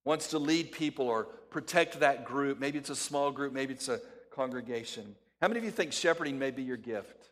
wants 0.03 0.29
to 0.29 0.39
lead 0.39 0.71
people 0.71 1.07
or 1.07 1.25
protect 1.51 1.99
that 1.99 2.25
group. 2.25 2.59
Maybe 2.59 2.79
it's 2.79 2.89
a 2.89 2.95
small 2.95 3.31
group, 3.31 3.53
maybe 3.53 3.73
it's 3.73 3.89
a 3.89 4.01
congregation. 4.33 5.15
How 5.41 5.47
many 5.47 5.59
of 5.59 5.65
you 5.65 5.71
think 5.71 5.93
shepherding 5.93 6.37
may 6.37 6.51
be 6.51 6.63
your 6.63 6.77
gift? 6.77 7.29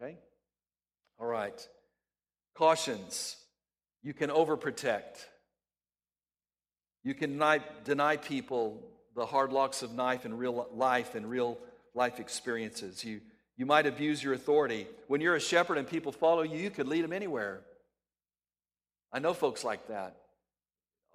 Okay? 0.00 0.16
All 1.18 1.26
right. 1.26 1.66
Cautions. 2.54 3.36
You 4.02 4.14
can 4.14 4.30
overprotect. 4.30 5.24
You 7.02 7.14
can 7.14 7.38
deny, 7.84 8.16
people 8.16 8.82
the 9.14 9.26
hard 9.26 9.52
locks 9.52 9.82
of 9.82 9.94
knife 9.94 10.26
in 10.26 10.36
real 10.36 10.68
life 10.72 11.14
and 11.14 11.28
real 11.28 11.58
life 11.94 12.20
experiences. 12.20 13.04
You, 13.04 13.20
you 13.56 13.64
might 13.64 13.86
abuse 13.86 14.22
your 14.22 14.34
authority. 14.34 14.86
When 15.06 15.20
you're 15.20 15.36
a 15.36 15.40
shepherd 15.40 15.78
and 15.78 15.88
people 15.88 16.12
follow 16.12 16.42
you, 16.42 16.58
you 16.58 16.70
could 16.70 16.88
lead 16.88 17.04
them 17.04 17.12
anywhere. 17.12 17.62
I 19.12 19.18
know 19.18 19.34
folks 19.34 19.64
like 19.64 19.88
that. 19.88 20.16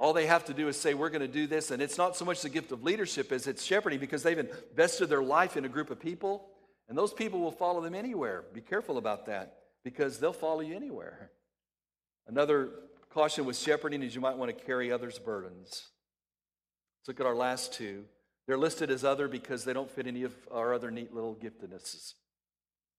All 0.02 0.14
they 0.14 0.26
have 0.26 0.46
to 0.46 0.54
do 0.56 0.68
is 0.68 0.78
say, 0.78 0.96
We're 0.96 1.12
going 1.12 1.22
to 1.22 1.28
do 1.28 1.46
this. 1.46 1.70
And 1.70 1.80
it's 1.80 1.98
not 1.98 2.18
so 2.18 2.26
much 2.26 2.42
the 2.42 2.50
gift 2.50 2.72
of 2.72 2.84
leadership 2.84 3.32
as 3.32 3.46
it's 3.46 3.64
shepherding 3.64 4.00
because 4.00 4.24
they've 4.24 4.40
invested 4.40 5.10
their 5.10 5.22
life 5.22 5.56
in 5.58 5.64
a 5.64 5.70
group 5.70 5.92
of 5.92 6.00
people, 6.00 6.48
and 6.90 6.98
those 6.98 7.14
people 7.14 7.40
will 7.40 7.52
follow 7.52 7.82
them 7.82 7.94
anywhere. 7.94 8.44
Be 8.52 8.62
careful 8.62 8.98
about 8.98 9.28
that 9.28 9.58
because 9.84 10.18
they'll 10.18 10.34
follow 10.34 10.62
you 10.62 10.76
anywhere. 10.76 11.30
Another 12.26 12.72
caution 13.12 13.46
with 13.46 13.56
shepherding 13.56 14.02
is 14.02 14.16
you 14.16 14.22
might 14.22 14.38
want 14.38 14.58
to 14.58 14.66
carry 14.66 14.92
others' 14.92 15.20
burdens. 15.20 15.70
Let's 15.70 17.08
look 17.10 17.20
at 17.20 17.28
our 17.28 17.36
last 17.36 17.74
two. 17.74 18.06
They're 18.48 18.58
listed 18.58 18.90
as 18.90 19.04
other 19.04 19.28
because 19.28 19.66
they 19.66 19.74
don't 19.74 19.90
fit 19.90 20.08
any 20.08 20.24
of 20.24 20.34
our 20.50 20.74
other 20.74 20.90
neat 20.90 21.14
little 21.14 21.36
giftednesses. 21.36 22.14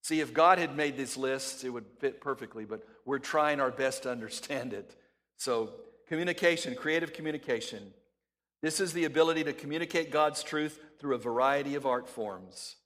See, 0.04 0.20
if 0.20 0.32
God 0.32 0.60
had 0.60 0.76
made 0.76 0.96
this 0.96 1.16
list, 1.16 1.64
it 1.64 1.70
would 1.70 1.86
fit 1.98 2.20
perfectly, 2.20 2.64
but 2.64 2.86
we're 3.04 3.18
trying 3.18 3.60
our 3.60 3.72
best 3.72 4.04
to 4.04 4.10
understand 4.12 4.72
it. 4.72 4.94
So, 5.36 5.70
communication, 6.12 6.74
creative 6.74 7.14
communication. 7.14 7.90
This 8.60 8.80
is 8.80 8.92
the 8.92 9.06
ability 9.06 9.44
to 9.44 9.54
communicate 9.54 10.10
God's 10.10 10.42
truth 10.42 10.78
through 11.00 11.14
a 11.14 11.18
variety 11.18 11.74
of 11.74 11.86
art 11.86 12.06
forms. 12.06 12.76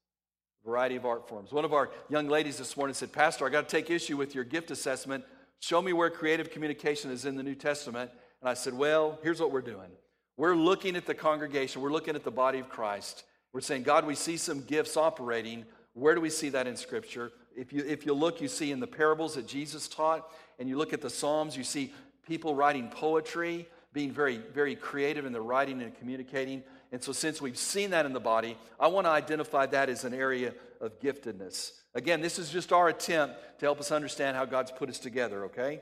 Variety 0.64 0.94
of 0.94 1.04
art 1.04 1.28
forms. 1.28 1.50
One 1.50 1.64
of 1.64 1.72
our 1.72 1.90
young 2.08 2.28
ladies 2.28 2.56
this 2.56 2.76
morning 2.76 2.94
said, 2.94 3.12
Pastor, 3.12 3.44
I 3.44 3.48
got 3.48 3.68
to 3.68 3.76
take 3.76 3.90
issue 3.90 4.16
with 4.16 4.36
your 4.36 4.44
gift 4.44 4.70
assessment. 4.70 5.24
Show 5.58 5.82
me 5.82 5.92
where 5.92 6.08
creative 6.08 6.52
communication 6.52 7.10
is 7.10 7.24
in 7.24 7.34
the 7.34 7.42
New 7.42 7.56
Testament. 7.56 8.12
And 8.42 8.48
I 8.48 8.54
said, 8.54 8.74
Well, 8.74 9.18
here's 9.24 9.40
what 9.40 9.50
we're 9.50 9.60
doing. 9.60 9.90
We're 10.36 10.54
looking 10.54 10.94
at 10.94 11.04
the 11.04 11.14
congregation, 11.14 11.82
we're 11.82 11.90
looking 11.90 12.14
at 12.14 12.22
the 12.22 12.30
body 12.30 12.60
of 12.60 12.68
Christ. 12.68 13.24
We're 13.52 13.60
saying, 13.60 13.82
God, 13.82 14.06
we 14.06 14.14
see 14.14 14.36
some 14.36 14.60
gifts 14.62 14.96
operating. 14.96 15.64
Where 15.94 16.14
do 16.14 16.20
we 16.20 16.30
see 16.30 16.50
that 16.50 16.68
in 16.68 16.76
Scripture? 16.76 17.32
If 17.56 17.72
you, 17.72 17.82
if 17.84 18.06
you 18.06 18.14
look, 18.14 18.40
you 18.40 18.46
see 18.46 18.70
in 18.70 18.78
the 18.78 18.86
parables 18.86 19.34
that 19.34 19.48
Jesus 19.48 19.88
taught, 19.88 20.30
and 20.58 20.68
you 20.68 20.78
look 20.78 20.92
at 20.92 21.00
the 21.00 21.10
Psalms, 21.10 21.56
you 21.56 21.64
see 21.64 21.92
people 22.26 22.54
writing 22.54 22.88
poetry, 22.88 23.68
being 23.92 24.12
very, 24.12 24.36
very 24.36 24.76
creative 24.76 25.24
in 25.24 25.32
their 25.32 25.42
writing 25.42 25.80
and 25.82 25.96
communicating. 25.96 26.62
And 26.92 27.02
so, 27.02 27.12
since 27.12 27.40
we've 27.40 27.58
seen 27.58 27.90
that 27.90 28.06
in 28.06 28.12
the 28.12 28.20
body, 28.20 28.56
I 28.78 28.88
want 28.88 29.06
to 29.06 29.10
identify 29.10 29.66
that 29.66 29.88
as 29.88 30.04
an 30.04 30.14
area 30.14 30.52
of 30.80 31.00
giftedness. 31.00 31.72
Again, 31.94 32.20
this 32.20 32.38
is 32.38 32.50
just 32.50 32.72
our 32.72 32.88
attempt 32.88 33.36
to 33.60 33.66
help 33.66 33.80
us 33.80 33.90
understand 33.90 34.36
how 34.36 34.44
God's 34.44 34.70
put 34.70 34.90
us 34.90 34.98
together, 34.98 35.46
okay? 35.46 35.80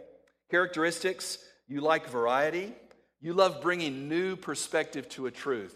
Characteristics 0.50 1.38
you 1.66 1.80
like 1.80 2.08
variety, 2.08 2.72
you 3.20 3.32
love 3.32 3.62
bringing 3.62 4.08
new 4.08 4.36
perspective 4.36 5.08
to 5.10 5.26
a 5.26 5.30
truth. 5.30 5.74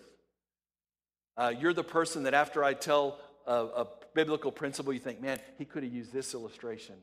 Uh, 1.37 1.53
you're 1.59 1.73
the 1.73 1.85
person 1.85 2.25
that 2.25 2.35
after 2.35 2.63
I 2.63 2.75
tell 2.75 3.19
a, 3.47 3.53
a 3.53 3.87
biblical 4.15 4.53
principle, 4.53 4.93
you 4.93 4.99
think, 4.99 5.21
man, 5.21 5.41
he 5.57 5.65
could 5.65 5.83
have 5.83 5.93
used 5.93 6.13
this 6.13 6.35
illustration. 6.35 6.97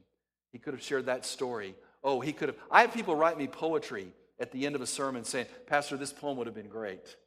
He 0.52 0.60
could 0.60 0.74
have 0.74 0.84
shared 0.84 1.08
that 1.08 1.26
story. 1.26 1.76
Oh, 2.06 2.22
he 2.22 2.32
could 2.32 2.48
have. 2.48 2.58
I 2.72 2.82
have 2.82 2.94
people 2.94 3.16
write 3.16 3.38
me 3.38 3.48
poetry 3.48 4.08
at 4.40 4.54
the 4.54 4.66
end 4.66 4.76
of 4.76 4.82
a 4.82 4.88
sermon 4.88 5.26
saying, 5.26 5.48
Pastor, 5.68 5.98
this 5.98 6.14
poem 6.14 6.38
would 6.38 6.48
have 6.48 6.56
been 6.56 6.70
great. 6.70 7.18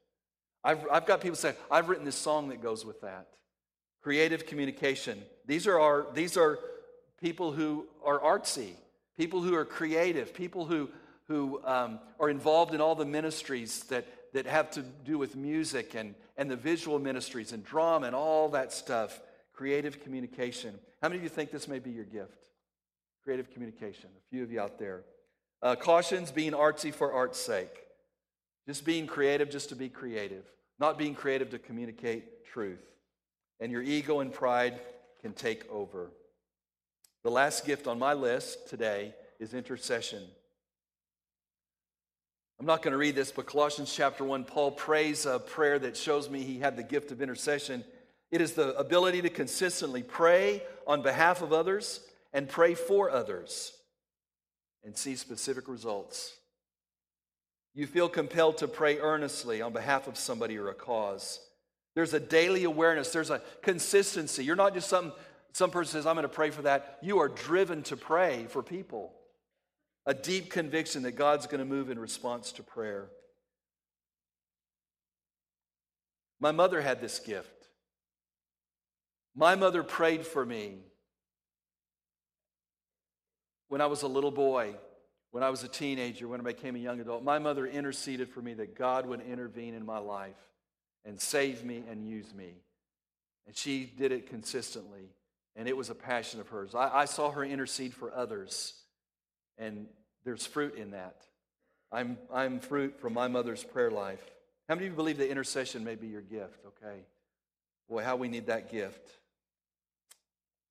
I've, 0.65 0.87
I've 0.91 1.05
got 1.05 1.21
people 1.21 1.37
say, 1.37 1.55
I've 1.71 1.91
written 1.91 2.07
this 2.07 2.17
song 2.17 2.49
that 2.49 2.63
goes 2.63 2.87
with 2.87 3.03
that. 3.03 3.27
Creative 4.03 4.47
communication. 4.47 5.21
These 5.45 5.67
are, 5.67 5.79
our, 5.79 6.07
these 6.15 6.39
are 6.39 6.59
people 7.21 7.53
who 7.53 7.87
are 8.03 8.19
artsy, 8.21 8.71
people 9.19 9.43
who 9.43 9.55
are 9.55 9.67
creative, 9.67 10.33
people 10.33 10.65
who 10.65 10.89
who 11.29 11.61
um, 11.65 12.01
are 12.19 12.31
involved 12.31 12.75
in 12.75 12.81
all 12.81 12.95
the 12.95 13.05
ministries 13.05 13.85
that, 13.85 14.07
that 14.33 14.47
have 14.47 14.71
to 14.73 14.83
do 15.05 15.19
with 15.19 15.37
music 15.37 15.95
and, 15.95 16.15
and 16.37 16.51
the 16.51 16.57
visual 16.57 16.99
ministries 16.99 17.53
and 17.53 17.63
drama 17.65 18.07
and 18.07 18.17
all 18.17 18.49
that 18.49 18.73
stuff. 18.73 19.21
Creative 19.53 20.03
communication. 20.03 20.75
How 21.03 21.09
many 21.09 21.19
of 21.19 21.23
you 21.23 21.29
think 21.29 21.51
this 21.51 21.69
may 21.69 21.79
be 21.79 21.91
your 21.91 22.05
gift? 22.05 22.49
Creative 23.29 23.53
communication. 23.53 24.09
A 24.17 24.31
few 24.31 24.43
of 24.43 24.51
you 24.51 24.59
out 24.59 24.79
there. 24.79 25.03
Uh, 25.61 25.77
cautions 25.77 26.31
being 26.31 26.53
artsy 26.53 26.95
for 26.95 27.13
art's 27.13 27.39
sake. 27.39 27.85
Just 28.67 28.87
being 28.87 29.07
creative 29.07 29.51
just 29.51 29.69
to 29.69 29.77
be 29.77 29.91
creative. 29.91 30.45
Not 30.81 30.97
being 30.97 31.15
creative 31.15 31.51
to 31.51 31.59
communicate 31.59 32.47
truth. 32.47 32.81
And 33.61 33.71
your 33.71 33.83
ego 33.83 34.21
and 34.21 34.33
pride 34.33 34.81
can 35.21 35.35
take 35.35 35.71
over. 35.71 36.11
The 37.23 37.31
last 37.31 37.67
gift 37.67 37.87
on 37.87 37.99
my 37.99 38.15
list 38.15 38.67
today 38.71 39.15
is 39.39 39.53
intercession. 39.53 40.23
I'm 42.59 42.65
not 42.65 42.81
going 42.81 42.93
to 42.93 42.99
read 42.99 43.15
this, 43.15 43.31
but 43.31 43.45
Colossians 43.45 43.93
chapter 43.95 44.25
1, 44.25 44.45
Paul 44.45 44.71
prays 44.71 45.27
a 45.27 45.39
prayer 45.39 45.79
that 45.81 45.99
shows 45.99 46.31
me 46.31 46.45
he 46.45 46.61
had 46.61 46.79
the 46.79 46.83
gift 46.83 47.13
of 47.13 47.21
intercession. 47.21 47.85
It 48.31 48.41
is 48.41 48.55
the 48.55 48.75
ability 48.79 49.21
to 49.21 49.29
consistently 49.29 50.03
pray 50.03 50.63
on 50.87 51.03
behalf 51.03 51.43
of 51.43 51.53
others 51.53 52.01
and 52.33 52.49
pray 52.49 52.75
for 52.75 53.11
others 53.11 53.73
and 54.85 54.97
see 54.97 55.17
specific 55.17 55.69
results. 55.69 56.35
You 57.75 57.87
feel 57.87 58.09
compelled 58.09 58.59
to 58.59 58.69
pray 58.69 58.99
earnestly 58.99 59.63
on 59.63 59.73
behalf 59.73 60.09
of 60.09 60.17
somebody 60.17 60.57
or 60.57 60.69
a 60.69 60.75
cause. 60.75 61.41
There's 61.95 62.15
a 62.15 62.21
daily 62.21 62.65
awareness, 62.65 63.13
there's 63.13 63.31
a 63.31 63.43
consistency. 63.63 64.45
You're 64.45 64.57
not 64.57 64.75
just 64.75 64.89
some, 64.89 65.13
some 65.53 65.71
person 65.71 65.93
says, 65.93 66.07
I'm 66.07 66.15
going 66.15 66.23
to 66.23 66.29
pray 66.29 66.51
for 66.51 66.63
that. 66.63 66.99
You 67.03 67.19
are 67.19 67.29
driven 67.29 67.83
to 67.85 67.97
pray 67.97 68.47
for 68.49 68.63
people 68.63 69.15
a 70.09 70.15
deep 70.15 70.51
conviction 70.51 71.03
that 71.03 71.13
God's 71.13 71.47
going 71.47 71.59
to 71.59 71.67
move 71.67 71.91
in 71.91 71.99
response 71.99 72.53
to 72.53 72.63
prayer. 72.63 73.11
My 76.41 76.51
mother 76.51 76.81
had 76.81 77.03
this 77.03 77.19
gift. 77.19 77.69
My 79.37 79.55
mother 79.55 79.83
prayed 79.83 80.25
for 80.25 80.47
me 80.47 80.79
when 83.69 83.81
I 83.81 83.87
was 83.87 84.03
a 84.03 84.09
little 84.09 84.31
boy, 84.31 84.75
when 85.31 85.43
I 85.43 85.51
was 85.51 85.63
a 85.63 85.69
teenager, 85.69 86.27
when 86.27 86.41
I 86.41 86.45
became 86.45 86.75
a 86.75 86.79
young 86.79 87.01
adult. 87.01 87.23
My 87.23 87.39
mother 87.39 87.67
interceded 87.67 88.31
for 88.31 88.41
me 88.41 88.55
that 88.55 88.77
God 88.77 89.07
would 89.07 89.21
intervene 89.21 89.75
in 89.75 89.85
my 89.85 89.99
life 89.99 90.37
and 91.05 91.21
save 91.21 91.65
me 91.65 91.85
and 91.91 92.07
use 92.07 92.35
me. 92.35 92.55
And 93.47 93.57
she 93.57 93.85
did 93.85 94.13
it 94.13 94.29
consistently, 94.29 95.11
and 95.57 95.69
it 95.69 95.77
was 95.77 95.91
a 95.91 95.95
passion 95.95 96.41
of 96.41 96.49
hers. 96.49 96.75
I, 96.75 96.91
I 96.93 97.05
saw 97.07 97.31
her 97.31 97.45
intercede 97.45 97.95
for 97.95 98.13
others. 98.13 98.75
And 99.57 99.87
there's 100.25 100.47
fruit 100.47 100.77
in 100.77 100.91
that. 100.93 101.17
I'm, 101.91 102.19
I'm 102.33 102.61
fruit 102.61 103.01
from 103.01 103.15
my 103.15 103.29
mother's 103.29 103.65
prayer 103.65 103.91
life. 103.91 104.23
How 104.69 104.75
many 104.75 104.87
of 104.87 104.93
you 104.93 104.97
believe 104.97 105.19
that 105.19 105.31
intercession 105.31 105.83
may 105.83 105.95
be 105.95 106.09
your 106.09 106.21
gift? 106.21 106.61
Okay. 106.67 107.01
Boy, 107.89 108.05
how 108.05 108.17
we 108.17 108.29
need 108.29 108.47
that 108.47 108.71
gift. 108.71 109.09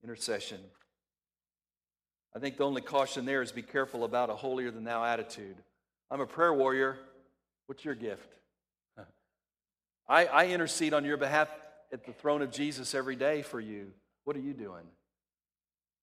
Intercession. 0.03 0.59
I 2.35 2.39
think 2.39 2.57
the 2.57 2.63
only 2.63 2.81
caution 2.81 3.25
there 3.25 3.41
is 3.41 3.51
be 3.51 3.61
careful 3.61 4.03
about 4.03 4.29
a 4.29 4.35
holier 4.35 4.71
than 4.71 4.83
thou 4.83 5.03
attitude. 5.03 5.55
I'm 6.11 6.21
a 6.21 6.27
prayer 6.27 6.53
warrior. 6.53 6.97
What's 7.65 7.83
your 7.83 7.95
gift? 7.95 8.29
I, 10.07 10.25
I 10.25 10.47
intercede 10.47 10.93
on 10.93 11.03
your 11.03 11.17
behalf 11.17 11.49
at 11.91 12.05
the 12.05 12.13
throne 12.13 12.41
of 12.41 12.51
Jesus 12.51 12.93
every 12.93 13.15
day 13.15 13.41
for 13.41 13.59
you. 13.59 13.91
What 14.23 14.35
are 14.35 14.41
you 14.41 14.53
doing? 14.53 14.83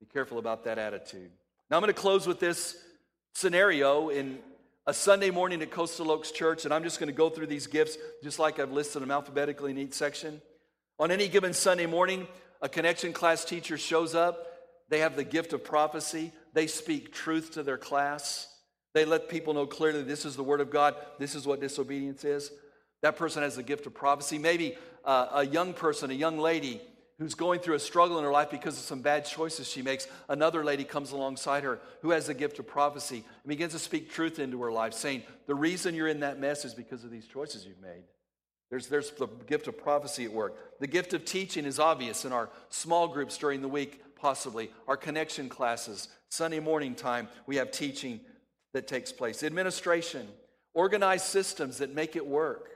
Be 0.00 0.06
careful 0.06 0.38
about 0.38 0.64
that 0.64 0.78
attitude. 0.78 1.30
Now 1.70 1.76
I'm 1.76 1.82
going 1.82 1.92
to 1.92 2.00
close 2.00 2.26
with 2.26 2.40
this 2.40 2.76
scenario 3.34 4.08
in 4.08 4.38
a 4.86 4.92
Sunday 4.92 5.30
morning 5.30 5.62
at 5.62 5.70
Coastal 5.70 6.10
Oaks 6.10 6.30
Church, 6.30 6.64
and 6.64 6.74
I'm 6.74 6.82
just 6.82 6.98
going 6.98 7.08
to 7.08 7.14
go 7.14 7.30
through 7.30 7.46
these 7.46 7.66
gifts 7.66 7.96
just 8.22 8.38
like 8.38 8.58
I've 8.58 8.72
listed 8.72 9.00
them 9.00 9.10
alphabetically 9.10 9.70
in 9.70 9.78
each 9.78 9.94
section. 9.94 10.42
On 10.98 11.10
any 11.10 11.26
given 11.26 11.54
Sunday 11.54 11.86
morning, 11.86 12.26
a 12.60 12.68
connection 12.68 13.12
class 13.12 13.44
teacher 13.44 13.78
shows 13.78 14.14
up. 14.14 14.46
They 14.88 15.00
have 15.00 15.16
the 15.16 15.24
gift 15.24 15.52
of 15.52 15.64
prophecy. 15.64 16.32
They 16.52 16.66
speak 16.66 17.12
truth 17.12 17.52
to 17.52 17.62
their 17.62 17.78
class. 17.78 18.48
They 18.92 19.04
let 19.04 19.28
people 19.28 19.54
know 19.54 19.66
clearly 19.66 20.02
this 20.02 20.24
is 20.24 20.36
the 20.36 20.42
word 20.42 20.60
of 20.60 20.70
God, 20.70 20.94
this 21.18 21.34
is 21.34 21.46
what 21.46 21.60
disobedience 21.60 22.24
is. 22.24 22.50
That 23.02 23.16
person 23.16 23.42
has 23.42 23.56
the 23.56 23.62
gift 23.62 23.86
of 23.86 23.94
prophecy. 23.94 24.38
Maybe 24.38 24.76
uh, 25.04 25.28
a 25.32 25.46
young 25.46 25.74
person, 25.74 26.10
a 26.10 26.14
young 26.14 26.38
lady, 26.38 26.80
who's 27.18 27.34
going 27.34 27.60
through 27.60 27.76
a 27.76 27.80
struggle 27.80 28.18
in 28.18 28.24
her 28.24 28.32
life 28.32 28.50
because 28.50 28.76
of 28.76 28.82
some 28.82 29.00
bad 29.00 29.24
choices 29.24 29.68
she 29.68 29.82
makes, 29.82 30.08
another 30.28 30.64
lady 30.64 30.84
comes 30.84 31.12
alongside 31.12 31.62
her 31.62 31.78
who 32.02 32.10
has 32.10 32.26
the 32.26 32.34
gift 32.34 32.58
of 32.58 32.66
prophecy 32.66 33.16
and 33.16 33.48
begins 33.48 33.72
to 33.72 33.78
speak 33.78 34.10
truth 34.10 34.38
into 34.38 34.60
her 34.62 34.72
life, 34.72 34.94
saying, 34.94 35.22
The 35.46 35.54
reason 35.54 35.94
you're 35.94 36.08
in 36.08 36.20
that 36.20 36.40
mess 36.40 36.64
is 36.64 36.74
because 36.74 37.04
of 37.04 37.10
these 37.10 37.26
choices 37.26 37.64
you've 37.66 37.80
made. 37.80 38.02
There's, 38.70 38.88
there's 38.88 39.10
the 39.12 39.28
gift 39.46 39.68
of 39.68 39.78
prophecy 39.78 40.24
at 40.24 40.32
work. 40.32 40.80
The 40.80 40.88
gift 40.88 41.14
of 41.14 41.24
teaching 41.24 41.66
is 41.66 41.78
obvious 41.78 42.24
in 42.24 42.32
our 42.32 42.48
small 42.70 43.06
groups 43.06 43.38
during 43.38 43.62
the 43.62 43.68
week, 43.68 44.02
possibly. 44.24 44.70
Our 44.88 44.96
connection 44.96 45.50
classes, 45.50 46.08
Sunday 46.30 46.58
morning 46.58 46.94
time, 46.94 47.28
we 47.46 47.56
have 47.56 47.70
teaching 47.70 48.20
that 48.72 48.88
takes 48.88 49.12
place. 49.12 49.42
Administration, 49.42 50.26
organized 50.72 51.26
systems 51.26 51.76
that 51.76 51.94
make 51.94 52.16
it 52.16 52.26
work. 52.26 52.70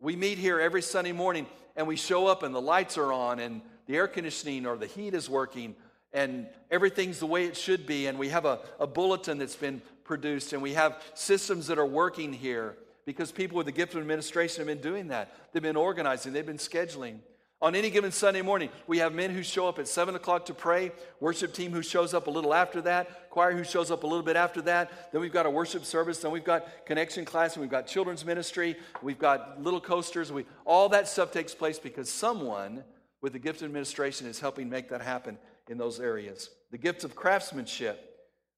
We 0.00 0.16
meet 0.16 0.38
here 0.38 0.58
every 0.58 0.80
Sunday 0.80 1.12
morning 1.12 1.44
and 1.76 1.86
we 1.86 1.96
show 1.96 2.26
up 2.26 2.42
and 2.42 2.54
the 2.54 2.62
lights 2.62 2.96
are 2.96 3.12
on 3.12 3.40
and 3.40 3.60
the 3.84 3.94
air 3.94 4.08
conditioning 4.08 4.64
or 4.64 4.78
the 4.78 4.86
heat 4.86 5.12
is 5.12 5.28
working 5.28 5.76
and 6.14 6.46
everything's 6.70 7.18
the 7.18 7.26
way 7.26 7.44
it 7.44 7.58
should 7.58 7.86
be. 7.86 8.06
And 8.06 8.18
we 8.18 8.30
have 8.30 8.46
a, 8.46 8.60
a 8.80 8.86
bulletin 8.86 9.36
that's 9.36 9.54
been 9.54 9.82
produced 10.02 10.54
and 10.54 10.62
we 10.62 10.72
have 10.72 11.02
systems 11.12 11.66
that 11.66 11.76
are 11.76 11.84
working 11.84 12.32
here 12.32 12.74
because 13.04 13.30
people 13.30 13.58
with 13.58 13.66
the 13.66 13.72
gift 13.72 13.94
of 13.94 14.00
administration 14.00 14.60
have 14.60 14.66
been 14.66 14.90
doing 14.90 15.08
that. 15.08 15.36
They've 15.52 15.62
been 15.62 15.76
organizing, 15.76 16.32
they've 16.32 16.46
been 16.46 16.56
scheduling. 16.56 17.18
On 17.62 17.74
any 17.74 17.88
given 17.88 18.12
Sunday 18.12 18.42
morning, 18.42 18.68
we 18.86 18.98
have 18.98 19.14
men 19.14 19.30
who 19.30 19.42
show 19.42 19.66
up 19.66 19.78
at 19.78 19.88
7 19.88 20.14
o'clock 20.14 20.44
to 20.46 20.54
pray, 20.54 20.92
worship 21.20 21.54
team 21.54 21.72
who 21.72 21.82
shows 21.82 22.12
up 22.12 22.26
a 22.26 22.30
little 22.30 22.52
after 22.52 22.82
that, 22.82 23.30
choir 23.30 23.52
who 23.52 23.64
shows 23.64 23.90
up 23.90 24.02
a 24.02 24.06
little 24.06 24.22
bit 24.22 24.36
after 24.36 24.60
that. 24.62 25.10
Then 25.10 25.22
we've 25.22 25.32
got 25.32 25.46
a 25.46 25.50
worship 25.50 25.86
service, 25.86 26.18
then 26.18 26.32
we've 26.32 26.44
got 26.44 26.84
connection 26.84 27.24
class, 27.24 27.54
and 27.54 27.62
we've 27.62 27.70
got 27.70 27.86
children's 27.86 28.26
ministry, 28.26 28.76
we've 29.02 29.18
got 29.18 29.62
little 29.62 29.80
coasters. 29.80 30.30
We, 30.30 30.44
all 30.66 30.90
that 30.90 31.08
stuff 31.08 31.32
takes 31.32 31.54
place 31.54 31.78
because 31.78 32.10
someone 32.10 32.84
with 33.22 33.32
the 33.32 33.38
gift 33.38 33.62
of 33.62 33.66
administration 33.66 34.26
is 34.26 34.38
helping 34.38 34.68
make 34.68 34.90
that 34.90 35.00
happen 35.00 35.38
in 35.68 35.78
those 35.78 35.98
areas. 35.98 36.50
The 36.72 36.78
gift 36.78 37.04
of 37.04 37.16
craftsmanship. 37.16 38.02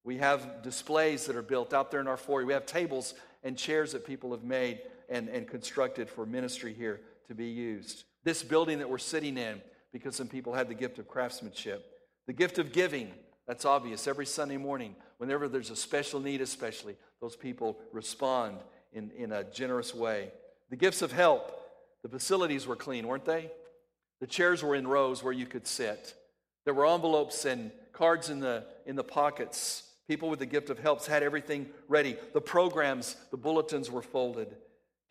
We 0.03 0.17
have 0.19 0.63
displays 0.63 1.27
that 1.27 1.37
are 1.37 1.43
built 1.43 1.73
out 1.73 1.91
there 1.91 2.01
in 2.01 2.09
our 2.09 2.17
foyer. 2.17 2.45
We 2.45 2.53
have 2.53 2.67
tables 2.67 3.15
and 3.45 3.57
chairs 3.57 3.93
that 3.93 4.05
people 4.07 4.33
have 4.33 4.43
made 4.43 4.81
and, 5.09 5.29
and 5.29 5.47
constructed 5.47 6.09
for 6.09 6.27
ministry 6.27 6.73
here 6.73 7.01
to 7.29 7.35
be 7.35 7.47
used. 7.47 8.05
This 8.25 8.43
building 8.43 8.79
that 8.79 8.91
we're 8.91 8.99
sitting 8.99 9.39
in, 9.39 9.61
because 9.93 10.17
some 10.17 10.29
people 10.29 10.53
had 10.53 10.69
the 10.69 10.75
gift 10.75 10.99
of 10.99 11.09
craftsmanship. 11.09 11.85
The 12.27 12.33
gift 12.33 12.59
of 12.59 12.73
giving, 12.73 13.11
that's 13.47 13.65
obvious. 13.65 14.07
Every 14.07 14.27
Sunday 14.27 14.59
morning, 14.59 14.95
whenever 15.17 15.49
there's 15.49 15.71
a 15.71 15.77
special 15.77 16.21
need, 16.21 16.41
especially, 16.41 16.97
those 17.21 17.37
people 17.37 17.79
respond 17.93 18.59
in, 18.93 19.11
in 19.17 19.33
a 19.33 19.45
generous 19.45 19.95
way. 19.95 20.31
The 20.71 20.77
gifts 20.77 21.03
of 21.03 21.13
help, 21.13 21.59
the 22.03 22.09
facilities 22.09 22.67
were 22.67 22.77
clean, 22.77 23.07
weren't 23.07 23.25
they? 23.25 23.51
The 24.21 24.27
chairs 24.27 24.63
were 24.63 24.75
in 24.75 24.87
rows 24.87 25.23
where 25.23 25.33
you 25.33 25.47
could 25.47 25.67
sit. 25.67 26.15
There 26.65 26.75
were 26.75 26.87
envelopes 26.87 27.45
and 27.45 27.71
cards 27.93 28.31
in 28.31 28.41
the, 28.41 28.65
in 28.85 28.97
the 28.97 29.05
pockets. 29.05 29.85
People 30.07 30.29
with 30.29 30.39
the 30.39 30.47
gift 30.47 30.71
of 30.71 30.79
helps 30.79 31.07
had 31.07 31.23
everything 31.23 31.67
ready. 31.89 32.17
The 32.35 32.41
programs, 32.41 33.17
the 33.31 33.37
bulletins 33.37 33.91
were 33.91 34.03
folded. 34.03 34.57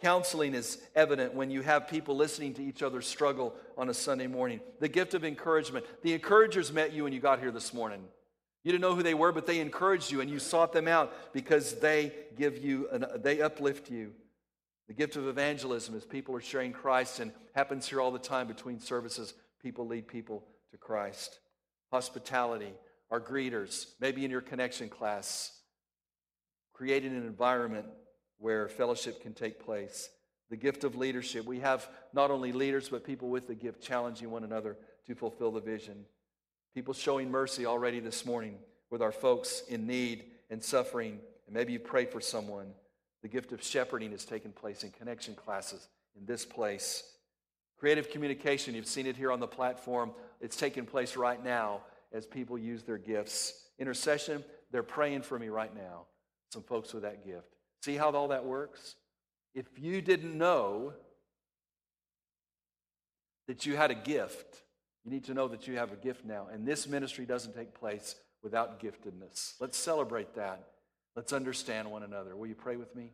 Counseling 0.02 0.54
is 0.54 0.78
evident 0.96 1.34
when 1.34 1.50
you 1.50 1.62
have 1.62 1.88
people 1.88 2.16
listening 2.16 2.54
to 2.56 2.64
each 2.64 2.84
other 2.84 3.02
struggle 3.02 3.56
on 3.78 3.90
a 3.90 3.94
Sunday 3.94 4.28
morning. 4.28 4.60
The 4.80 4.88
gift 4.88 5.16
of 5.16 5.26
encouragement. 5.26 5.86
The 6.04 6.14
encouragers 6.14 6.72
met 6.72 6.94
you 6.94 7.06
when 7.06 7.14
you 7.14 7.20
got 7.20 7.40
here 7.40 7.52
this 7.52 7.74
morning. 7.74 8.04
You 8.64 8.72
didn't 8.72 8.82
know 8.82 8.96
who 8.96 9.02
they 9.02 9.16
were, 9.16 9.32
but 9.32 9.48
they 9.48 9.60
encouraged 9.60 10.12
you 10.12 10.22
and 10.22 10.30
you 10.30 10.38
sought 10.40 10.72
them 10.72 10.88
out 10.88 11.34
because 11.34 11.80
they 11.80 12.12
give 12.38 12.64
you, 12.64 12.88
an, 12.92 13.06
they 13.24 13.42
uplift 13.42 13.90
you. 13.90 14.12
The 14.88 14.94
gift 14.94 15.16
of 15.16 15.28
evangelism 15.28 15.96
is 15.96 16.06
people 16.06 16.36
are 16.36 16.42
sharing 16.42 16.74
Christ 16.74 17.20
and 17.20 17.32
happens 17.56 17.88
here 17.88 18.00
all 18.00 18.12
the 18.12 18.20
time 18.20 18.48
between 18.48 18.80
services. 18.80 19.34
People 19.64 19.88
lead 19.88 20.08
people 20.08 20.44
to 20.72 20.78
Christ. 20.78 21.40
Hospitality, 21.92 22.74
our 23.10 23.20
greeters, 23.20 23.88
maybe 24.00 24.24
in 24.24 24.32
your 24.32 24.42
connection 24.42 24.90
class, 24.90 25.60
creating 26.74 27.16
an 27.16 27.26
environment 27.26 27.88
where 28.40 28.68
fellowship 28.68 29.22
can 29.22 29.34
take 29.34 29.64
place. 29.64 30.10
The 30.50 30.58
gift 30.58 30.84
of 30.84 30.96
leadership. 30.96 31.46
We 31.46 31.60
have 31.60 31.88
not 32.14 32.32
only 32.32 32.52
leaders, 32.52 32.90
but 32.90 33.04
people 33.04 33.30
with 33.30 33.48
the 33.48 33.56
gift 33.56 33.82
challenging 33.82 34.32
one 34.32 34.44
another 34.44 34.78
to 35.08 35.16
fulfill 35.16 35.52
the 35.52 35.60
vision. 35.60 36.06
People 36.74 36.94
showing 36.94 37.30
mercy 37.30 37.66
already 37.66 38.00
this 38.00 38.26
morning 38.26 38.58
with 38.90 39.02
our 39.02 39.12
folks 39.12 39.64
in 39.68 39.88
need 39.88 40.26
and 40.50 40.64
suffering. 40.64 41.20
And 41.48 41.56
maybe 41.56 41.74
you 41.74 41.80
prayed 41.80 42.12
for 42.12 42.22
someone. 42.22 42.68
The 43.24 43.28
gift 43.28 43.52
of 43.52 43.64
shepherding 43.64 44.12
has 44.12 44.26
taken 44.26 44.52
place 44.52 44.84
in 44.84 44.92
connection 44.92 45.36
classes 45.36 45.88
in 46.18 46.26
this 46.26 46.46
place. 46.46 47.04
Creative 47.78 48.10
communication, 48.10 48.74
you've 48.74 48.88
seen 48.88 49.06
it 49.06 49.18
here 49.18 49.32
on 49.32 49.40
the 49.40 49.48
platform. 49.48 50.12
It's 50.40 50.56
taking 50.56 50.86
place 50.86 51.16
right 51.16 51.44
now 51.44 51.82
as 52.14 52.26
people 52.26 52.58
use 52.58 52.84
their 52.84 52.98
gifts. 52.98 53.66
Intercession, 53.80 54.44
they're 54.72 54.84
praying 54.84 55.24
for 55.24 55.38
me 55.38 55.50
right 55.50 55.76
now. 55.76 56.06
Some 56.52 56.64
folks 56.64 56.94
with 56.94 57.04
that 57.04 57.26
gift. 57.26 57.57
See 57.82 57.96
how 57.96 58.12
all 58.12 58.30
that 58.30 58.46
works? 58.46 58.96
If 59.54 59.66
you 59.78 60.02
didn't 60.02 60.38
know 60.38 60.94
that 63.48 63.66
you 63.66 63.76
had 63.76 63.92
a 63.92 63.96
gift, 63.96 64.62
you 65.06 65.12
need 65.12 65.26
to 65.26 65.34
know 65.34 65.48
that 65.48 65.68
you 65.68 65.78
have 65.78 65.92
a 65.92 65.96
gift 65.96 66.26
now. 66.26 66.48
And 66.52 66.68
this 66.68 66.88
ministry 66.88 67.26
doesn't 67.26 67.56
take 67.56 67.74
place 67.74 68.16
without 68.44 68.80
giftedness. 68.80 69.54
Let's 69.60 69.78
celebrate 69.78 70.36
that. 70.36 70.68
Let's 71.16 71.34
understand 71.34 71.90
one 71.90 72.04
another. 72.04 72.36
Will 72.36 72.48
you 72.48 72.56
pray 72.56 72.76
with 72.76 72.96
me? 72.96 73.12